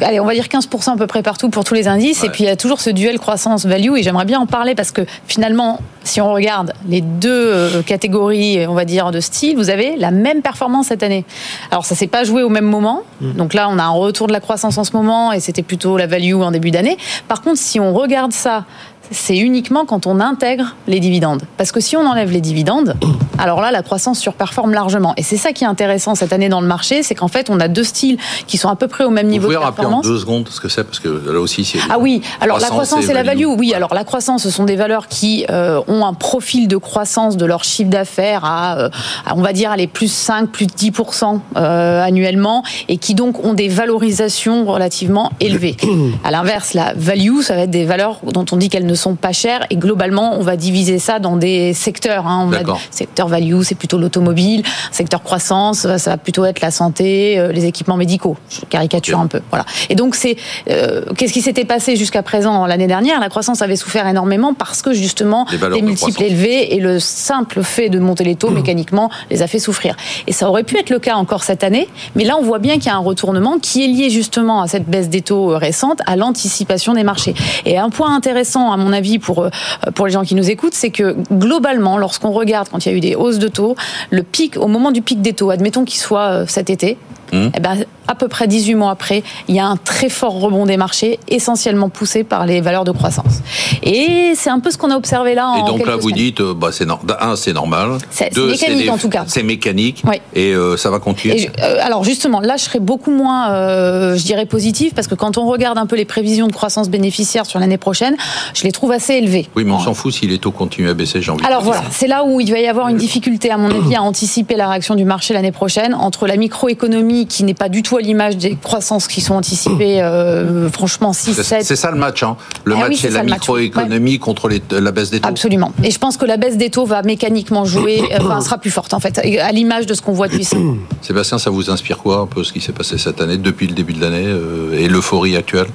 Allez, 0.00 0.20
on 0.20 0.24
va 0.24 0.34
dire 0.34 0.46
15% 0.46 0.94
à 0.94 0.96
peu 0.96 1.06
près 1.06 1.22
partout 1.22 1.50
pour 1.50 1.64
tous 1.64 1.74
les 1.74 1.88
indices. 1.88 2.22
Ouais. 2.22 2.28
Et 2.28 2.30
puis, 2.30 2.44
il 2.44 2.46
y 2.46 2.50
a 2.50 2.56
toujours 2.56 2.80
ce 2.80 2.90
duel 2.90 3.18
croissance-value. 3.18 3.96
Et 3.96 4.02
j'aimerais 4.02 4.24
bien 4.24 4.40
en 4.40 4.46
parler 4.46 4.74
parce 4.74 4.90
que 4.90 5.02
finalement, 5.26 5.80
si 6.04 6.20
on 6.20 6.32
regarde 6.32 6.72
les 6.88 7.00
deux 7.00 7.30
euh, 7.30 7.82
catégories, 7.82 8.66
on 8.66 8.74
va 8.74 8.84
dire, 8.84 9.10
de 9.10 9.20
style, 9.20 9.56
vous 9.56 9.70
avez 9.70 9.96
la 9.96 10.10
même 10.10 10.42
performance 10.42 10.86
cette 10.86 11.02
année. 11.02 11.24
Alors, 11.70 11.84
ça 11.84 11.94
s'est 11.94 12.06
pas 12.06 12.24
joué 12.24 12.42
au 12.42 12.48
même 12.48 12.64
moment. 12.64 13.02
Donc 13.20 13.54
là, 13.54 13.68
on 13.70 13.78
a 13.78 13.84
un 13.84 13.90
retour 13.90 14.26
de 14.26 14.32
la 14.32 14.40
croissance 14.40 14.78
en 14.78 14.84
ce 14.84 14.92
moment 14.92 15.32
et 15.32 15.40
c'était 15.40 15.62
plutôt 15.62 15.96
la 15.96 16.06
value 16.06 16.34
en 16.34 16.50
début 16.50 16.70
d'année. 16.70 16.96
Par 17.28 17.42
contre, 17.42 17.58
si 17.58 17.78
on 17.78 17.94
regarde 17.94 18.32
ça, 18.32 18.64
c'est 19.10 19.36
uniquement 19.36 19.84
quand 19.84 20.06
on 20.06 20.20
intègre 20.20 20.76
les 20.86 21.00
dividendes. 21.00 21.42
Parce 21.56 21.72
que 21.72 21.80
si 21.80 21.96
on 21.96 22.06
enlève 22.06 22.30
les 22.30 22.40
dividendes, 22.40 22.94
alors 23.38 23.60
là, 23.60 23.70
la 23.70 23.82
croissance 23.82 24.18
surperforme 24.18 24.72
largement. 24.72 25.14
Et 25.16 25.22
c'est 25.22 25.36
ça 25.36 25.52
qui 25.52 25.64
est 25.64 25.66
intéressant 25.66 26.14
cette 26.14 26.32
année 26.32 26.48
dans 26.48 26.60
le 26.60 26.66
marché, 26.66 27.02
c'est 27.02 27.14
qu'en 27.14 27.28
fait, 27.28 27.50
on 27.50 27.60
a 27.60 27.68
deux 27.68 27.84
styles 27.84 28.18
qui 28.46 28.56
sont 28.56 28.68
à 28.68 28.76
peu 28.76 28.88
près 28.88 29.04
au 29.04 29.10
même 29.10 29.26
Vous 29.26 29.32
niveau 29.32 29.44
pouvez 29.46 29.56
de 29.56 29.60
rappeler 29.60 29.86
en 29.86 30.00
deux 30.00 30.18
secondes 30.18 30.48
ce 30.48 30.60
que 30.60 30.68
c'est 30.68 30.84
parce 30.84 31.00
que 31.00 31.08
là 31.08 31.40
aussi 31.40 31.64
c'est. 31.64 31.78
Ah 31.90 31.98
oui, 31.98 32.22
alors 32.40 32.58
la 32.58 32.68
croissance 32.68 33.08
et 33.08 33.12
la 33.12 33.22
value, 33.22 33.44
oui. 33.44 33.74
Alors 33.74 33.94
la 33.94 34.04
croissance, 34.04 34.42
ce 34.42 34.50
sont 34.50 34.64
des 34.64 34.76
valeurs 34.76 35.08
qui 35.08 35.44
euh, 35.50 35.80
ont 35.88 36.04
un 36.04 36.14
profil 36.14 36.68
de 36.68 36.76
croissance 36.76 37.36
de 37.36 37.46
leur 37.46 37.64
chiffre 37.64 37.90
d'affaires 37.90 38.44
à, 38.44 38.78
euh, 38.78 38.88
à, 39.26 39.34
on 39.36 39.42
va 39.42 39.52
dire, 39.52 39.70
aller 39.70 39.86
plus 39.86 40.12
5, 40.12 40.50
plus 40.50 40.66
10% 40.66 41.40
euh, 41.56 42.02
annuellement 42.02 42.62
et 42.88 42.98
qui 42.98 43.14
donc 43.14 43.44
ont 43.44 43.54
des 43.54 43.68
valorisations 43.68 44.64
relativement 44.64 45.30
élevées. 45.40 45.76
À 46.24 46.30
l'inverse, 46.30 46.74
la 46.74 46.92
value, 46.94 47.40
ça 47.40 47.54
va 47.54 47.62
être 47.62 47.70
des 47.70 47.84
valeurs 47.84 48.20
dont 48.32 48.44
on 48.52 48.56
dit 48.56 48.68
qu'elles 48.68 48.86
ne 48.86 48.91
sont 48.94 49.14
pas 49.14 49.32
chères 49.32 49.66
et 49.70 49.76
globalement, 49.76 50.34
on 50.38 50.42
va 50.42 50.56
diviser 50.56 50.98
ça 50.98 51.18
dans 51.18 51.36
des 51.36 51.72
secteurs. 51.74 52.26
Hein. 52.26 52.46
On 52.48 52.52
a 52.52 52.58
D'accord. 52.58 52.80
secteur 52.90 53.28
value, 53.28 53.62
c'est 53.62 53.74
plutôt 53.74 53.98
l'automobile. 53.98 54.62
Secteur 54.90 55.22
croissance, 55.22 55.86
ça 55.96 56.10
va 56.10 56.16
plutôt 56.16 56.44
être 56.44 56.60
la 56.60 56.70
santé, 56.70 57.38
euh, 57.38 57.52
les 57.52 57.64
équipements 57.66 57.96
médicaux. 57.96 58.36
Je 58.50 58.60
caricature 58.66 59.18
un 59.20 59.26
peu. 59.26 59.40
Voilà. 59.50 59.64
Et 59.88 59.94
donc 59.94 60.14
c'est 60.14 60.36
euh, 60.70 61.04
qu'est-ce 61.16 61.32
qui 61.32 61.42
s'était 61.42 61.64
passé 61.64 61.96
jusqu'à 61.96 62.22
présent 62.22 62.66
l'année 62.66 62.86
dernière? 62.86 63.20
La 63.20 63.28
croissance 63.28 63.62
avait 63.62 63.76
souffert 63.76 64.06
énormément 64.06 64.54
parce 64.54 64.82
que 64.82 64.92
justement 64.92 65.46
Les 65.50 65.58
multiples 65.82 66.12
croissance. 66.12 66.20
élevés 66.22 66.74
et 66.74 66.80
le 66.80 66.98
simple 66.98 67.62
fait 67.62 67.88
de 67.88 67.98
monter 67.98 68.24
les 68.24 68.36
taux 68.36 68.50
mécaniquement 68.50 69.10
les 69.30 69.42
a 69.42 69.46
fait 69.46 69.58
souffrir. 69.58 69.94
Et 70.26 70.32
ça 70.32 70.48
aurait 70.48 70.64
pu 70.64 70.76
être 70.78 70.90
le 70.90 70.98
cas 70.98 71.14
encore 71.14 71.42
cette 71.42 71.64
année, 71.64 71.88
mais 72.14 72.24
là 72.24 72.36
on 72.38 72.42
voit 72.42 72.58
bien 72.58 72.74
qu'il 72.74 72.86
y 72.86 72.88
a 72.88 72.94
un 72.96 72.98
retournement 72.98 73.58
qui 73.60 73.84
est 73.84 73.88
lié 73.88 74.10
justement 74.10 74.62
à 74.62 74.66
cette 74.68 74.88
baisse 74.88 75.08
des 75.08 75.20
taux 75.22 75.52
euh, 75.52 75.56
récente, 75.56 76.00
à 76.06 76.16
l'anticipation 76.16 76.94
des 76.94 77.04
marchés. 77.04 77.34
Et 77.66 77.78
un 77.78 77.90
point 77.90 78.14
intéressant 78.14 78.72
à 78.72 78.76
mon 78.76 78.81
avis 78.90 79.18
pour 79.18 79.44
euh, 79.44 79.50
pour 79.94 80.06
les 80.06 80.12
gens 80.12 80.24
qui 80.24 80.34
nous 80.34 80.50
écoutent, 80.50 80.74
c'est 80.74 80.90
que 80.90 81.14
globalement, 81.30 81.98
lorsqu'on 81.98 82.32
regarde 82.32 82.68
quand 82.70 82.84
il 82.84 82.90
y 82.90 82.94
a 82.94 82.96
eu 82.96 83.00
des 83.00 83.14
hausses 83.14 83.38
de 83.38 83.48
taux, 83.48 83.76
le 84.10 84.22
pic 84.22 84.56
au 84.56 84.66
moment 84.66 84.90
du 84.90 85.02
pic 85.02 85.22
des 85.22 85.34
taux, 85.34 85.50
admettons 85.50 85.84
qu'il 85.84 86.00
soit 86.00 86.28
euh, 86.28 86.44
cet 86.48 86.70
été, 86.70 86.96
Mmh. 87.32 87.48
eh 87.56 87.60
ben, 87.60 87.78
à 88.08 88.14
peu 88.14 88.28
près 88.28 88.46
18 88.46 88.74
mois 88.74 88.90
après, 88.90 89.22
il 89.48 89.54
y 89.54 89.58
a 89.60 89.66
un 89.66 89.76
très 89.76 90.08
fort 90.10 90.34
rebond 90.38 90.66
des 90.66 90.76
marchés, 90.76 91.18
essentiellement 91.28 91.88
poussé 91.88 92.24
par 92.24 92.44
les 92.44 92.60
valeurs 92.60 92.84
de 92.84 92.90
croissance. 92.90 93.40
Et 93.82 94.32
c'est 94.34 94.50
un 94.50 94.60
peu 94.60 94.70
ce 94.70 94.76
qu'on 94.78 94.90
a 94.90 94.96
observé 94.96 95.34
là 95.34 95.48
en 95.48 95.64
Et 95.64 95.68
donc 95.70 95.86
là, 95.86 95.96
vous 95.96 96.02
semaines. 96.10 96.14
dites, 96.16 96.40
euh, 96.40 96.52
bah, 96.54 96.68
c'est 96.72 96.84
nor- 96.84 97.00
un, 97.20 97.36
c'est 97.36 97.52
normal. 97.52 97.98
C'est- 98.10 98.36
mécanique, 98.36 98.84
des- 98.84 98.90
en 98.90 98.98
tout 98.98 99.08
cas. 99.08 99.24
C'est 99.26 99.42
mécanique. 99.42 100.02
Oui. 100.06 100.16
Et 100.34 100.52
euh, 100.52 100.76
ça 100.76 100.90
va 100.90 100.98
continuer. 100.98 101.38
Je- 101.38 101.46
euh, 101.62 101.78
alors 101.82 102.04
justement, 102.04 102.40
là, 102.40 102.56
je 102.58 102.64
serais 102.64 102.80
beaucoup 102.80 103.10
moins, 103.10 103.50
euh, 103.52 104.16
je 104.16 104.24
dirais, 104.24 104.46
positive, 104.46 104.92
parce 104.94 105.06
que 105.06 105.14
quand 105.14 105.38
on 105.38 105.46
regarde 105.46 105.78
un 105.78 105.86
peu 105.86 105.96
les 105.96 106.04
prévisions 106.04 106.46
de 106.48 106.52
croissance 106.52 106.90
bénéficiaire 106.90 107.46
sur 107.46 107.58
l'année 107.60 107.78
prochaine, 107.78 108.16
je 108.54 108.64
les 108.64 108.72
trouve 108.72 108.92
assez 108.92 109.14
élevées. 109.14 109.48
Oui, 109.56 109.64
mais 109.64 109.72
on 109.72 109.78
s'en 109.80 109.94
fout 109.94 110.12
si 110.12 110.26
les 110.26 110.38
taux 110.38 110.50
continuent 110.52 110.90
à 110.90 110.94
baisser, 110.94 111.22
j'ai 111.22 111.30
envie 111.30 111.44
Alors 111.46 111.60
de 111.60 111.64
dire. 111.66 111.72
voilà, 111.74 111.88
c'est 111.92 112.08
là 112.08 112.24
où 112.24 112.40
il 112.40 112.50
va 112.52 112.58
y 112.58 112.66
avoir 112.66 112.88
une 112.88 112.96
difficulté, 112.98 113.50
à 113.50 113.56
mon 113.56 113.70
avis, 113.70 113.94
à 113.94 114.02
anticiper 114.02 114.56
la 114.56 114.68
réaction 114.68 114.94
du 114.96 115.04
marché 115.04 115.32
l'année 115.34 115.52
prochaine 115.52 115.94
entre 115.94 116.26
la 116.26 116.36
microéconomie 116.36 117.21
qui 117.26 117.44
n'est 117.44 117.54
pas 117.54 117.68
du 117.68 117.82
tout 117.82 117.96
à 117.96 118.00
l'image 118.00 118.36
des 118.36 118.56
croissances 118.56 119.06
qui 119.08 119.20
sont 119.20 119.34
anticipées, 119.34 120.00
euh, 120.02 120.68
franchement, 120.70 121.12
6, 121.12 121.34
C'est 121.34 121.42
7. 121.42 121.64
c'est 121.64 121.76
ça 121.76 121.90
le 121.90 121.96
match. 121.98 122.22
Hein. 122.22 122.36
Le 122.64 122.74
Ah 122.74 122.80
match, 122.80 122.88
oui, 122.90 122.96
c'est 123.00 123.10
la 123.10 123.22
microéconomie 123.22 124.18
contre 124.18 124.48
les- 124.48 124.62
la 124.70 124.90
baisse 124.92 125.10
des 125.10 125.20
taux. 125.20 125.28
Absolument. 125.28 125.72
Et 125.82 125.90
je 125.90 125.98
pense 125.98 126.16
que 126.16 126.24
la 126.24 126.36
baisse 126.36 126.56
des 126.56 126.70
taux 126.70 126.86
va 126.86 127.02
mécaniquement 127.02 127.64
jouer, 127.64 128.02
euh, 128.12 128.18
enfin, 128.20 128.40
sera 128.40 128.58
plus 128.58 128.70
forte 128.70 128.94
en 128.94 129.00
fait, 129.00 129.18
à 129.18 129.52
l'image 129.52 129.86
de 129.86 129.94
ce 129.94 130.02
qu'on 130.02 130.12
voit 130.12 130.28
depuis 130.28 130.44
ça. 130.44 130.56
Sébastien, 131.00 131.38
ça 131.38 131.50
vous 131.50 131.70
inspire 131.70 131.98
quoi 131.98 132.18
un 132.18 132.26
peu 132.26 132.44
ce 132.44 132.52
qui 132.52 132.60
s'est 132.60 132.72
passé 132.72 132.98
cette 132.98 133.20
année, 133.20 133.36
depuis 133.36 133.66
le 133.66 133.74
début 133.74 133.92
de 133.92 134.00
l'année, 134.00 134.24
euh, 134.26 134.78
et 134.78 134.88
l'euphorie 134.88 135.36
actuelle? 135.36 135.66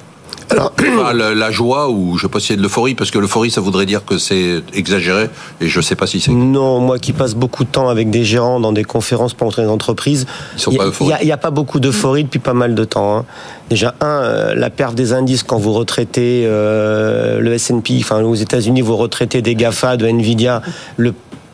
Alors, 0.50 0.72
la, 1.12 1.34
la 1.34 1.50
joie 1.50 1.90
ou 1.90 2.16
je 2.16 2.22
sais 2.22 2.28
pas 2.28 2.40
si 2.40 2.48
c'est 2.48 2.56
de 2.56 2.62
l'euphorie 2.62 2.94
parce 2.94 3.10
que 3.10 3.18
l'euphorie 3.18 3.50
ça 3.50 3.60
voudrait 3.60 3.84
dire 3.84 4.04
que 4.04 4.16
c'est 4.16 4.62
exagéré 4.72 5.28
et 5.60 5.68
je 5.68 5.80
sais 5.80 5.94
pas 5.94 6.06
si 6.06 6.20
c'est 6.20 6.30
Non, 6.32 6.80
moi 6.80 6.98
qui 6.98 7.12
passe 7.12 7.34
beaucoup 7.34 7.64
de 7.64 7.68
temps 7.68 7.88
avec 7.90 8.08
des 8.10 8.24
gérants 8.24 8.58
dans 8.58 8.72
des 8.72 8.84
conférences 8.84 9.34
pour 9.34 9.44
montrer 9.46 9.62
les 9.62 9.68
entreprises, 9.68 10.26
il 10.70 10.78
n'y 11.06 11.12
a, 11.12 11.22
il 11.22 11.28
y 11.28 11.32
a 11.32 11.36
pas 11.36 11.50
beaucoup 11.50 11.80
d'euphorie 11.80 12.24
depuis 12.24 12.38
pas 12.38 12.54
mal 12.54 12.74
de 12.74 12.84
temps. 12.84 13.18
hein. 13.18 13.24
Déjà, 13.68 13.94
un, 14.00 14.06
euh, 14.22 14.54
la 14.54 14.70
perte 14.70 14.94
des 14.94 15.12
indices 15.12 15.42
quand 15.42 15.58
vous 15.58 15.74
retraitez 15.74 16.44
euh, 16.46 17.40
le 17.40 17.52
S&P, 17.52 17.98
enfin 18.00 18.22
aux 18.22 18.34
États-Unis, 18.34 18.80
vous 18.80 18.96
retraitez 18.96 19.42
des 19.42 19.54
GAFA, 19.54 19.98
de 19.98 20.06
Nvidia, 20.06 20.62
le, 20.96 21.12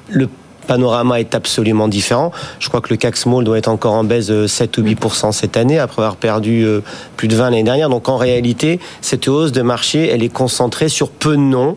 le 0.08 0.28
panorama 0.64 1.20
est 1.20 1.34
absolument 1.34 1.88
différent. 1.88 2.32
Je 2.58 2.68
crois 2.68 2.80
que 2.80 2.90
le 2.90 2.96
CAC 2.96 3.16
Small 3.16 3.44
doit 3.44 3.58
être 3.58 3.68
encore 3.68 3.94
en 3.94 4.04
baisse 4.04 4.26
de 4.26 4.46
7 4.46 4.78
ou 4.78 4.82
8% 4.82 5.32
cette 5.32 5.56
année, 5.56 5.78
après 5.78 6.02
avoir 6.02 6.16
perdu 6.16 6.62
euh, 6.62 6.80
plus 7.16 7.28
de 7.28 7.36
20 7.36 7.44
l'année 7.44 7.62
dernière. 7.62 7.88
Donc 7.88 8.08
en 8.08 8.16
réalité, 8.16 8.80
cette 9.00 9.28
hausse 9.28 9.52
de 9.52 9.62
marché, 9.62 10.08
elle 10.08 10.22
est 10.22 10.28
concentrée 10.28 10.88
sur 10.88 11.10
peu 11.10 11.32
de 11.32 11.42
noms 11.42 11.76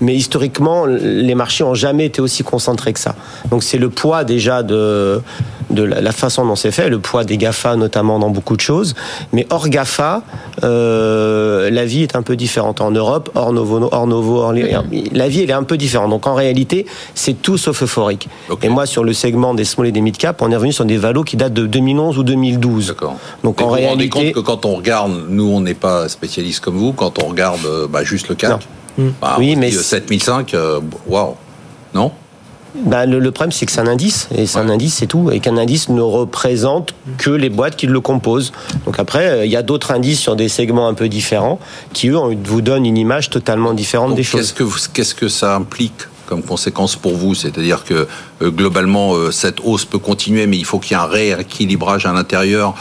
mais 0.00 0.14
historiquement, 0.14 0.86
les 0.86 1.34
marchés 1.34 1.64
ont 1.64 1.74
jamais 1.74 2.06
été 2.06 2.20
aussi 2.20 2.42
concentrés 2.42 2.92
que 2.92 3.00
ça. 3.00 3.14
Donc 3.50 3.62
c'est 3.62 3.78
le 3.78 3.90
poids 3.90 4.24
déjà 4.24 4.62
de, 4.62 5.22
de 5.70 5.82
la 5.82 6.12
façon 6.12 6.46
dont 6.46 6.56
c'est 6.56 6.70
fait, 6.70 6.88
le 6.88 6.98
poids 6.98 7.24
des 7.24 7.36
GAFA 7.36 7.76
notamment 7.76 8.18
dans 8.18 8.30
beaucoup 8.30 8.56
de 8.56 8.60
choses. 8.60 8.94
Mais 9.32 9.46
hors 9.50 9.68
GAFA, 9.68 10.22
euh, 10.64 11.70
la 11.70 11.84
vie 11.84 12.02
est 12.02 12.16
un 12.16 12.22
peu 12.22 12.36
différente. 12.36 12.80
En 12.80 12.90
Europe, 12.90 13.30
hors 13.34 13.52
Novo, 13.52 13.88
hors 13.90 14.06
Novo, 14.06 14.38
hors, 14.38 14.52
la 14.52 15.28
vie 15.28 15.42
elle 15.42 15.50
est 15.50 15.54
un 15.54 15.64
peu 15.64 15.76
différente. 15.76 16.10
Donc 16.10 16.26
en 16.26 16.34
réalité, 16.34 16.86
c'est 17.14 17.40
tout 17.40 17.58
sauf 17.58 17.82
euphorique. 17.82 18.28
Et 18.62 18.68
moi, 18.68 18.86
sur 18.86 19.04
le 19.04 19.12
segment 19.12 19.54
des 19.54 19.64
small 19.64 19.88
et 19.88 19.92
des 19.92 20.00
mid 20.00 20.16
cap, 20.16 20.42
on 20.42 20.50
est 20.50 20.56
revenu 20.56 20.72
sur 20.72 20.84
des 20.84 20.96
valos 20.96 21.24
qui 21.24 21.36
datent 21.36 21.54
de 21.54 21.66
2011 21.66 22.18
ou 22.18 22.22
2012. 22.22 22.88
D'accord. 22.88 23.16
Donc 23.42 23.60
en 23.60 23.66
vous 23.66 23.70
réalité, 23.72 24.08
vous 24.08 24.16
rendez 24.18 24.32
compte 24.32 24.44
que 24.44 24.46
quand 24.46 24.64
on 24.66 24.76
regarde, 24.76 25.12
nous 25.28 25.48
on 25.48 25.60
n'est 25.60 25.74
pas 25.74 26.08
spécialiste 26.08 26.60
comme 26.60 26.76
vous, 26.76 26.92
quand 26.92 27.22
on 27.22 27.28
regarde 27.28 27.64
euh, 27.66 27.86
bah, 27.88 28.04
juste 28.04 28.28
le 28.28 28.36
Bah, 28.98 29.36
oui, 29.38 29.56
mais 29.56 29.70
7005, 29.70 30.54
euh, 30.54 30.80
waouh, 31.06 31.34
non? 31.94 32.12
Bah, 32.84 33.06
le, 33.06 33.30
problème, 33.30 33.52
c'est 33.52 33.64
que 33.64 33.72
c'est 33.72 33.80
un 33.80 33.86
indice, 33.86 34.28
et 34.36 34.46
c'est 34.46 34.58
un 34.58 34.68
indice, 34.68 34.94
c'est 34.94 35.06
tout, 35.06 35.30
et 35.30 35.40
qu'un 35.40 35.56
indice 35.56 35.88
ne 35.88 36.02
représente 36.02 36.94
que 37.16 37.30
les 37.30 37.48
boîtes 37.48 37.76
qui 37.76 37.86
le 37.86 38.00
composent. 38.00 38.52
Donc 38.84 38.98
après, 38.98 39.28
euh, 39.28 39.44
il 39.46 39.50
y 39.50 39.56
a 39.56 39.62
d'autres 39.62 39.92
indices 39.92 40.20
sur 40.20 40.36
des 40.36 40.50
segments 40.50 40.86
un 40.86 40.94
peu 40.94 41.08
différents 41.08 41.58
qui, 41.94 42.08
eux, 42.08 42.18
vous 42.44 42.60
donnent 42.60 42.84
une 42.84 42.98
image 42.98 43.30
totalement 43.30 43.72
différente 43.72 44.14
des 44.14 44.22
choses. 44.22 44.52
Qu'est-ce 44.52 44.88
que, 44.88 44.92
qu'est-ce 44.92 45.14
que 45.14 45.28
ça 45.28 45.54
implique 45.54 46.02
comme 46.26 46.42
conséquence 46.42 46.96
pour 46.96 47.16
vous? 47.16 47.34
C'est-à-dire 47.34 47.82
que 47.84 48.06
globalement, 48.42 49.14
cette 49.30 49.60
hausse 49.64 49.86
peut 49.86 49.98
continuer, 49.98 50.46
mais 50.46 50.58
il 50.58 50.66
faut 50.66 50.78
qu'il 50.78 50.96
y 50.96 51.00
ait 51.00 51.02
un 51.02 51.06
rééquilibrage 51.06 52.04
à 52.04 52.12
l'intérieur 52.12 52.74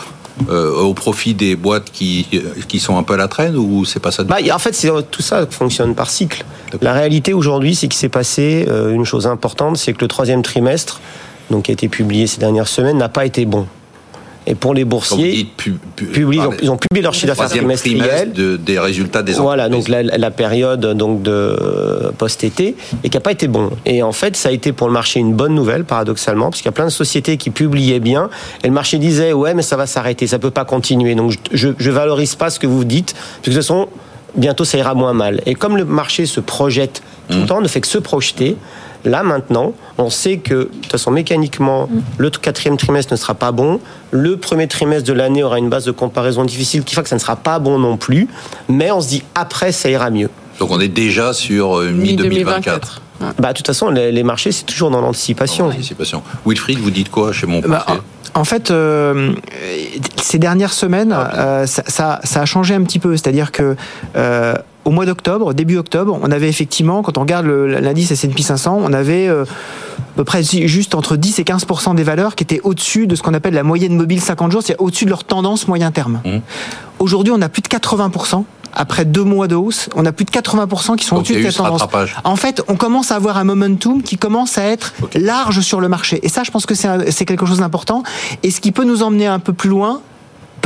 euh, 0.49 0.81
au 0.81 0.93
profit 0.93 1.33
des 1.33 1.55
boîtes 1.55 1.89
qui, 1.91 2.27
qui 2.67 2.79
sont 2.79 2.97
un 2.97 3.03
peu 3.03 3.13
à 3.13 3.17
la 3.17 3.27
traîne 3.27 3.55
ou 3.55 3.85
c'est 3.85 4.01
pas 4.01 4.11
ça 4.11 4.23
bah, 4.23 4.37
En 4.53 4.59
fait, 4.59 4.75
tout 5.09 5.21
ça 5.21 5.47
fonctionne 5.47 5.95
par 5.95 6.09
cycle. 6.09 6.43
La 6.81 6.93
réalité 6.93 7.33
aujourd'hui, 7.33 7.73
c'est 7.73 7.87
qu'il 7.87 7.97
s'est 7.97 8.09
passé 8.09 8.65
euh, 8.67 8.93
une 8.93 9.05
chose 9.05 9.27
importante, 9.27 9.77
c'est 9.77 9.93
que 9.93 10.01
le 10.01 10.07
troisième 10.07 10.41
trimestre, 10.41 10.99
donc 11.49 11.63
qui 11.63 11.71
a 11.71 11.73
été 11.73 11.87
publié 11.87 12.27
ces 12.27 12.39
dernières 12.39 12.67
semaines, 12.67 12.97
n'a 12.97 13.09
pas 13.09 13.25
été 13.25 13.45
bon. 13.45 13.65
Et 14.47 14.55
pour 14.55 14.73
les 14.73 14.85
boursiers, 14.85 15.47
ils, 15.65 16.69
ont, 16.69 16.77
publié 16.77 17.01
leur 17.01 17.13
chiffre 17.13 17.27
d'affaires 17.27 17.49
trimestriel 17.49 18.31
de, 18.31 18.57
des 18.57 18.77
résultats 18.77 19.23
des 19.23 19.33
Voilà, 19.33 19.69
donc 19.69 19.87
la, 19.87 20.31
période 20.31 20.85
donc 20.95 21.23
de 21.23 21.31
euh, 21.31 22.11
post-été 22.17 22.75
et 23.03 23.09
qui 23.09 23.17
n'a 23.17 23.21
pas 23.21 23.31
été 23.31 23.47
bon. 23.47 23.71
Et 23.85 24.03
en 24.03 24.11
fait, 24.11 24.35
ça 24.35 24.49
a 24.49 24.51
été 24.51 24.71
pour 24.71 24.87
le 24.87 24.93
marché 24.93 25.19
une 25.19 25.33
bonne 25.33 25.55
nouvelle, 25.55 25.83
paradoxalement, 25.83 26.49
parce 26.51 26.57
qu'il 26.57 26.67
y 26.67 26.69
a 26.69 26.73
plein 26.73 26.85
de 26.85 26.91
sociétés 26.91 27.37
qui 27.37 27.49
publiaient 27.49 27.99
bien 27.99 28.29
et 28.63 28.67
le 28.67 28.73
marché 28.73 28.99
disait 28.99 29.33
ouais, 29.33 29.53
mais 29.53 29.63
ça 29.63 29.77
va 29.77 29.87
s'arrêter, 29.87 30.27
ça 30.27 30.37
peut 30.37 30.51
pas 30.51 30.65
continuer. 30.65 31.15
Donc 31.15 31.33
je, 31.51 31.69
je 31.77 31.91
valorise 31.91 32.35
pas 32.35 32.49
ce 32.49 32.59
que 32.59 32.67
vous 32.67 32.83
dites, 32.83 33.13
parce 33.13 33.41
que 33.43 33.49
de 33.49 33.55
toute 33.55 33.63
façon, 33.63 33.87
bientôt 34.35 34.65
ça 34.65 34.77
ira 34.77 34.93
moins 34.93 35.13
mal. 35.13 35.41
Et 35.45 35.55
comme 35.55 35.77
le 35.77 35.85
marché 35.85 36.25
se 36.25 36.39
projette 36.39 37.01
tout 37.29 37.37
le 37.37 37.43
mmh. 37.43 37.47
temps, 37.47 37.61
ne 37.61 37.67
fait 37.67 37.81
que 37.81 37.87
se 37.87 37.97
projeter. 37.97 38.57
Là, 39.05 39.23
maintenant, 39.23 39.73
on 39.97 40.09
sait 40.09 40.37
que, 40.37 40.53
de 40.53 40.63
toute 40.63 40.91
façon, 40.91 41.11
mécaniquement, 41.11 41.87
mm. 41.87 42.01
le 42.17 42.29
quatrième 42.29 42.77
trimestre 42.77 43.13
ne 43.13 43.17
sera 43.17 43.35
pas 43.35 43.51
bon. 43.51 43.79
Le 44.11 44.37
premier 44.37 44.67
trimestre 44.67 45.07
de 45.07 45.13
l'année 45.13 45.43
aura 45.43 45.59
une 45.59 45.69
base 45.69 45.85
de 45.85 45.91
comparaison 45.91 46.43
difficile 46.43 46.83
qui 46.83 46.95
fait 46.95 47.03
que 47.03 47.09
ça 47.09 47.15
ne 47.15 47.21
sera 47.21 47.35
pas 47.35 47.59
bon 47.59 47.79
non 47.79 47.97
plus. 47.97 48.27
Mais 48.67 48.91
on 48.91 49.01
se 49.01 49.07
dit, 49.07 49.23
après, 49.35 49.71
ça 49.71 49.89
ira 49.89 50.09
mieux. 50.09 50.29
Donc 50.59 50.71
on 50.71 50.79
est 50.79 50.87
déjà 50.87 51.33
sur 51.33 51.79
euh, 51.79 51.91
mi-2024. 51.91 53.01
Bah, 53.39 53.49
de 53.49 53.57
toute 53.57 53.67
façon, 53.67 53.89
les, 53.89 54.23
marchés, 54.23 54.51
c'est 54.51 54.65
toujours 54.65 54.89
dans 54.89 55.01
l'anticipation. 55.01 55.71
Wilfried, 56.45 56.79
vous 56.79 56.91
dites 56.91 57.09
quoi 57.09 57.31
chez 57.31 57.47
mon 57.47 57.61
bah, 57.61 57.85
en 58.37 58.43
fait, 58.43 58.69
euh, 58.69 59.31
ces 60.21 60.39
dernières 60.39 60.73
semaines, 60.73 61.13
ah, 61.13 61.61
euh, 61.61 61.65
ça, 61.65 62.19
a 62.21 62.45
changé 62.45 62.73
un 62.73 62.83
petit 62.83 62.99
peu. 62.99 63.15
C'est-à-dire 63.15 63.53
que 63.53 63.77
au 64.85 64.91
mois 64.91 65.05
d'octobre, 65.05 65.53
début 65.53 65.77
octobre, 65.77 66.17
on 66.21 66.31
avait 66.31 66.47
effectivement, 66.47 67.01
quand 67.01 67.17
on 67.17 67.21
regarde 67.21 67.47
l'indice 67.47 68.11
S&P 68.11 68.41
500, 68.43 68.79
on 68.81 68.93
avait 68.93 69.27
euh, 69.27 69.43
à 69.43 70.17
peu 70.17 70.23
près 70.23 70.43
juste 70.43 70.95
entre 70.95 71.17
10 71.17 71.39
et 71.39 71.43
15 71.43 71.65
des 71.95 72.03
valeurs 72.03 72.35
qui 72.35 72.43
étaient 72.43 72.61
au-dessus 72.63 73.07
de 73.07 73.15
ce 73.15 73.23
qu'on 73.23 73.33
appelle 73.33 73.55
la 73.55 73.63
moyenne 73.63 73.95
mobile 73.95 74.21
50 74.21 74.51
jours, 74.51 74.61
c'est-à-dire 74.61 74.83
au-dessus 74.83 75.05
de 75.05 75.09
leur 75.09 75.23
tendance 75.23 75.67
moyen 75.67 75.91
terme. 75.91 76.21
Mmh. 76.23 76.37
Aujourd'hui, 76.99 77.33
on 77.35 77.41
a 77.41 77.49
plus 77.49 77.63
de 77.63 77.67
80% 77.67 78.43
après 78.75 79.05
deux 79.05 79.23
mois 79.23 79.47
de 79.47 79.55
hausse, 79.55 79.89
on 79.95 80.05
a 80.05 80.11
plus 80.11 80.25
de 80.25 80.31
80% 80.31 80.97
qui 80.97 81.05
sont 81.05 81.15
au-dessus 81.15 81.35
de 81.35 81.49
cette 81.49 81.55
tendance. 81.55 81.87
En 82.23 82.35
fait, 82.35 82.61
on 82.67 82.75
commence 82.75 83.11
à 83.11 83.15
avoir 83.15 83.37
un 83.37 83.45
momentum 83.45 84.03
qui 84.03 84.17
commence 84.17 84.57
à 84.57 84.65
être 84.65 84.93
large 85.15 85.61
sur 85.61 85.79
le 85.79 85.87
marché. 85.87 86.19
Et 86.23 86.29
ça, 86.29 86.43
je 86.43 86.51
pense 86.51 86.65
que 86.65 86.75
c'est 86.75 87.25
quelque 87.25 87.45
chose 87.45 87.59
d'important. 87.59 88.03
Et 88.43 88.51
ce 88.51 88.59
qui 88.59 88.71
peut 88.71 88.83
nous 88.83 89.01
emmener 89.01 89.27
un 89.27 89.39
peu 89.39 89.53
plus 89.53 89.69
loin, 89.69 90.01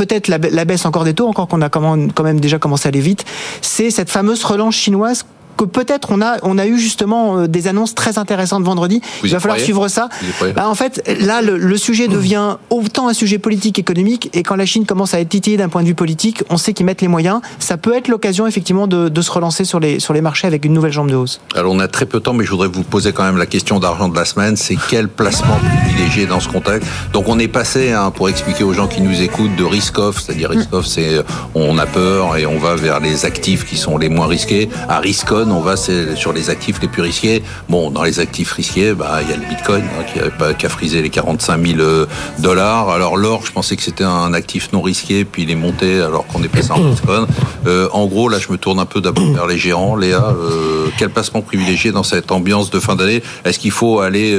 peut-être 0.00 0.28
la, 0.28 0.64
baisse 0.64 0.86
encore 0.86 1.04
des 1.04 1.12
taux, 1.12 1.28
encore 1.28 1.46
qu'on 1.46 1.60
a 1.60 1.68
quand 1.68 2.22
même 2.22 2.40
déjà 2.40 2.58
commencé 2.58 2.86
à 2.86 2.88
aller 2.88 3.00
vite, 3.00 3.26
c'est 3.60 3.90
cette 3.90 4.08
fameuse 4.08 4.42
relance 4.44 4.74
chinoise 4.74 5.26
que 5.60 5.64
peut-être 5.66 6.10
on 6.10 6.22
a, 6.22 6.38
on 6.42 6.56
a 6.56 6.66
eu 6.66 6.78
justement 6.78 7.40
euh, 7.40 7.46
des 7.46 7.68
annonces 7.68 7.94
très 7.94 8.18
intéressantes 8.18 8.64
vendredi. 8.64 9.02
Il 9.22 9.30
va 9.30 9.40
falloir 9.40 9.60
suivre 9.60 9.88
ça. 9.88 10.08
Bah, 10.56 10.68
en 10.68 10.74
fait, 10.74 11.02
là, 11.20 11.42
le, 11.42 11.76
sujet 11.76 12.08
devient 12.08 12.56
autant 12.70 13.08
un 13.08 13.12
sujet 13.12 13.38
politique 13.38 13.78
économique, 13.78 14.30
et 14.32 14.42
quand 14.42 14.56
la 14.56 14.66
Chine 14.66 14.86
commence 14.86 15.12
à 15.12 15.20
être 15.20 15.28
titillée 15.28 15.56
d'un 15.56 15.68
point 15.68 15.82
de 15.82 15.86
vue 15.86 15.94
politique, 15.94 16.42
on 16.48 16.56
sait 16.56 16.72
qu'ils 16.72 16.86
mettent 16.86 17.02
les 17.02 17.08
moyens. 17.08 17.40
Ça 17.58 17.76
peut 17.76 17.94
être 17.94 18.08
l'occasion 18.08 18.46
effectivement 18.46 18.86
de, 18.86 19.20
se 19.20 19.30
relancer 19.30 19.64
sur 19.64 19.80
les, 19.80 20.00
sur 20.00 20.14
les 20.14 20.22
marchés 20.22 20.46
avec 20.46 20.64
une 20.64 20.72
nouvelle 20.72 20.92
jambe 20.92 21.10
de 21.10 21.16
hausse. 21.16 21.40
Alors 21.54 21.74
on 21.74 21.78
a 21.78 21.88
très 21.88 22.06
peu 22.06 22.18
de 22.20 22.24
temps, 22.24 22.32
mais 22.32 22.44
je 22.44 22.50
voudrais 22.50 22.68
vous 22.68 22.82
poser 22.82 23.12
quand 23.12 23.24
même 23.24 23.36
la 23.36 23.46
question 23.46 23.78
d'argent 23.80 24.08
de 24.08 24.16
la 24.16 24.24
semaine. 24.24 24.56
C'est 24.56 24.76
quel 24.88 25.08
placement 25.08 25.58
privilégié 25.84 26.24
dans 26.24 26.40
ce 26.40 26.48
contexte? 26.48 26.88
Donc 27.12 27.28
on 27.28 27.38
est 27.38 27.48
passé, 27.48 27.92
hein, 27.92 28.10
pour 28.10 28.30
expliquer 28.30 28.64
aux 28.64 28.72
gens 28.72 28.86
qui 28.86 29.02
nous 29.02 29.20
écoutent, 29.20 29.56
de 29.56 29.64
risk-off, 29.64 30.22
c'est-à-dire 30.22 30.50
risk-off, 30.50 30.86
c'est 30.86 31.22
on 31.54 31.76
a 31.76 31.86
peur 31.86 32.36
et 32.38 32.46
on 32.46 32.58
va 32.58 32.76
vers 32.76 33.00
les 33.00 33.26
actifs 33.26 33.66
qui 33.66 33.76
sont 33.76 33.98
les 33.98 34.08
moins 34.08 34.26
risqués, 34.26 34.70
à 34.88 35.00
risk-on, 35.00 35.49
on 35.50 35.60
va 35.60 35.76
sur 35.76 36.32
les 36.32 36.50
actifs 36.50 36.80
les 36.80 36.88
plus 36.88 37.02
risqués. 37.02 37.42
Bon, 37.68 37.90
dans 37.90 38.02
les 38.02 38.20
actifs 38.20 38.52
risqués, 38.52 38.92
bah, 38.92 39.20
il 39.22 39.30
y 39.30 39.32
a 39.32 39.36
le 39.36 39.46
Bitcoin 39.46 39.82
hein, 39.82 40.04
qui, 40.12 40.20
a, 40.20 40.30
pas, 40.30 40.54
qui 40.54 40.66
a 40.66 40.68
frisé 40.68 41.02
les 41.02 41.10
45 41.10 41.66
000 41.66 41.80
euh, 41.80 42.06
dollars. 42.38 42.90
Alors 42.90 43.16
l'or, 43.16 43.44
je 43.44 43.52
pensais 43.52 43.76
que 43.76 43.82
c'était 43.82 44.04
un 44.04 44.32
actif 44.34 44.72
non 44.72 44.82
risqué, 44.82 45.24
puis 45.24 45.42
il 45.42 45.50
est 45.50 45.56
monté 45.56 46.00
alors 46.00 46.26
qu'on 46.26 46.42
est 46.42 46.48
passé 46.48 46.72
en 46.72 46.80
Bitcoin. 46.80 47.26
Euh, 47.66 47.88
en 47.92 48.06
gros, 48.06 48.28
là, 48.28 48.38
je 48.38 48.50
me 48.50 48.58
tourne 48.58 48.78
un 48.78 48.86
peu 48.86 49.00
d'abord 49.00 49.30
vers 49.32 49.46
les 49.46 49.58
géants. 49.58 49.96
Léa, 49.96 50.34
euh, 50.36 50.88
quel 50.98 51.10
placement 51.10 51.42
privilégié 51.42 51.92
dans 51.92 52.02
cette 52.02 52.32
ambiance 52.32 52.70
de 52.70 52.80
fin 52.80 52.96
d'année? 52.96 53.22
Est-ce 53.44 53.58
qu'il 53.58 53.70
faut 53.70 54.00
aller, 54.00 54.38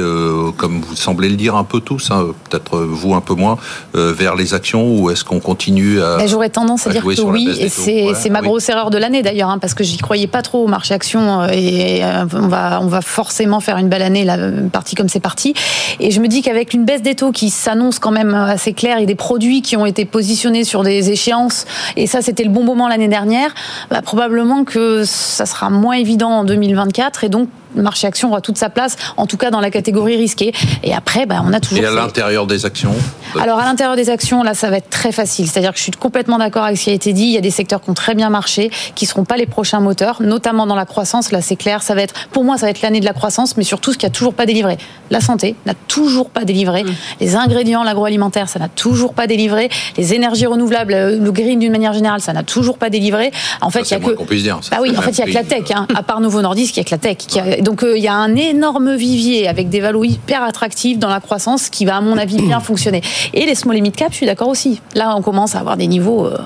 comme 0.56 0.80
vous 0.80 0.96
semblez 0.96 1.28
le 1.28 1.36
dire 1.36 1.56
un 1.56 1.64
peu 1.64 1.80
tous, 1.80 2.10
hein, 2.10 2.28
peut-être 2.48 2.78
vous 2.78 3.14
un 3.14 3.20
peu 3.20 3.34
moins, 3.34 3.58
vers 3.94 4.36
les 4.36 4.54
actions 4.54 4.98
ou 4.98 5.10
est-ce 5.10 5.24
qu'on 5.24 5.40
continue 5.40 6.00
à... 6.00 6.16
Ben, 6.16 6.28
j'aurais 6.28 6.50
tendance 6.50 6.86
à, 6.86 6.90
dire 6.90 7.02
que 7.02 7.20
oui, 7.22 7.48
et 7.58 7.68
c'est 7.68 8.30
ma 8.30 8.40
grosse 8.40 8.68
erreur 8.68 8.90
de 8.90 8.98
l'année 8.98 9.22
d'ailleurs, 9.22 9.50
hein, 9.50 9.58
parce 9.58 9.74
que 9.74 9.84
j'y 9.84 9.98
croyais 9.98 10.26
pas 10.26 10.42
trop 10.42 10.64
au 10.64 10.68
marché 10.68 10.91
action 10.92 11.42
euh, 11.42 11.48
et 11.52 12.04
euh, 12.04 12.24
on 12.34 12.48
va, 12.48 12.80
on 12.80 12.86
va 12.86 13.00
forcément 13.00 13.60
faire 13.60 13.78
une 13.78 13.88
belle 13.88 14.02
année, 14.02 14.24
la 14.24 14.36
partie 14.72 14.94
comme 14.94 15.08
c'est 15.08 15.20
parti. 15.20 15.54
Et 16.00 16.10
je 16.10 16.20
me 16.20 16.28
dis 16.28 16.42
qu'avec 16.42 16.74
une 16.74 16.84
baisse 16.84 17.02
des 17.02 17.14
taux 17.14 17.32
qui 17.32 17.50
s'annonce 17.50 17.98
quand 17.98 18.10
même 18.10 18.34
assez 18.34 18.72
claire 18.72 18.98
et 18.98 19.06
des 19.06 19.14
produits 19.14 19.62
qui 19.62 19.76
ont 19.76 19.86
été 19.86 20.04
positionnés 20.04 20.64
sur 20.64 20.82
des 20.82 21.10
échéances, 21.10 21.66
et 21.96 22.06
ça 22.06 22.22
c'était 22.22 22.44
le 22.44 22.50
bon 22.50 22.64
moment 22.64 22.88
l'année 22.88 23.08
dernière, 23.08 23.54
bah, 23.90 24.02
probablement 24.02 24.64
que 24.64 25.04
ça 25.04 25.46
sera 25.46 25.70
moins 25.70 25.94
évident 25.94 26.30
en 26.30 26.44
2024 26.44 27.24
et 27.24 27.28
donc 27.28 27.48
marché 27.74 28.06
action 28.06 28.30
aura 28.30 28.40
toute 28.40 28.58
sa 28.58 28.70
place, 28.70 28.96
en 29.16 29.26
tout 29.26 29.36
cas 29.36 29.50
dans 29.50 29.60
la 29.60 29.70
catégorie 29.70 30.16
risquée. 30.16 30.52
Et 30.82 30.94
après, 30.94 31.26
bah, 31.26 31.42
on 31.46 31.52
a 31.52 31.60
toujours. 31.60 31.84
Et 31.84 31.86
à 31.86 31.90
l'intérieur 31.90 32.46
des 32.46 32.66
actions 32.66 32.94
Alors 33.40 33.58
à 33.58 33.64
l'intérieur 33.64 33.96
des 33.96 34.10
actions, 34.10 34.42
là, 34.42 34.54
ça 34.54 34.70
va 34.70 34.78
être 34.78 34.90
très 34.90 35.12
facile. 35.12 35.48
C'est-à-dire 35.48 35.72
que 35.72 35.78
je 35.78 35.82
suis 35.82 35.92
complètement 35.92 36.38
d'accord 36.38 36.64
avec 36.64 36.78
ce 36.78 36.84
qui 36.84 36.90
a 36.90 36.94
été 36.94 37.12
dit. 37.12 37.24
Il 37.24 37.32
y 37.32 37.38
a 37.38 37.40
des 37.40 37.50
secteurs 37.50 37.80
qui 37.80 37.90
ont 37.90 37.94
très 37.94 38.14
bien 38.14 38.30
marché, 38.30 38.70
qui 38.94 39.06
seront 39.06 39.24
pas 39.24 39.36
les 39.36 39.46
prochains 39.46 39.80
moteurs, 39.80 40.22
notamment 40.22 40.66
dans 40.66 40.74
la 40.74 40.86
croissance. 40.86 41.32
Là, 41.32 41.40
c'est 41.40 41.56
clair. 41.56 41.82
Ça 41.82 41.94
va 41.94 42.02
être, 42.02 42.14
pour 42.30 42.44
moi, 42.44 42.56
ça 42.56 42.66
va 42.66 42.70
être 42.70 42.82
l'année 42.82 43.00
de 43.00 43.04
la 43.04 43.12
croissance, 43.12 43.56
mais 43.56 43.64
surtout 43.64 43.92
ce 43.92 43.98
qui 43.98 44.06
a 44.06 44.10
toujours 44.10 44.34
pas 44.34 44.46
délivré. 44.46 44.78
La 45.10 45.20
santé 45.20 45.56
n'a 45.66 45.74
toujours 45.88 46.30
pas 46.30 46.44
délivré. 46.44 46.84
Mmh. 46.84 46.94
Les 47.20 47.36
ingrédients, 47.36 47.82
l'agroalimentaire, 47.82 48.48
ça 48.48 48.58
n'a 48.58 48.68
toujours 48.68 49.14
pas 49.14 49.26
délivré. 49.26 49.68
Les 49.96 50.14
énergies 50.14 50.46
renouvelables, 50.46 50.92
le 50.92 51.32
green 51.32 51.58
d'une 51.58 51.72
manière 51.72 51.92
générale, 51.92 52.20
ça 52.20 52.32
n'a 52.32 52.42
toujours 52.42 52.78
pas 52.78 52.90
délivré. 52.90 53.32
En 53.60 53.70
fait, 53.70 53.82
il 53.82 53.90
y 53.92 53.94
a 53.94 54.00
que. 54.00 54.34
Dire, 54.34 54.60
bah 54.70 54.78
oui, 54.80 54.96
en 54.96 55.02
fait, 55.02 55.10
il 55.10 55.18
y 55.18 55.22
a 55.22 55.26
que 55.26 55.34
la 55.34 55.44
tech. 55.44 55.70
Hein. 55.74 55.86
À 55.94 56.02
part 56.02 56.20
Nouveau 56.20 56.42
Nordisk, 56.42 56.76
il 56.76 56.80
y 56.80 56.82
a 56.82 56.84
que 56.84 56.90
la 56.90 56.98
tech. 56.98 57.16
Qui 57.16 57.38
a 57.38 57.60
donc 57.62 57.82
euh, 57.82 57.96
il 57.96 58.02
y 58.02 58.08
a 58.08 58.14
un 58.14 58.34
énorme 58.34 58.94
vivier 58.94 59.48
avec 59.48 59.68
des 59.68 59.80
valeurs 59.80 60.04
hyper 60.04 60.42
attractives 60.42 60.98
dans 60.98 61.08
la 61.08 61.20
croissance 61.20 61.70
qui 61.70 61.84
va, 61.84 61.96
à 61.96 62.00
mon 62.00 62.18
avis, 62.18 62.36
bien 62.36 62.60
fonctionner. 62.60 63.02
Et 63.32 63.46
les 63.46 63.54
small 63.54 63.76
et 63.76 63.80
mid 63.80 63.94
cap, 63.94 64.10
je 64.10 64.16
suis 64.16 64.26
d'accord 64.26 64.48
aussi. 64.48 64.80
Là, 64.94 65.14
on 65.16 65.22
commence 65.22 65.54
à 65.54 65.60
avoir 65.60 65.76
des 65.76 65.86
niveaux. 65.86 66.26
Euh... 66.26 66.36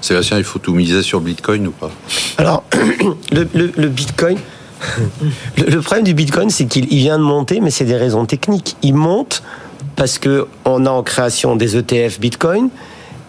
Sébastien, 0.00 0.38
il 0.38 0.44
faut 0.44 0.58
tout 0.58 0.74
miser 0.74 1.02
sur 1.02 1.20
Bitcoin 1.20 1.68
ou 1.68 1.70
pas? 1.70 1.90
Alors, 2.38 2.64
le, 3.32 3.88
Bitcoin. 3.88 4.38
Le, 5.58 5.80
problème 5.80 6.04
du 6.04 6.14
Bitcoin, 6.14 6.48
c'est 6.48 6.64
qu'il 6.64 6.86
vient 6.86 7.18
de 7.18 7.22
monter, 7.22 7.60
mais 7.60 7.70
c'est 7.70 7.84
des 7.84 7.96
raisons 7.96 8.24
techniques. 8.24 8.76
Il 8.82 8.94
monte 8.94 9.42
parce 9.94 10.18
que 10.18 10.46
on 10.64 10.86
a 10.86 10.90
en 10.90 11.02
création 11.02 11.54
des 11.54 11.76
ETF 11.76 12.18
Bitcoin 12.18 12.70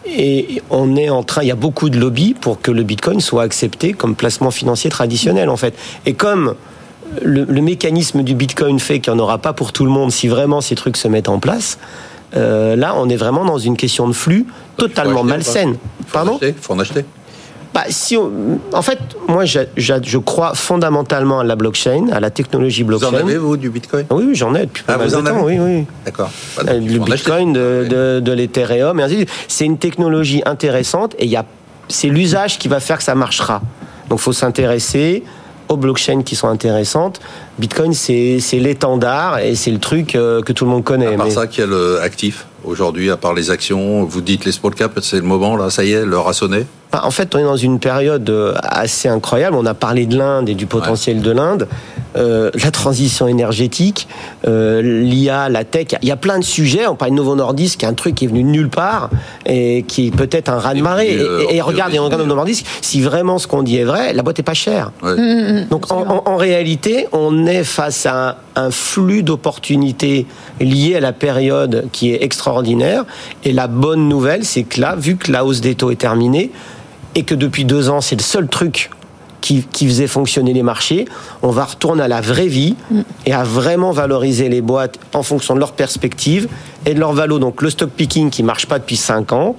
et 0.05 0.61
on 0.69 0.95
est 0.95 1.09
en 1.09 1.23
train, 1.23 1.41
il 1.41 1.49
y 1.49 1.51
a 1.51 1.55
beaucoup 1.55 1.89
de 1.89 1.99
lobbies 1.99 2.33
pour 2.33 2.61
que 2.61 2.71
le 2.71 2.83
Bitcoin 2.83 3.19
soit 3.19 3.43
accepté 3.43 3.91
comme 3.91 4.15
placement 4.15 4.51
financier 4.51 4.89
traditionnel 4.89 5.49
en 5.49 5.57
fait. 5.57 5.75
Et 6.05 6.13
comme 6.13 6.55
le, 7.23 7.45
mécanisme 7.61 8.23
du 8.23 8.35
Bitcoin 8.35 8.79
fait 8.79 8.99
qu'il 8.99 9.13
n'y 9.13 9.19
en 9.19 9.23
aura 9.23 9.37
pas 9.37 9.53
pour 9.53 9.71
tout 9.73 9.85
le 9.85 9.91
monde 9.91 10.11
si 10.11 10.27
vraiment 10.27 10.61
ces 10.61 10.75
trucs 10.75 10.97
se 10.97 11.07
mettent 11.07 11.29
en 11.29 11.39
place. 11.39 11.77
Euh, 12.35 12.75
là, 12.75 12.93
on 12.97 13.09
est 13.09 13.17
vraiment 13.17 13.43
dans 13.45 13.57
une 13.57 13.75
question 13.75 14.07
de 14.07 14.13
flux 14.13 14.45
totalement 14.77 15.23
malsaine. 15.23 15.75
Pardon 16.13 16.39
Il 16.41 16.53
faut 16.53 16.73
en 16.73 16.79
acheter. 16.79 17.03
bah, 17.73 17.83
si 17.89 18.15
on- 18.15 18.59
en 18.73 18.81
fait, 18.81 18.99
moi, 19.27 19.43
je, 19.43 19.59
je- 19.75 19.93
je 20.01 20.17
crois 20.17 20.53
fondamentalement 20.53 21.41
à 21.41 21.43
la 21.43 21.55
blockchain, 21.57 22.07
à 22.13 22.19
la 22.21 22.29
technologie 22.29 22.83
Vous 22.83 22.87
blockchain. 22.87 23.07
en 23.09 23.13
avez, 23.15 23.37
vous, 23.37 23.57
du 23.57 23.69
bitcoin? 23.69 24.05
Oui, 24.11 24.23
oui, 24.29 24.35
j'en 24.35 24.55
ai 24.55 24.61
depuis 24.65 24.83
pas 24.83 24.93
Ah, 24.93 24.97
mal 24.99 25.09
vous 25.09 25.15
de 25.17 25.21
temps. 25.21 25.45
avez 25.45 25.59
Oui, 25.59 25.59
oui. 25.59 25.85
D'accord. 26.05 26.29
Bah, 26.55 26.63
Euh. 26.69 26.79
Bitcoin, 26.79 27.51
de, 27.53 27.59
Ouais. 27.83 27.89
de, 27.89 28.19
de 28.23 28.31
l'Ethereum, 28.31 28.99
et 28.99 29.03
ainsi 29.03 29.13
de 29.15 29.19
suite. 29.19 29.29
C'est 29.49 29.65
une 29.65 29.77
technologie 29.77 30.41
intéressante 30.45 31.15
et 31.19 31.25
il 31.25 31.31
y 31.31 31.35
a, 31.37 31.45
c'est 31.89 32.07
l'usage 32.07 32.57
qui 32.59 32.69
va 32.69 32.79
faire 32.79 32.97
que 32.97 33.03
ça 33.03 33.15
marchera. 33.15 33.61
Donc, 34.09 34.19
il 34.19 34.23
faut 34.23 34.33
s'intéresser 34.33 35.23
aux 35.71 35.77
blockchains 35.77 36.23
qui 36.23 36.35
sont 36.35 36.47
intéressantes. 36.47 37.19
Bitcoin, 37.59 37.93
c'est, 37.93 38.39
l'étendard 38.53 39.39
et 39.39 39.55
c'est 39.55 39.71
le 39.71 39.79
truc 39.79 40.15
euh, 40.15 40.41
que 40.41 40.53
tout 40.53 40.65
le 40.65 40.71
monde 40.71 40.83
connaît. 40.83 41.13
À 41.13 41.17
part 41.17 41.25
mais- 41.25 41.31
ça, 41.31 41.47
quel 41.47 41.73
actif 42.01 42.45
aujourd'hui, 42.63 43.09
à 43.11 43.17
part 43.17 43.33
les 43.33 43.49
actions 43.51 44.03
Vous 44.03 44.21
dites 44.21 44.45
les 44.45 44.51
small 44.51 44.73
caps, 44.75 44.99
c'est 45.01 45.17
le 45.17 45.21
moment, 45.23 45.55
là, 45.55 45.69
ça 45.69 45.83
y 45.83 45.91
est, 45.93 46.05
l'heure 46.05 46.27
a 46.27 46.33
sonné 46.33 46.65
En 46.93 47.11
fait, 47.11 47.33
on 47.35 47.39
est 47.39 47.43
dans 47.43 47.55
une 47.57 47.79
période 47.79 48.29
euh, 48.29 48.53
assez 48.63 49.07
incroyable. 49.07 49.55
On 49.55 49.65
a 49.65 49.73
parlé 49.73 50.05
de 50.05 50.17
l'Inde 50.17 50.49
et 50.49 50.53
du 50.55 50.65
potentiel 50.65 51.21
de 51.21 51.31
l'Inde. 51.31 51.67
Euh, 52.17 52.51
la 52.61 52.71
transition 52.71 53.25
énergétique, 53.29 54.05
euh, 54.45 54.81
l'IA, 54.81 55.47
la 55.47 55.63
tech, 55.63 55.87
il 56.01 56.09
y 56.09 56.11
a 56.11 56.17
plein 56.17 56.39
de 56.39 56.43
sujets. 56.43 56.85
On 56.87 56.95
parle 56.97 57.11
de 57.11 57.15
Novo 57.15 57.35
Nordisk, 57.35 57.79
qui 57.79 57.85
est 57.85 57.87
un 57.87 57.93
truc 57.93 58.15
qui 58.15 58.25
est 58.25 58.27
venu 58.27 58.43
de 58.43 58.49
nulle 58.49 58.69
part 58.69 59.09
et 59.45 59.83
qui 59.87 60.07
est 60.07 60.11
peut-être 60.15 60.49
un 60.49 60.59
raz-de-marée. 60.59 61.07
Et 61.07 61.13
Et, 61.13 61.15
puis, 61.15 61.25
euh, 61.25 61.39
et- 61.49 61.55
et 61.55 61.61
on 61.61 61.65
regarde, 61.67 61.91
peut 61.91 61.95
et 61.95 61.99
on 61.99 62.03
regarde 62.03 62.21
résumer. 62.21 62.27
Novo 62.27 62.35
Nordisk, 62.35 62.65
si 62.81 63.01
vraiment 63.01 63.37
ce 63.39 63.47
qu'on 63.47 63.63
dit 63.63 63.77
est 63.77 63.85
vrai, 63.85 64.11
la 64.13 64.23
boîte 64.23 64.39
est 64.39 64.43
pas 64.43 64.53
chère. 64.53 64.91
Ouais. 65.01 65.63
Donc 65.69 65.89
en, 65.89 66.01
en- 66.01 66.23
en 66.25 66.35
réalité, 66.35 67.07
on 67.13 67.45
est 67.47 67.63
face 67.63 68.05
à 68.05 68.37
un, 68.55 68.71
flux 68.71 69.23
d'opportunités 69.23 70.25
liées 70.59 70.95
à 70.95 70.99
la 70.99 71.13
période 71.13 71.87
qui 71.91 72.11
est 72.11 72.23
extraordinaire. 72.23 73.05
Et 73.43 73.53
la 73.53 73.67
bonne 73.67 74.07
nouvelle, 74.07 74.45
c'est 74.45 74.63
que 74.63 74.81
là, 74.81 74.95
vu 74.95 75.17
que 75.17 75.31
la 75.31 75.45
hausse 75.45 75.61
des 75.61 75.75
taux 75.75 75.91
est 75.91 75.95
terminée 75.95 76.51
et 77.15 77.23
que 77.23 77.35
depuis 77.35 77.65
deux 77.65 77.89
ans, 77.89 78.01
c'est 78.01 78.15
le 78.15 78.21
seul 78.21 78.47
truc 78.47 78.89
qui, 79.41 79.63
qui 79.63 79.87
faisait 79.87 80.07
fonctionner 80.07 80.53
les 80.53 80.63
marchés, 80.63 81.05
on 81.41 81.49
va 81.49 81.65
retourner 81.65 82.03
à 82.03 82.07
la 82.07 82.21
vraie 82.21 82.47
vie 82.47 82.75
et 83.25 83.33
à 83.33 83.43
vraiment 83.43 83.91
valoriser 83.91 84.49
les 84.49 84.61
boîtes 84.61 84.99
en 85.13 85.23
fonction 85.23 85.55
de 85.55 85.59
leur 85.59 85.73
perspective 85.73 86.47
et 86.85 86.93
de 86.93 86.99
leur 86.99 87.13
valo. 87.13 87.39
Donc 87.39 87.61
le 87.61 87.69
stock 87.69 87.89
picking 87.89 88.29
qui 88.29 88.43
marche 88.43 88.67
pas 88.67 88.79
depuis 88.79 88.97
cinq 88.97 89.33
ans 89.33 89.55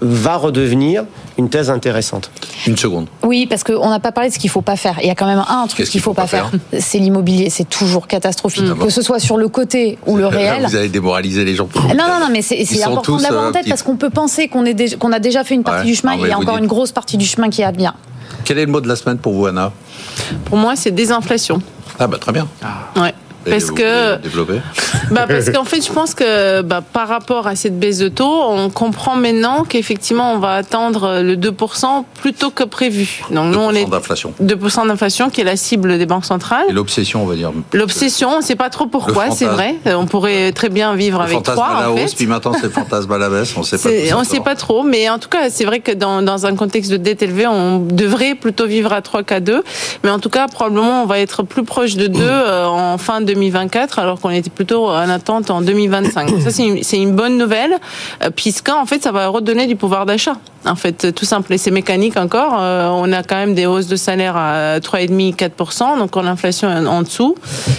va 0.00 0.36
redevenir 0.36 1.04
une 1.38 1.48
thèse 1.48 1.70
intéressante. 1.70 2.30
Une 2.66 2.76
seconde. 2.76 3.06
Oui, 3.22 3.46
parce 3.46 3.64
qu'on 3.64 3.88
n'a 3.88 4.00
pas 4.00 4.12
parlé 4.12 4.28
de 4.30 4.34
ce 4.34 4.38
qu'il 4.38 4.50
faut 4.50 4.60
pas 4.60 4.76
faire. 4.76 4.96
Il 5.00 5.06
y 5.06 5.10
a 5.10 5.14
quand 5.14 5.26
même 5.26 5.42
un 5.48 5.66
truc 5.66 5.78
Qu'est-ce 5.78 5.90
qu'il 5.90 6.00
faut 6.00 6.12
pas 6.14 6.26
faire, 6.26 6.50
c'est 6.78 6.98
l'immobilier. 6.98 7.48
C'est 7.50 7.68
toujours 7.68 8.06
catastrophique, 8.06 8.64
Ah 8.70 8.74
que 8.84 8.90
ce 8.90 9.02
soit 9.02 9.18
sur 9.18 9.36
le 9.36 9.48
côté 9.48 9.98
ou 10.06 10.16
le 10.16 10.24
Là, 10.24 10.28
réel. 10.28 10.66
Vous 10.66 10.76
allez 10.76 10.88
démoraliser 10.88 11.44
les 11.44 11.54
gens. 11.54 11.68
Non, 11.74 11.94
non, 11.96 12.20
non, 12.20 12.28
mais 12.30 12.42
c'est 12.42 12.82
important 12.82 13.16
de 13.16 13.22
l'avoir 13.22 13.44
euh, 13.44 13.48
en 13.48 13.52
tête 13.52 13.62
petits. 13.62 13.70
parce 13.70 13.82
qu'on 13.82 13.96
peut 13.96 14.10
penser 14.10 14.48
qu'on 14.48 14.64
a 15.12 15.18
déjà 15.18 15.44
fait 15.44 15.54
une 15.54 15.62
partie 15.62 15.80
Ouais, 15.86 15.86
du 15.86 15.94
chemin 15.94 16.16
non, 16.16 16.24
et 16.24 16.26
il 16.28 16.30
y 16.30 16.32
a 16.32 16.38
encore 16.38 16.54
dites- 16.54 16.62
une 16.64 16.68
grosse 16.68 16.92
partie 16.92 17.16
du 17.16 17.24
chemin 17.26 17.48
qui 17.48 17.62
est 17.62 17.64
à 17.64 17.72
venir. 17.72 17.94
Quel 18.44 18.58
est 18.58 18.66
le 18.66 18.72
mot 18.72 18.80
de 18.80 18.88
la 18.88 18.96
semaine 18.96 19.18
pour 19.18 19.32
vous, 19.32 19.46
Anna? 19.46 19.72
Pour 20.44 20.58
moi, 20.58 20.74
c'est 20.76 20.90
désinflation. 20.90 21.62
Ah, 21.98 22.06
bah 22.06 22.18
très 22.18 22.32
bien. 22.32 22.48
Ouais. 22.96 23.14
Parce 23.44 23.64
vous 23.64 23.74
que 23.74 24.16
développer 24.16 24.60
Bah 25.10 25.26
parce 25.28 25.50
qu'en 25.50 25.64
fait, 25.64 25.84
je 25.84 25.92
pense 25.92 26.14
que 26.14 26.62
bah, 26.62 26.80
par 26.80 27.08
rapport 27.08 27.46
à 27.46 27.56
cette 27.56 27.78
baisse 27.78 27.98
de 27.98 28.08
taux, 28.08 28.42
on 28.48 28.70
comprend 28.70 29.16
maintenant 29.16 29.64
qu'effectivement, 29.64 30.32
on 30.32 30.38
va 30.38 30.54
attendre 30.54 31.20
le 31.22 31.36
2% 31.36 32.04
plus 32.20 32.32
tôt 32.32 32.50
que 32.50 32.64
prévu. 32.64 33.22
Donc 33.30 33.52
nous, 33.52 33.58
on 33.58 33.72
2% 33.72 33.76
est 33.76 33.90
d'inflation. 33.90 34.32
2% 34.42 34.86
d'inflation 34.86 35.30
qui 35.30 35.40
est 35.40 35.44
la 35.44 35.56
cible 35.56 35.98
des 35.98 36.06
banques 36.06 36.24
centrales. 36.24 36.66
Et 36.68 36.72
l'obsession, 36.72 37.22
on 37.22 37.26
va 37.26 37.34
dire. 37.34 37.52
L'obsession, 37.72 38.30
on 38.34 38.36
ne 38.38 38.42
sait 38.42 38.56
pas 38.56 38.70
trop 38.70 38.86
pourquoi, 38.86 39.30
c'est 39.30 39.46
vrai. 39.46 39.76
On 39.86 40.06
pourrait 40.06 40.52
très 40.52 40.68
bien 40.68 40.94
vivre 40.94 41.18
Le 41.18 41.24
avec 41.24 41.36
fantasme 41.36 41.56
trois, 41.56 41.68
à 41.68 41.80
la 41.82 41.90
en 41.90 41.94
hausse, 41.94 42.14
puis 42.14 42.26
maintenant 42.26 42.52
c'est 42.54 42.64
le 42.64 42.70
fantasme 42.70 43.12
à 43.12 43.18
la 43.18 43.28
baisse, 43.28 43.54
on 43.56 43.62
sait 43.62 43.78
pas. 43.78 44.16
On 44.16 44.20
ne 44.20 44.24
sait 44.24 44.40
pas 44.40 44.54
trop, 44.54 44.82
mais 44.82 45.08
en 45.10 45.18
tout 45.18 45.28
cas, 45.28 45.50
c'est 45.50 45.64
vrai 45.64 45.80
que 45.80 45.92
dans, 45.92 46.22
dans 46.22 46.46
un 46.46 46.54
contexte 46.56 46.90
de 46.90 46.96
dette 46.96 47.22
élevée, 47.22 47.46
on 47.46 47.80
devrait 47.80 48.34
plutôt 48.34 48.66
vivre 48.66 48.92
à 48.92 49.02
3 49.02 49.22
qu'à 49.22 49.40
2. 49.40 49.62
Mais 50.04 50.10
en 50.10 50.18
tout 50.18 50.30
cas, 50.30 50.48
probablement, 50.48 51.02
on 51.02 51.06
va 51.06 51.18
être 51.18 51.42
plus 51.42 51.64
proche 51.64 51.96
de 51.96 52.06
2 52.06 52.20
euh, 52.22 52.66
en 52.66 52.98
fin 52.98 53.20
2024, 53.34 53.98
alors 53.98 54.20
qu'on 54.20 54.30
était 54.30 54.50
plutôt 54.50 54.88
en 54.88 55.08
attente 55.08 55.50
en 55.50 55.62
2025. 55.62 56.30
Ça, 56.40 56.50
c'est 56.50 56.98
une, 56.98 57.16
bonne 57.16 57.38
nouvelle, 57.38 57.78
euh, 58.22 58.30
puisqu'en 58.34 58.86
fait, 58.86 59.02
ça 59.02 59.12
va 59.12 59.28
redonner 59.28 59.66
du 59.66 59.76
pouvoir 59.76 60.06
d'achat. 60.06 60.36
En 60.64 60.76
fait, 60.76 61.12
tout 61.12 61.24
simple. 61.24 61.52
Et 61.52 61.58
c'est 61.58 61.72
mécanique 61.72 62.16
encore. 62.16 62.56
Euh, 62.60 62.88
on 62.92 63.12
a 63.12 63.24
quand 63.24 63.34
même 63.34 63.54
des 63.54 63.66
hausses 63.66 63.88
de 63.88 63.96
salaire 63.96 64.36
à 64.36 64.78
3,5-4%, 64.78 65.98
donc 65.98 66.16
en 66.16 66.24
inflation 66.24 66.68
en 66.68 67.02
dessous. 67.02 67.34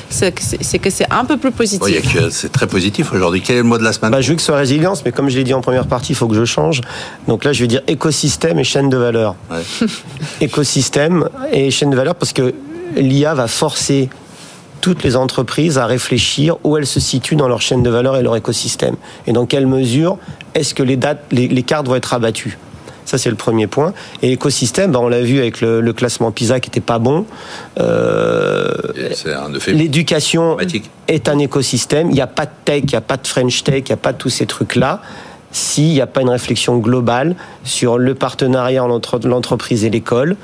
C'est 0.10 0.34
que 0.34 0.90
c'est 0.90 1.12
un 1.12 1.26
peu 1.26 1.38
plus 1.38 1.52
positif. 1.52 1.82
Oui, 1.86 2.28
c'est 2.30 2.52
très 2.52 2.68
positif 2.68 3.14
aujourd'hui. 3.14 3.42
Quel 3.42 3.56
est 3.56 3.60
le 3.60 3.64
mot 3.64 3.78
de 3.78 3.84
la 3.84 3.94
semaine? 3.94 4.12
Bah, 4.12 4.22
je 4.22 4.30
veux 4.30 4.36
que 4.36 4.42
ce 4.42 4.48
soit 4.48 4.58
résilience, 4.58 5.06
mais 5.06 5.12
comme 5.12 5.30
je 5.30 5.38
l'ai 5.38 5.44
dit 5.44 5.54
en 5.54 5.62
première 5.62 5.88
partie, 5.88 6.12
il 6.12 6.16
faut 6.16 6.28
que 6.28 6.36
je 6.36 6.46
change. 6.46 6.82
Donc 7.28 7.46
là, 7.46 7.54
je 7.54 7.62
vais 7.62 7.68
dire 7.68 7.82
écosystème 7.88 8.60
et 8.60 8.64
chaîne 8.64 8.90
de 8.90 8.98
valeur. 8.98 9.36
Ouais. 9.50 9.62
Écosystème 10.42 11.30
et 11.52 11.72
chaîne 11.72 11.90
de 11.90 11.96
valeur, 11.96 12.16
parce 12.16 12.34
que 12.34 12.54
l'IA 12.96 13.34
va 13.34 13.48
forcer 13.48 14.10
toutes 14.84 15.04
les 15.04 15.16
entreprises 15.16 15.78
à 15.78 15.86
réfléchir 15.86 16.58
où 16.66 16.76
elles 16.76 16.86
se 16.86 17.00
situent 17.00 17.38
dans 17.38 17.48
leur 17.48 17.62
chaîne 17.62 17.84
de 17.84 17.90
valeur 17.90 18.18
et 18.18 18.22
leur 18.22 18.36
écosystème. 18.36 18.98
Et 19.28 19.32
dans 19.32 19.46
quelle 19.46 19.66
mesure 19.66 20.18
est-ce 20.56 20.74
que 20.74 20.84
les, 20.84 20.98
dates, 20.98 21.24
les, 21.32 21.48
les 21.48 21.64
cartes 21.64 21.88
vont 21.88 21.96
être 21.96 22.14
abattues? 22.14 22.58
Ça, 23.06 23.18
c'est 23.18 23.30
le 23.30 23.38
premier 23.38 23.68
point. 23.68 23.94
Et 24.22 24.34
écosystème, 24.34 24.92
bah, 24.92 25.00
on 25.02 25.08
l'a 25.08 25.22
vu 25.22 25.40
avec 25.40 25.62
le, 25.62 25.80
le 25.80 25.94
classement 25.94 26.32
PISA 26.32 26.60
qui 26.60 26.70
n'était 26.70 26.82
pas 26.82 27.00
bon. 27.00 27.26
Euh, 27.80 28.74
L'éducation 29.68 30.58
est 31.08 31.30
un 31.30 31.40
écosystème. 31.40 32.10
Il 32.10 32.16
n'y 32.16 32.22
a 32.22 32.28
pas 32.28 32.46
de 32.46 32.52
tech, 32.66 32.84
il 32.84 32.90
n'y 32.90 32.96
a 32.96 33.02
pas 33.02 33.16
de 33.16 33.26
French 33.26 33.64
tech, 33.64 33.84
il 33.86 33.92
n'y 33.92 33.94
a 33.94 33.98
pas 33.98 34.12
de 34.12 34.18
tous 34.18 34.30
ces 34.30 34.46
trucs-là. 34.46 35.02
S'il 35.54 35.90
n'y 35.90 36.02
a 36.02 36.08
pas 36.08 36.22
une 36.22 36.30
réflexion 36.30 36.78
globale 36.78 37.36
sur 37.64 37.98
le 37.98 38.16
partenariat 38.16 38.84
entre 38.84 39.20
l'entreprise 39.26 39.86
et 39.86 39.90
l'école. 39.90 40.36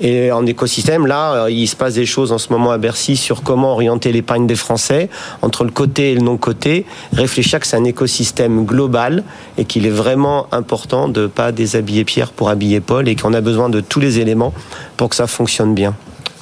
Et 0.00 0.32
en 0.32 0.44
écosystème, 0.46 1.06
là, 1.06 1.44
euh, 1.44 1.50
il 1.50 1.68
se 1.68 1.76
passe 1.76 1.94
des 1.94 2.06
choses 2.06 2.32
en 2.32 2.38
ce 2.38 2.52
moment 2.52 2.72
à 2.72 2.78
Bercy 2.78 3.16
sur 3.16 3.42
comment 3.42 3.72
orienter 3.72 4.10
l'épargne 4.10 4.46
des 4.46 4.56
Français 4.56 5.08
entre 5.42 5.64
le 5.64 5.70
côté 5.70 6.12
et 6.12 6.14
le 6.14 6.22
non-côté. 6.22 6.86
Réfléchir 7.12 7.60
que 7.60 7.66
c'est 7.66 7.76
un 7.76 7.84
écosystème 7.84 8.64
global 8.64 9.22
et 9.58 9.66
qu'il 9.66 9.86
est 9.86 9.90
vraiment 9.90 10.46
important 10.50 11.08
de 11.08 11.22
ne 11.22 11.26
pas 11.28 11.52
déshabiller 11.52 12.04
Pierre 12.04 12.32
pour 12.32 12.48
habiller 12.48 12.80
Paul 12.80 13.06
et 13.06 13.14
qu'on 13.14 13.34
a 13.34 13.40
besoin 13.40 13.68
de 13.68 13.80
tous 13.80 14.00
les 14.00 14.18
éléments 14.18 14.52
pour 14.96 15.10
que 15.10 15.16
ça 15.16 15.26
fonctionne 15.26 15.74
bien. 15.74 15.94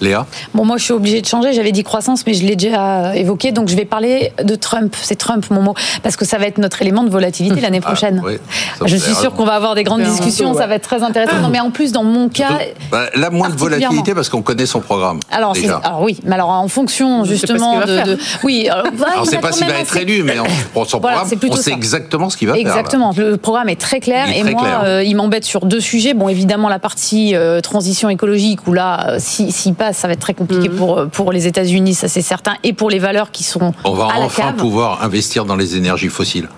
Léa 0.03 0.26
Bon, 0.55 0.64
moi, 0.64 0.76
je 0.76 0.84
suis 0.84 0.92
obligée 0.92 1.20
de 1.22 1.26
changer. 1.26 1.53
J'avais 1.53 1.72
dit 1.72 1.82
croissance, 1.84 2.24
mais 2.26 2.34
je 2.34 2.44
l'ai 2.44 2.57
déjà 2.57 3.14
évoqué. 3.16 3.53
Donc, 3.53 3.68
je 3.68 3.76
vais 3.76 3.84
parler 3.84 4.32
de 4.42 4.55
Trump. 4.55 4.94
C'est 5.00 5.14
Trump, 5.16 5.46
mon 5.50 5.62
mot. 5.62 5.74
Parce 6.03 6.16
que 6.16 6.24
ça 6.24 6.36
va 6.38 6.46
être 6.46 6.59
notre 6.59 6.82
élément 6.82 7.05
de 7.05 7.09
volatilité 7.11 7.61
l'année 7.62 7.80
prochaine. 7.80 8.20
Ah, 8.22 8.26
oui, 8.28 8.38
ça, 8.78 8.84
je 8.86 8.96
suis 8.96 9.14
sûre 9.14 9.32
qu'on 9.32 9.44
va 9.44 9.55
avoir 9.55 9.74
des 9.74 9.84
grandes 9.84 10.00
Ouais. 10.03 10.07
discussions. 10.09 10.53
Ça 10.55 10.66
va 10.66 10.74
être 10.74 10.82
très 10.82 11.03
intéressant. 11.03 11.38
Non, 11.40 11.48
mais 11.48 11.61
en 11.61 11.70
plus, 11.70 11.92
dans 11.92 12.05
mon 12.05 12.28
cas. 12.28 12.59
Bah, 12.90 13.07
Là, 13.14 13.30
moins 13.30 13.48
de 13.48 13.57
volatilité 13.57 14.14
parce 14.14 14.28
qu'on 14.28 14.42
connaît 14.42 14.66
son 14.66 14.80
programme. 14.80 15.20
Alors, 15.30 15.53
déjà. 15.53 15.76
alors 15.84 16.03
oui, 16.03 16.18
mais 16.24 16.34
alors 16.34 16.48
en 16.50 16.66
fonction 16.68 17.24
justement 17.24 17.74
de, 17.76 17.80
va 17.80 17.86
faire. 17.86 18.07
de- 18.07 18.18
oui, 18.42 18.68
alors, 18.70 18.86
bah, 18.98 19.07
Alors, 19.12 19.24
il 19.24 19.30
c'est 19.30 19.38
pas 19.38 19.53
s'il 19.53 19.66
va 19.66 19.74
être 19.78 19.92
assez- 19.92 20.03
élu, 20.03 20.22
mais 20.24 20.34
on, 20.74 20.84
son 20.84 20.98
Voilà, 20.98 21.18
programme, 21.20 21.38
on 21.50 21.57
sait 21.57 21.62
ça. 21.62 21.76
exactement 21.76 22.28
ce 22.30 22.36
qu'il 22.36 22.48
va 22.48 22.55
faire. 22.55 22.64
là. 22.64 22.70
Exactement. 22.70 23.12
Le 23.16 23.36
programme 23.36 23.68
est 23.68 23.80
très 23.80 24.00
clair 24.00 24.28
est 24.28 24.38
et 24.38 24.42
très 24.42 24.53
moi, 24.53 24.62
clair. 24.62 24.80
euh, 24.84 25.03
il 25.05 25.14
m'embête 25.14 25.44
sur 25.44 25.64
deux 25.66 25.80
sujets. 25.80 26.14
Bon, 26.14 26.28
évidemment, 26.28 26.68
la 26.68 26.78
partie 26.80 27.34
euh, 27.36 27.61
transition 27.61 28.09
écologique 28.11 28.66
où 28.66 28.72
là, 28.72 29.11
euh, 29.11 29.16
si- 29.20 29.53
s'il 29.53 29.74
passe, 29.74 29.91
ça 29.93 30.07
va 30.09 30.14
être 30.14 30.20
très 30.20 30.34
compliqué 30.34 30.68
Mhm. 30.68 30.76
pour 30.76 31.07
pour 31.11 31.32
les 31.32 31.47
États-Unis, 31.47 31.95
ça 31.95 32.09
c'est 32.09 32.22
certain, 32.22 32.55
et 32.64 32.72
pour 32.72 32.90
les 32.90 32.99
valeurs 32.99 33.30
qui 33.30 33.45
sont 33.45 33.72
On 33.84 33.93
va 33.95 34.07
à 34.14 34.18
la 34.18 34.26
enfin 34.26 34.43
cave. 34.43 34.55
pouvoir 34.57 35.03
investir 35.03 35.45
dans 35.45 35.57
les 35.57 35.76
énergies 35.76 36.09
fossiles. 36.09 36.49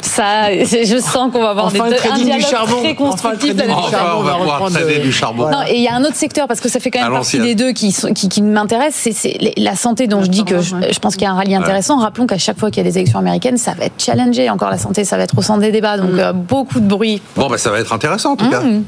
Ça, 0.00 0.52
je 0.64 0.98
sens 1.00 1.32
qu'on 1.32 1.42
va 1.42 1.50
avoir 1.50 1.66
Enfin, 1.66 1.84
des, 1.84 1.90
le 1.90 1.96
un 1.96 1.98
trading 1.98 2.18
du 2.18 2.24
dialogue 2.26 2.46
charbon. 2.50 2.76
très 2.80 2.92
Enfin, 2.92 2.94
constructif. 2.94 3.54
Enfin, 3.68 3.90
charbon, 3.90 4.20
on 4.20 4.22
va 4.22 4.22
on 4.22 4.22
va 4.22 4.34
pouvoir 4.38 4.54
reprendre 4.60 4.76
trader 4.78 4.98
de- 4.98 5.02
du 5.02 5.12
charbon. 5.12 5.50
Non, 5.50 5.62
et 5.68 5.76
il 5.76 5.82
y 5.82 5.88
a 5.88 5.94
un 5.94 6.02
autre 6.04 6.14
secteur, 6.14 6.46
parce 6.46 6.60
que 6.60 6.68
ça 6.68 6.78
fait 6.80 6.90
quand 6.90 7.02
même 7.02 7.12
partie 7.12 7.38
des 7.40 7.54
deux 7.54 7.72
qui, 7.72 7.90
sont- 7.92 8.12
qui, 8.12 8.28
qui 8.28 8.40
m'intéressent, 8.42 9.12
c'est- 9.16 9.38
la 9.56 9.74
santé 9.76 10.06
dont 10.06 10.22
je 10.22 10.28
dis 10.28 10.44
que 10.44 10.60
je, 10.60 10.74
je 10.92 10.98
pense 11.00 11.14
qu'il 11.14 11.22
y 11.24 11.26
a 11.26 11.32
un 11.32 11.34
rallye 11.34 11.54
intéressant. 11.56 11.98
Rappelons 11.98 12.26
qu'à 12.26 12.38
chaque 12.38 12.58
fois 12.58 12.70
qu'il 12.70 12.82
y 12.84 12.86
a 12.86 12.90
des 12.90 12.96
élections 12.98 13.18
américaines, 13.18 13.58
ça 13.58 13.74
va 13.74 13.86
être 13.86 14.00
challengé. 14.02 14.48
Encore 14.50 14.70
la 14.70 14.78
santé, 14.78 15.04
ça 15.04 15.16
va 15.16 15.24
être 15.24 15.36
au 15.36 15.42
centre 15.42 15.60
des 15.60 15.72
débats. 15.72 15.96
Donc 15.98 16.10
euh, 16.18 16.32
beaucoup 16.32 16.80
de 16.80 16.86
bruit. 16.86 17.20
Bon, 17.36 17.48
bah, 17.48 17.58
ça 17.58 17.70
va 17.70 17.80
être 17.80 17.92
intéressant 17.92 18.32
en 18.32 18.36
tout 18.36 18.48
cas. 18.48 18.60
Mmh. 18.60 18.84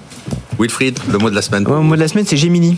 Wilfried, 0.61 0.99
le 1.11 1.19
mot 1.19 1.31
de 1.31 1.35
la 1.35 1.43
semaine. 1.43 1.67
Ouais, 1.67 1.75
le 1.75 1.81
mot 1.81 1.97
de 1.97 2.01
la 2.01 2.09
semaine, 2.09 2.25
c'est 2.27 2.37
Gemini. 2.37 2.77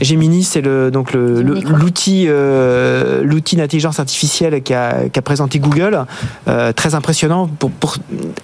Gemini, 0.00 0.44
c'est 0.44 0.60
le 0.60 0.90
donc 0.90 1.12
le- 1.12 1.42
l'outil 1.42 2.26
euh, 2.28 3.22
l'outil 3.22 3.56
d'intelligence 3.56 3.98
artificielle 4.00 4.62
qu'a 4.62 5.08
qu'a 5.12 5.22
présenté 5.22 5.58
Google, 5.58 6.04
euh, 6.48 6.72
très 6.72 6.94
impressionnant, 6.94 7.48
pour, 7.58 7.70
pour- 7.70 7.96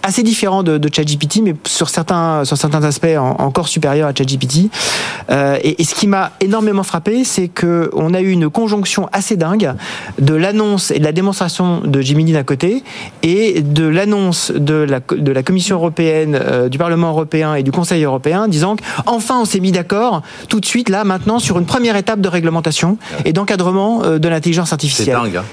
assez 0.02 0.22
différent 0.22 0.62
de, 0.62 0.78
de 0.78 0.88
ChatGPT, 0.92 1.40
mais 1.42 1.54
sur 1.66 1.88
certains 1.88 2.44
sur 2.44 2.56
certains 2.56 2.82
aspects 2.84 3.06
en- 3.16 3.36
encore 3.38 3.68
supérieur 3.68 4.08
à 4.08 4.12
ChatGPT. 4.14 4.68
Euh, 5.30 5.56
et, 5.62 5.80
et 5.80 5.84
ce 5.84 5.94
qui 5.94 6.06
m'a 6.06 6.32
énormément 6.40 6.82
frappé, 6.82 7.24
c'est 7.24 7.48
que 7.48 7.90
on 7.94 8.14
a 8.14 8.20
eu 8.20 8.30
une 8.30 8.50
conjonction 8.50 9.08
assez 9.12 9.36
dingue 9.36 9.72
de 10.18 10.34
l'annonce 10.34 10.90
et 10.90 10.98
de 10.98 11.04
la 11.04 11.12
démonstration 11.12 11.80
de 11.80 12.00
Gemini 12.00 12.32
d'un 12.32 12.42
côté 12.44 12.82
et 13.22 13.62
de 13.62 13.86
l'annonce 13.86 14.50
de 14.54 14.74
la, 14.74 15.00
de 15.00 15.32
la 15.32 15.42
Commission 15.42 15.76
européenne, 15.76 16.38
euh, 16.40 16.68
du 16.68 16.78
Parlement 16.78 17.10
européen 17.10 17.54
et 17.54 17.62
du 17.62 17.70
Conseil 17.72 18.02
européen, 18.04 18.48
disant 18.48 18.76
que 18.76 18.82
enfin 19.06 19.38
on 19.40 19.44
s'est 19.44 19.60
mis 19.60 19.72
d'accord 19.72 20.22
tout 20.48 20.60
de 20.60 20.66
suite 20.66 20.88
là 20.88 21.04
maintenant 21.04 21.38
sur 21.44 21.58
une 21.58 21.66
première 21.66 21.96
étape 21.96 22.20
de 22.20 22.28
réglementation 22.28 22.98
et 23.24 23.32
d'encadrement 23.32 24.02
euh, 24.04 24.18
de 24.18 24.28
l'intelligence 24.28 24.72
artificielle. 24.72 25.06
C'est 25.06 25.12
dingue, 25.30 25.36
hein. 25.36 25.44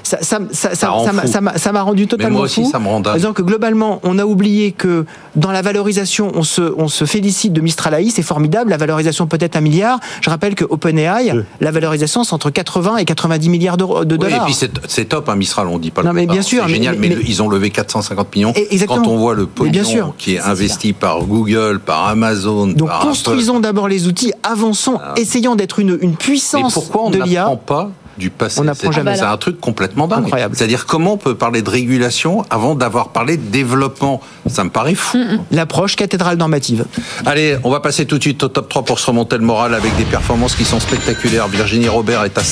Ça, 1.56 1.72
m'a- 1.72 1.82
rendu 1.82 2.06
totalement 2.06 2.38
moi 2.38 2.44
aussi, 2.46 2.62
fou. 2.62 2.70
ça 2.70 2.78
me 2.78 2.86
rend 2.86 3.00
dingue. 3.00 3.16
Disant 3.16 3.32
que 3.32 3.42
globalement, 3.42 4.00
on 4.04 4.18
a 4.18 4.24
oublié 4.24 4.72
que 4.72 5.04
dans 5.36 5.50
la 5.50 5.62
valorisation, 5.62 6.30
on 6.34 6.42
se, 6.44 6.62
on 6.76 6.88
se 6.88 7.04
félicite 7.04 7.52
de 7.52 7.60
Mistral 7.60 7.94
AI, 7.94 8.10
c'est 8.10 8.22
formidable. 8.22 8.70
La 8.70 8.76
valorisation 8.76 9.26
peut-être 9.26 9.56
un 9.56 9.60
milliard. 9.60 9.98
Je 10.20 10.30
rappelle 10.30 10.54
que 10.54 10.64
OpenAI, 10.64 11.32
la 11.60 11.70
valorisation, 11.70 12.24
c'est 12.24 12.32
entre 12.34 12.50
80 12.50 12.98
et 12.98 13.04
90 13.04 13.48
milliards 13.48 13.76
de 13.76 13.84
Oui, 13.84 14.02
et 14.02 14.06
dollars. 14.06 14.44
puis 14.44 14.54
c'est 14.88 15.04
top, 15.06 15.28
hein, 15.28 15.34
Mistral, 15.36 15.66
on 15.68 15.78
dit 15.78 15.90
pas 15.90 16.02
le 16.02 16.08
Non, 16.08 16.14
mais 16.14 16.26
bien 16.26 16.42
sûr, 16.42 16.62
C'est 16.62 16.68
mais- 16.68 16.74
génial, 16.74 16.96
mais, 16.98 17.08
mais- 17.08 17.16
ils 17.26 17.42
ont 17.42 17.48
levé 17.48 17.70
450 17.70 18.34
millions. 18.36 18.52
Exactement. 18.70 19.02
Quand 19.02 19.08
on 19.10 19.16
voit 19.16 19.34
le 19.34 19.42
Mais 19.42 19.48
pognon 19.48 19.70
bien 19.72 19.84
sûr. 19.84 20.14
qui 20.18 20.34
est 20.34 20.40
investi 20.40 20.92
par 20.92 21.24
Google, 21.24 21.80
par 21.84 22.06
Amazon, 22.06 22.68
Donc 22.68 22.88
par 22.88 23.00
construisons 23.00 23.60
d'abord 23.60 23.88
les 23.88 24.06
outils, 24.06 24.32
avançons, 24.42 24.98
essayons 25.16 25.56
d'être 25.56 25.78
une, 25.82 25.98
une 26.00 26.10
Mais 26.10 26.16
puissance 26.16 26.72
pourquoi 26.74 27.02
on 27.04 27.10
de 27.10 27.22
l'IA. 27.22 27.40
n'apprend 27.42 27.56
pas 27.56 27.90
du 28.18 28.28
passé 28.30 28.60
On 28.60 28.64
n'apprend 28.64 28.88
C'est- 28.90 28.96
jamais. 28.96 29.16
C'est 29.16 29.22
un 29.22 29.36
truc 29.38 29.58
complètement 29.60 30.06
dingue. 30.06 30.26
C'est-à-dire 30.52 30.84
comment 30.86 31.14
on 31.14 31.16
peut 31.16 31.34
parler 31.34 31.62
de 31.62 31.70
régulation 31.70 32.44
avant 32.50 32.74
d'avoir 32.74 33.08
parlé 33.08 33.36
de 33.38 33.42
développement? 33.50 34.20
Ça 34.46 34.64
me 34.64 34.70
paraît 34.70 34.94
fou. 34.94 35.18
L'approche 35.50 35.96
cathédrale 35.96 36.36
normative. 36.36 36.84
Allez, 37.24 37.56
on 37.64 37.70
va 37.70 37.80
passer 37.80 38.04
tout 38.06 38.18
de 38.18 38.22
suite 38.22 38.42
au 38.42 38.48
top 38.48 38.68
3 38.68 38.84
pour 38.84 38.98
se 39.00 39.06
remonter 39.06 39.36
le 39.38 39.44
moral 39.44 39.74
avec 39.74 39.96
des 39.96 40.04
performances 40.04 40.54
qui 40.54 40.64
sont 40.64 40.78
spectaculaires. 40.80 41.48
Virginie 41.48 41.88
Robert 41.88 42.22
est 42.24 42.36
à 42.36 42.42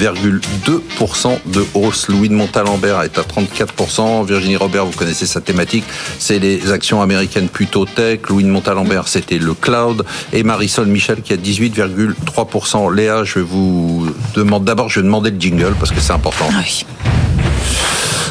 51,2% 0.00 1.38
de 1.46 1.64
hausse. 1.74 2.08
Louis 2.08 2.28
de 2.28 2.34
Montalembert 2.34 3.02
est 3.02 3.18
à 3.18 3.22
34%. 3.22 4.26
Virginie 4.26 4.56
Robert, 4.56 4.86
vous 4.86 4.96
connaissez 4.96 5.26
sa 5.26 5.40
thématique, 5.40 5.84
c'est 6.18 6.38
les 6.38 6.70
actions 6.72 7.02
américaines 7.02 7.48
plutôt 7.48 7.84
tech. 7.84 8.20
Louis 8.28 8.44
de 8.44 8.48
Montalembert, 8.48 9.08
c'était 9.08 9.38
le 9.38 9.54
cloud. 9.54 10.04
Et 10.32 10.42
Marisol 10.42 10.86
Michel 10.86 11.22
qui 11.22 11.32
a 11.32 11.36
18,3%. 11.36 12.94
Léa, 12.94 13.24
je 13.24 13.34
vais 13.40 13.44
vous 13.44 14.08
demander, 14.34 14.66
d'abord, 14.66 14.88
je 14.88 15.00
vais 15.00 15.04
demander 15.04 15.30
le 15.30 15.40
jingle 15.40 15.74
parce 15.78 15.90
que 15.90 16.00
c'est 16.00 16.12
important. 16.12 16.48
Ah 16.50 16.60
oui. 16.60 16.84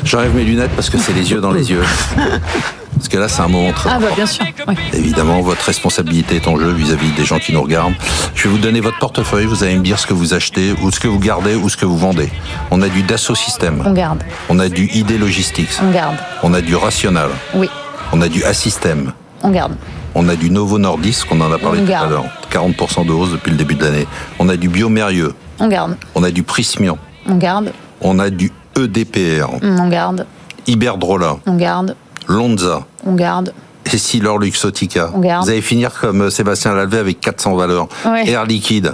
J'enlève 0.03 0.36
mes 0.36 0.43
lunettes 0.43 0.72
parce 0.76 0.89
que 0.89 0.97
c'est 0.97 1.14
les 1.14 1.32
yeux 1.32 1.41
dans 1.41 1.51
les 1.51 1.72
yeux. 1.72 1.84
Parce 3.01 3.09
que 3.09 3.17
là, 3.17 3.27
c'est 3.27 3.41
un 3.41 3.47
moment 3.47 3.71
très 3.73 3.89
Ah 3.91 3.97
bah 3.99 4.09
bien 4.15 4.27
sûr. 4.27 4.45
Évidemment, 4.93 5.41
votre 5.41 5.65
responsabilité 5.65 6.35
est 6.35 6.47
en 6.47 6.55
jeu 6.55 6.69
vis-à-vis 6.69 7.09
des 7.13 7.25
gens 7.25 7.39
qui 7.39 7.51
nous 7.51 7.63
regardent. 7.63 7.95
Je 8.35 8.43
vais 8.43 8.49
vous 8.51 8.59
donner 8.59 8.79
votre 8.79 8.99
portefeuille, 8.99 9.45
vous 9.47 9.63
allez 9.63 9.75
me 9.75 9.81
dire 9.81 9.97
ce 9.97 10.05
que 10.05 10.13
vous 10.13 10.35
achetez, 10.35 10.73
ou 10.83 10.91
ce 10.91 10.99
que 10.99 11.07
vous 11.07 11.17
gardez, 11.17 11.55
ou 11.55 11.67
ce 11.67 11.77
que 11.77 11.85
vous 11.85 11.97
vendez. 11.97 12.29
On 12.69 12.79
a 12.83 12.89
du 12.89 13.01
Dassault 13.01 13.33
Systèmes, 13.33 13.81
On 13.87 13.93
garde. 13.93 14.23
on 14.49 14.59
a 14.59 14.69
du 14.69 14.85
ID 14.93 15.17
Logistics, 15.19 15.71
On 15.81 15.89
garde. 15.89 16.15
on 16.43 16.53
a 16.53 16.61
du 16.61 16.75
Rational, 16.75 17.29
Oui. 17.55 17.71
on 18.11 18.21
a 18.21 18.27
du 18.29 18.43
Assystem, 18.43 19.13
On 19.41 19.49
garde. 19.49 19.73
on 20.13 20.29
a 20.29 20.35
du 20.35 20.51
Novo 20.51 20.77
Nordisk, 20.77 21.25
on 21.31 21.41
en 21.41 21.51
a 21.51 21.57
parlé 21.57 21.79
On 21.81 21.85
tout 21.87 21.93
à 21.93 22.07
l'heure, 22.07 22.25
40% 22.51 23.03
de 23.07 23.13
hausse 23.13 23.31
depuis 23.31 23.49
le 23.49 23.57
début 23.57 23.73
de 23.73 23.83
l'année. 23.83 24.05
On 24.37 24.47
a 24.47 24.57
du 24.57 24.69
Biomérieux, 24.69 25.33
On 25.59 25.67
garde. 25.69 25.97
on 26.13 26.21
a 26.21 26.29
du 26.29 26.43
Prismian, 26.43 26.99
On 27.27 27.33
garde. 27.33 27.73
on 27.99 28.19
a 28.19 28.29
du 28.29 28.51
EDPR, 28.77 29.47
On 29.63 29.87
garde. 29.87 30.27
Iberdrola, 30.67 31.37
On 31.47 31.55
garde. 31.55 31.95
Lonza, 32.28 32.86
On 33.05 33.13
garde. 33.13 33.53
et 33.91 33.97
Silor 33.97 34.38
Luxotica. 34.39 35.09
On 35.13 35.19
garde. 35.19 35.43
Vous 35.45 35.49
allez 35.51 35.61
finir 35.61 35.91
comme 35.99 36.22
euh, 36.22 36.30
Sébastien 36.30 36.74
Lalvé 36.76 36.97
avec 36.99 37.19
400 37.19 37.55
valeurs. 37.55 37.88
Ouais. 38.05 38.30
Air 38.30 38.45
Liquide. 38.45 38.93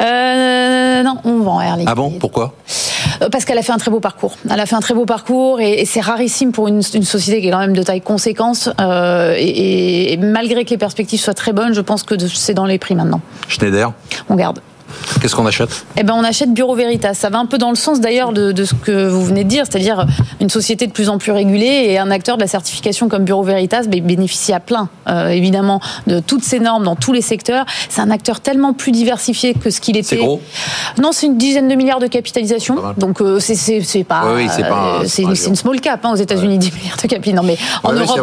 Euh, 0.00 1.02
non, 1.02 1.16
on 1.24 1.40
vend 1.40 1.60
Air 1.60 1.76
Liquide. 1.76 1.88
Ah 1.90 1.94
bon 1.94 2.10
Pourquoi 2.18 2.54
Euh, 3.20 3.28
Parce 3.30 3.44
qu'elle 3.44 3.58
a 3.58 3.62
fait 3.62 3.72
un 3.72 3.78
très 3.78 3.90
beau 3.90 4.00
parcours. 4.00 4.36
Elle 4.50 4.58
a 4.58 4.66
fait 4.66 4.74
un 4.74 4.80
très 4.80 4.94
beau 4.94 5.04
parcours 5.04 5.60
et, 5.60 5.84
c'est 5.84 6.00
rarissime 6.00 6.50
pour 6.52 6.66
une, 6.68 6.80
une 6.94 7.02
société 7.04 7.40
qui 7.40 7.48
est 7.48 7.50
quand 7.50 7.58
même 7.58 7.76
de 7.76 7.82
taille 7.82 8.00
conséquence. 8.00 8.68
euh, 8.80 9.34
et, 9.36 10.12
et- 10.12 10.16
malgré 10.16 10.64
que 10.64 10.70
les 10.70 10.78
perspectives 10.78 11.20
soient 11.20 11.34
très 11.34 11.52
bonnes, 11.52 11.74
je 11.74 11.80
pense 11.80 12.02
que 12.02 12.14
c'est 12.26 12.54
dans 12.54 12.66
les 12.66 12.78
prix 12.78 12.94
maintenant. 12.94 13.20
Schneider 13.48 13.92
On 14.28 14.34
garde. 14.34 14.60
Qu'est-ce 15.20 15.34
qu'on 15.36 15.46
achète? 15.46 15.84
Eh 15.96 16.02
ben, 16.02 16.14
on 16.16 16.24
achète 16.24 16.52
Bureau 16.52 16.74
Veritas. 16.74 17.14
Ça 17.14 17.30
va 17.30 17.38
un 17.38 17.46
peu 17.46 17.58
dans 17.58 17.70
le 17.70 17.76
sens 17.76 18.00
d'ailleurs 18.00 18.32
de, 18.32 18.52
de 18.52 18.64
ce 18.64 18.74
que 18.74 19.08
vous 19.08 19.24
venez 19.24 19.44
de 19.44 19.48
dire, 19.48 19.64
c'est-à-dire 19.68 20.06
une 20.40 20.50
société 20.50 20.86
de 20.86 20.92
plus 20.92 21.08
en 21.08 21.18
plus 21.18 21.32
régulée 21.32 21.86
et 21.88 21.98
un 21.98 22.10
acteur 22.10 22.36
de 22.36 22.42
la 22.42 22.46
certification 22.48 23.08
comme 23.08 23.24
Bureau 23.24 23.42
Veritas 23.42 23.82
bénéficie 23.88 24.52
à 24.52 24.60
plein, 24.60 24.88
euh, 25.08 25.28
évidemment, 25.28 25.80
de 26.06 26.20
toutes 26.20 26.44
ces 26.44 26.58
normes 26.60 26.84
dans 26.84 26.96
tous 26.96 27.12
les 27.12 27.20
secteurs. 27.22 27.64
C'est 27.88 28.00
un 28.00 28.10
acteur 28.10 28.40
tellement 28.40 28.72
plus 28.72 28.92
diversifié 28.92 29.54
que 29.54 29.70
ce 29.70 29.80
qu'il 29.80 29.96
était. 29.96 30.08
C'est 30.08 30.16
gros? 30.16 30.40
Non, 31.00 31.10
c'est 31.12 31.26
une 31.26 31.38
dizaine 31.38 31.68
de 31.68 31.74
milliards 31.74 32.00
de 32.00 32.06
capitalisation. 32.06 32.76
Donc 32.98 33.20
euh, 33.20 33.38
c'est 33.40 34.04
pas. 34.04 34.22
Oui, 34.26 34.42
oui, 34.44 34.48
c'est 34.54 34.62
un- 34.64 35.02
euh, 35.02 35.26
un 35.26 35.34
une 35.48 35.56
small 35.56 35.80
cap 35.80 36.04
hein, 36.04 36.10
aux 36.12 36.16
États-Unis, 36.16 36.58
10 36.58 36.72
milliards 36.74 36.96
de 37.02 37.06
capi. 37.08 37.32
Non, 37.32 37.42
mais 37.42 37.56
en 37.82 37.92
Europe, 37.92 38.20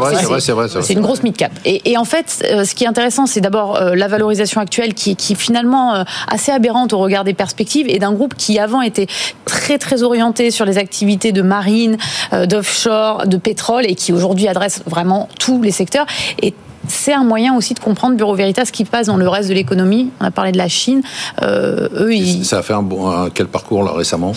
c'est 0.82 0.93
une 0.93 1.01
grosse 1.01 1.24
mid 1.24 1.36
cap. 1.36 1.51
Et, 1.65 1.91
et 1.91 1.97
en 1.97 2.05
fait, 2.05 2.43
euh, 2.51 2.65
ce 2.65 2.76
qui 2.76 2.84
est 2.84 2.88
intéressant, 2.88 3.26
c'est 3.26 3.41
d'abord 3.41 3.80
la 3.80 4.07
valorisation 4.07 4.61
actuelle 4.61 4.93
qui, 4.93 5.15
qui 5.15 5.34
est 5.34 5.36
finalement 5.36 6.03
assez 6.28 6.51
aberrante 6.60 6.93
au 6.93 6.99
regard 6.99 7.24
des 7.24 7.34
perspectives 7.34 7.88
et 7.89 7.99
d'un 7.99 8.14
groupe 8.14 8.36
qui 8.36 8.60
avant 8.60 8.82
était 8.82 9.07
très 9.45 9.78
très 9.78 10.03
orienté 10.03 10.51
sur 10.51 10.66
les 10.66 10.78
activités 10.78 11.32
de 11.32 11.41
marine, 11.41 11.97
euh, 12.34 12.45
d'offshore, 12.45 13.28
de 13.28 13.38
pétrole 13.38 13.86
et 13.86 13.95
qui 13.95 14.14
aujourd'hui 14.14 14.47
adresse 14.47 14.84
vraiment 14.86 15.30
tous 15.39 15.62
les 15.62 15.72
secteurs. 15.72 16.05
Et 16.41 16.53
c'est 16.90 17.14
un 17.14 17.24
moyen 17.24 17.56
aussi 17.56 17.74
de 17.74 17.80
comprendre 17.80 18.16
Bureau 18.18 18.36
Veritas 18.36 18.66
ce 18.66 18.72
qui 18.72 18.84
passe 18.84 19.08
dans 19.08 19.16
le 19.16 19.28
reste 19.30 19.48
de 19.50 19.54
l'économie. 19.54 20.10
On 20.20 20.26
a 20.26 20.32
parlé 20.32 20.52
de 20.52 20.58
la 20.58 20.68
Chine. 20.68 21.02
Euh, 21.42 21.88
eux, 21.98 22.14
ils, 22.14 22.44
Ça 22.46 22.58
a 22.58 22.62
fait 22.62 22.74
un 22.74 22.82
bon 22.82 23.10
un- 23.10 23.30
quel 23.30 23.48
parcours 23.48 23.84
là 23.84 23.92
récemment 23.94 24.34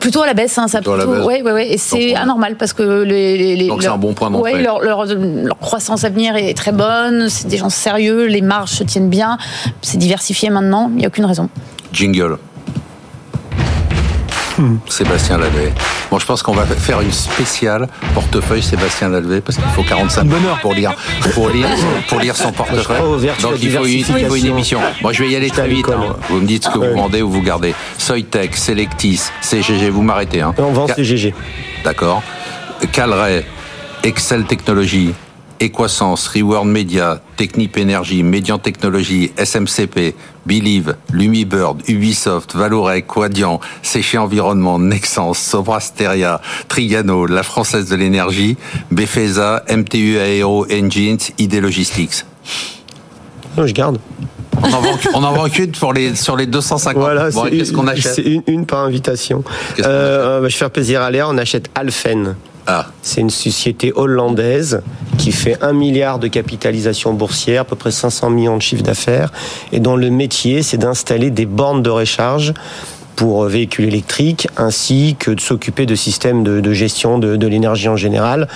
plutôt 0.00 0.22
à 0.22 0.26
la 0.26 0.34
baisse, 0.34 0.58
hein, 0.58 0.66
ça 0.68 0.78
Plutôt 0.78 0.92
à 0.92 0.96
la 0.96 1.04
plutôt. 1.04 1.18
baisse. 1.18 1.26
Ouais, 1.26 1.42
ouais, 1.42 1.52
ouais. 1.52 1.72
Et 1.72 1.78
c'est 1.78 2.14
anormal 2.14 2.56
parce 2.56 2.72
que 2.72 3.02
les, 3.02 3.36
les- 3.38 3.56
les- 3.56 3.68
Donc, 3.68 3.82
c'est 3.82 3.88
un 3.88 3.96
bon 3.98 4.14
point 4.14 4.30
d'entrée. 4.30 4.62
Leur, 4.62 4.80
leur, 4.80 5.04
leur 5.06 5.58
croissance 5.58 6.04
à 6.04 6.08
venir 6.10 6.34
est 6.36 6.54
très 6.54 6.72
bonne. 6.72 7.28
C'est 7.28 7.46
des 7.48 7.56
gens 7.58 7.70
sérieux. 7.70 8.26
Les 8.26 8.40
marges 8.42 8.70
se 8.72 8.84
tiennent 8.84 9.08
bien. 9.10 9.38
C'est 9.82 9.98
diversifié 9.98 10.50
maintenant. 10.50 10.88
Il 10.92 10.96
n'y 10.98 11.04
a 11.04 11.08
aucune 11.08 11.24
raison. 11.26 11.48
Jingle. 11.92 12.38
Sébastien 14.88 15.38
Lalvé. 15.38 15.72
Bon, 16.10 16.18
je 16.18 16.26
pense 16.26 16.42
qu'on 16.42 16.52
va 16.54 16.64
faire 16.66 17.00
une 17.00 17.12
spéciale 17.12 17.88
portefeuille 18.14 18.62
Sébastien 18.62 19.08
Lalvé 19.08 19.40
parce 19.40 19.56
qu'il 19.56 19.68
faut 19.70 19.82
45 19.82 20.24
minutes 20.24 20.40
pour 20.62 20.74
lire, 20.74 20.92
pour 21.34 21.48
lire, 21.50 21.68
pour 22.08 22.18
lire 22.20 22.36
son 22.36 22.52
portefeuille. 22.52 23.00
Donc 23.42 23.54
il 23.62 23.70
faut, 23.70 23.84
une, 23.86 23.98
il 23.98 24.26
faut 24.26 24.36
une 24.36 24.46
émission. 24.46 24.80
Moi, 25.02 25.12
je 25.12 25.22
vais 25.22 25.30
y 25.30 25.36
aller 25.36 25.50
très 25.50 25.68
vite. 25.68 25.86
hein. 25.88 26.16
Vous 26.28 26.40
me 26.40 26.46
dites 26.46 26.64
ce 26.64 26.70
que 26.70 26.78
vous 26.78 26.84
Ouais. 26.84 26.94
vendez 26.94 27.22
ou 27.22 27.30
vous 27.30 27.42
gardez. 27.42 27.74
Soytech, 27.98 28.56
Selectis, 28.56 29.20
CGG, 29.40 29.90
vous 29.90 30.02
m'arrêtez. 30.02 30.40
Hein. 30.40 30.54
On 30.58 30.72
vend 30.72 30.86
Ca- 30.86 30.94
CGG. 30.96 31.34
D'accord. 31.84 32.22
Calray, 32.92 33.44
Excel 34.02 34.44
Technologies, 34.44 35.12
Equasens, 35.60 36.26
Reward 36.34 36.66
Media, 36.66 37.20
Technip 37.36 37.76
Energy, 37.76 38.22
Median 38.22 38.58
Technologies, 38.58 39.30
SMCP, 39.36 40.14
Believe, 40.46 40.96
Lumibird, 41.12 41.82
Ubisoft, 41.88 42.54
Valorec, 42.56 43.06
Quadian, 43.06 43.60
Séché 43.82 44.16
Environnement, 44.18 44.78
Nexens, 44.78 45.34
Sobrasteria, 45.34 46.40
Trigano, 46.68 47.26
La 47.26 47.42
Française 47.42 47.88
de 47.90 47.96
l'Énergie, 47.96 48.56
Befesa, 48.90 49.62
MTU 49.68 50.16
Aero 50.16 50.66
Engines, 50.72 51.18
ID 51.38 51.60
Logistics. 51.60 52.24
Non, 53.56 53.66
je 53.66 53.74
garde. 53.74 53.98
On 54.62 54.72
en 54.72 54.80
vend, 54.80 54.98
on 55.14 55.24
en 55.24 55.32
vend 55.32 55.48
qu'une 55.48 55.72
pour 55.72 55.92
les, 55.92 56.14
sur 56.14 56.36
les 56.36 56.46
250. 56.46 57.00
Voilà, 57.00 57.30
Bon, 57.30 57.44
qu'est-ce 57.48 57.72
qu'on 57.72 57.82
une- 57.84 57.88
achète? 57.90 58.14
C'est 58.14 58.22
une, 58.22 58.42
une 58.46 58.66
par 58.66 58.80
invitation. 58.84 59.42
Qu'on 59.42 59.82
Euh, 59.86 60.40
bah, 60.40 60.48
je 60.48 60.54
vais 60.54 60.58
faire 60.58 60.70
plaisir 60.70 61.00
à 61.02 61.10
Léa, 61.10 61.28
on 61.28 61.38
achète 61.38 61.70
Alphen. 61.74 62.36
Ah, 62.66 62.86
C'est 63.02 63.20
une 63.20 63.30
société 63.30 63.92
hollandaise 63.94 64.82
qui 65.18 65.32
fait 65.32 65.58
1 65.62 65.72
milliard 65.72 66.18
de 66.18 66.28
capitalisation 66.28 67.12
boursière, 67.12 67.62
à 67.62 67.64
peu 67.64 67.76
près 67.76 67.90
500 67.90 68.30
millions 68.30 68.56
de 68.56 68.62
chiffre 68.62 68.82
d'affaires, 68.82 69.32
et 69.72 69.80
dont 69.80 69.96
le 69.96 70.10
métier, 70.10 70.62
c'est 70.62 70.78
d'installer 70.78 71.30
des 71.30 71.46
bornes 71.46 71.82
de 71.82 71.90
recharge 71.90 72.54
pour 73.16 73.44
véhicules 73.44 73.86
électriques, 73.86 74.48
ainsi 74.56 75.16
que 75.18 75.30
de 75.30 75.40
s'occuper 75.40 75.84
de 75.84 75.94
systèmes 75.94 76.42
de, 76.42 76.72
gestion 76.72 77.18
de 77.18 77.46
l'énergie 77.46 77.88
en 77.88 77.96
général. 77.96 78.48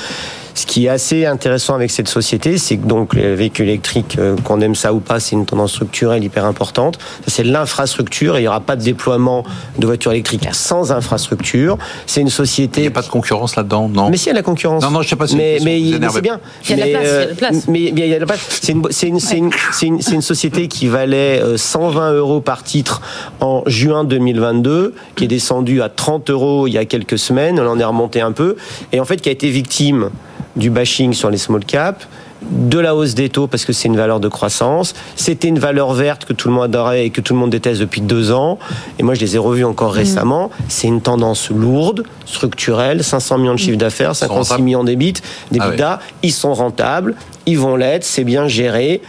Ce 0.55 0.67
qui 0.67 0.87
est 0.87 0.89
assez 0.89 1.27
intéressant 1.27 1.75
avec 1.75 1.91
cette 1.91 2.09
société, 2.09 2.59
c'est 2.59 2.77
que 2.77 2.87
donc 2.87 3.15
les 3.15 3.35
véhicules 3.35 3.69
électriques, 3.69 4.17
euh, 4.19 4.37
qu'on 4.45 4.61
aime 4.61 4.75
ça 4.75 4.93
ou 4.93 5.01
pas, 5.01 5.21
c'est 5.21 5.35
une 5.35 5.47
tendance 5.47 5.73
structurelle 5.73 6.23
hyper 6.23 6.45
importante. 6.45 6.99
C'est 7.27 7.45
l'infrastructure 7.45 8.37
et 8.37 8.41
il 8.41 8.43
n'y 8.43 8.49
aura 8.49 8.61
pas 8.61 8.77
de 8.77 8.83
déploiement 8.83 9.45
de 9.79 9.87
voitures 9.87 10.13
électriques 10.13 10.47
sans 10.53 10.93
infrastructure. 10.93 11.77
C'est 12.07 12.21
une 12.21 12.29
il 12.29 12.31
société 12.31 12.83
n'y 12.83 12.87
a 12.87 12.91
pas 12.91 13.03
de 13.03 13.09
concurrence 13.09 13.57
là-dedans, 13.57 13.89
non 13.89 14.11
mais 14.11 14.17
si, 14.17 14.27
il 14.27 14.29
y 14.29 14.31
a 14.31 14.35
la 14.35 14.43
concurrence. 14.43 14.83
Non, 14.83 14.91
non, 14.91 15.03
je 15.03 15.09
sais 15.09 15.17
pas 15.17 15.27
si 15.27 15.37
mais, 15.37 15.59
mais, 15.63 15.81
mais 15.99 16.09
c'est 16.09 16.21
bien. 16.21 16.41
Il 16.69 16.71
y 16.71 16.73
a 16.75 16.77
de 16.77 16.81
la 16.81 16.87
Mais, 16.87 16.93
place, 16.93 17.03
il 17.03 17.09
y 17.09 17.13
a 17.13 17.17
de 17.17 17.27
la 17.27 17.31
euh, 17.31 17.35
place. 17.35 17.69
Mais 17.69 17.81
il 17.81 17.99
y 17.99 18.13
a 18.13 18.15
de 18.15 18.21
la 18.21 18.27
place. 18.27 18.59
C'est 18.63 18.73
une, 18.73 18.87
c'est 18.91 19.09
une, 19.09 19.21
c'est 19.21 19.39
une, 19.39 19.51
c'est 19.73 19.87
une, 19.87 20.01
c'est 20.01 20.15
une 20.15 20.23
société 20.23 20.69
qui 20.69 20.87
valait 20.87 21.41
euh, 21.41 21.57
120 21.57 22.13
euros 22.13 22.41
par 22.41 22.63
titre 22.63 23.03
en 23.41 23.63
juin 23.67 24.05
2022, 24.05 24.95
qui 25.17 25.25
est 25.25 25.29
descendue 25.29 25.83
à 25.83 25.89
30 25.89 26.31
euros 26.31 26.67
il 26.67 26.73
y 26.73 26.79
a 26.79 26.85
quelques 26.85 27.19
semaines. 27.19 27.59
Elle 27.59 27.67
en 27.67 27.79
est 27.79 27.85
remontée 27.85 28.21
un 28.21 28.33
peu. 28.33 28.57
Et 28.93 29.01
en 29.01 29.05
fait, 29.05 29.21
qui 29.21 29.29
a 29.29 29.33
été 29.33 29.51
victime 29.51 30.11
du 30.57 30.71
bashing 30.71 31.13
sur 31.13 31.31
les 31.31 31.39
small 31.39 31.65
caps 31.65 32.07
de 32.51 32.79
la 32.79 32.95
hausse 32.95 33.15
des 33.15 33.31
taux 33.31 33.47
parce 33.47 33.65
que 33.65 33.73
c'est 33.73 33.89
une 33.89 33.97
valeur 33.97 34.21
de 34.21 34.29
croissance. 34.29 34.93
C'était 35.17 35.49
une 35.49 35.59
valeur 35.59 35.95
verte 35.95 36.27
que 36.27 36.35
tout 36.35 36.49
le 36.49 36.55
monde 36.55 36.65
adorait 36.65 37.07
et 37.07 37.11
que 37.11 37.23
tout 37.23 37.33
le 37.33 37.39
monde 37.39 37.49
déteste 37.51 37.81
depuis 37.81 38.03
deux 38.03 38.33
ans. 38.33 38.59
Et 38.99 39.03
moi, 39.03 39.15
je 39.15 39.21
les 39.21 39.35
ai 39.37 39.39
revus 39.39 39.65
encore 39.65 39.93
Mm. 39.93 39.97
récemment. 39.97 40.51
C'est 40.69 40.87
une 40.89 41.01
tendance 41.01 41.49
lourde, 41.49 42.05
structurelle, 42.27 43.03
500 43.03 43.39
millions 43.39 43.55
de 43.55 43.59
chiffre 43.59 43.79
d'affaires, 43.79 44.15
56 44.15 44.35
rentables 44.51 44.63
millions 44.65 44.85
d'EBIT, 44.85 45.15
Ah 45.23 45.49
d'EBITDA. 45.53 46.01
Ils 46.23 46.33
sont 46.33 46.53
rentables, 46.53 47.15
ils 47.47 47.59
vont 47.59 47.77
l'être, 47.77 48.05
c'est 48.05 48.25
bien 48.25 48.47
géré. 48.47 49.01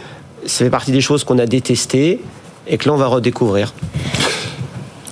Ça 0.46 0.64
fait 0.64 0.70
partie 0.70 0.92
des 0.92 1.02
choses 1.02 1.22
qu'on 1.24 1.38
a 1.38 1.46
détestées. 1.46 2.22
et 2.68 2.78
que 2.78 2.88
l'on 2.88 2.96
va 2.96 3.06
redécouvrir. 3.06 3.72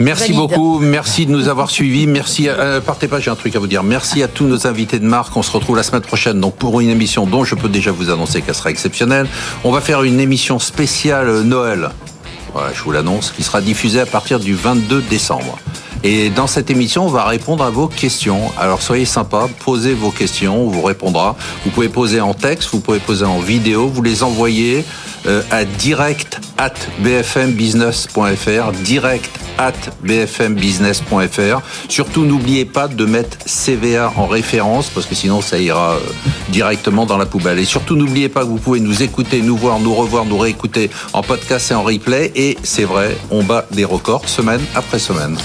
Merci 0.04 0.32
Valide. 0.32 0.36
beaucoup, 0.36 0.78
merci 0.80 1.24
de 1.24 1.30
nous 1.30 1.48
avoir 1.48 1.70
suivis. 1.70 2.06
Merci, 2.06 2.50
à, 2.50 2.52
euh, 2.52 2.80
partez 2.82 3.08
pas, 3.08 3.20
j'ai 3.20 3.30
un 3.30 3.36
truc 3.36 3.56
à 3.56 3.58
vous 3.58 3.66
dire. 3.66 3.82
Merci 3.82 4.22
à 4.22 4.28
tous 4.28 4.44
nos 4.44 4.66
invités 4.66 4.98
de 4.98 5.06
marque. 5.06 5.34
On 5.34 5.42
se 5.42 5.50
retrouve 5.50 5.76
la 5.76 5.82
semaine 5.82 6.02
prochaine 6.02 6.38
donc 6.40 6.56
pour 6.56 6.78
une 6.82 6.90
émission 6.90 7.26
dont 7.26 7.42
je 7.42 7.54
peux 7.54 7.70
déjà 7.70 7.90
vous 7.90 8.10
annoncer 8.10 8.42
qu'elle 8.42 8.54
sera 8.54 8.70
exceptionnelle. 8.70 9.26
On 9.64 9.72
va 9.72 9.80
faire 9.80 10.02
une 10.02 10.20
émission 10.20 10.58
spéciale 10.58 11.28
euh, 11.28 11.42
Noël. 11.42 11.88
Voilà, 12.52 12.70
je 12.74 12.82
vous 12.82 12.92
l'annonce, 12.92 13.32
qui 13.34 13.42
sera 13.42 13.62
diffusée 13.62 14.00
à 14.00 14.06
partir 14.06 14.40
du 14.40 14.54
22 14.54 15.00
décembre. 15.08 15.58
Et 16.06 16.28
dans 16.28 16.46
cette 16.46 16.70
émission, 16.70 17.06
on 17.06 17.08
va 17.08 17.24
répondre 17.24 17.64
à 17.64 17.70
vos 17.70 17.88
questions. 17.88 18.52
Alors 18.58 18.82
soyez 18.82 19.06
sympas, 19.06 19.48
posez 19.64 19.94
vos 19.94 20.10
questions, 20.10 20.66
on 20.66 20.68
vous 20.68 20.82
répondra. 20.82 21.34
Vous 21.64 21.70
pouvez 21.70 21.88
poser 21.88 22.20
en 22.20 22.34
texte, 22.34 22.68
vous 22.72 22.80
pouvez 22.80 22.98
poser 22.98 23.24
en 23.24 23.38
vidéo, 23.38 23.88
vous 23.88 24.02
les 24.02 24.22
envoyez 24.22 24.84
euh, 25.26 25.42
à 25.50 25.64
direct 25.64 26.38
at 26.58 26.74
bfmbusiness.fr, 26.98 28.72
direct 28.84 29.30
at 29.56 29.72
bfmbusiness.fr. 30.02 31.62
Surtout, 31.88 32.26
n'oubliez 32.26 32.66
pas 32.66 32.86
de 32.86 33.06
mettre 33.06 33.38
CVA 33.46 34.12
en 34.14 34.26
référence 34.26 34.90
parce 34.90 35.06
que 35.06 35.14
sinon 35.14 35.40
ça 35.40 35.58
ira 35.58 35.92
euh, 35.92 36.00
directement 36.50 37.06
dans 37.06 37.16
la 37.16 37.24
poubelle. 37.24 37.58
Et 37.58 37.64
surtout, 37.64 37.96
n'oubliez 37.96 38.28
pas 38.28 38.42
que 38.42 38.48
vous 38.48 38.58
pouvez 38.58 38.80
nous 38.80 39.02
écouter, 39.02 39.40
nous 39.40 39.56
voir, 39.56 39.80
nous 39.80 39.94
revoir, 39.94 40.26
nous 40.26 40.36
réécouter 40.36 40.90
en 41.14 41.22
podcast 41.22 41.70
et 41.70 41.74
en 41.74 41.82
replay. 41.82 42.30
Et 42.34 42.58
c'est 42.62 42.84
vrai, 42.84 43.16
on 43.30 43.42
bat 43.42 43.64
des 43.70 43.86
records 43.86 44.28
semaine 44.28 44.60
après 44.74 44.98
semaine. 44.98 45.38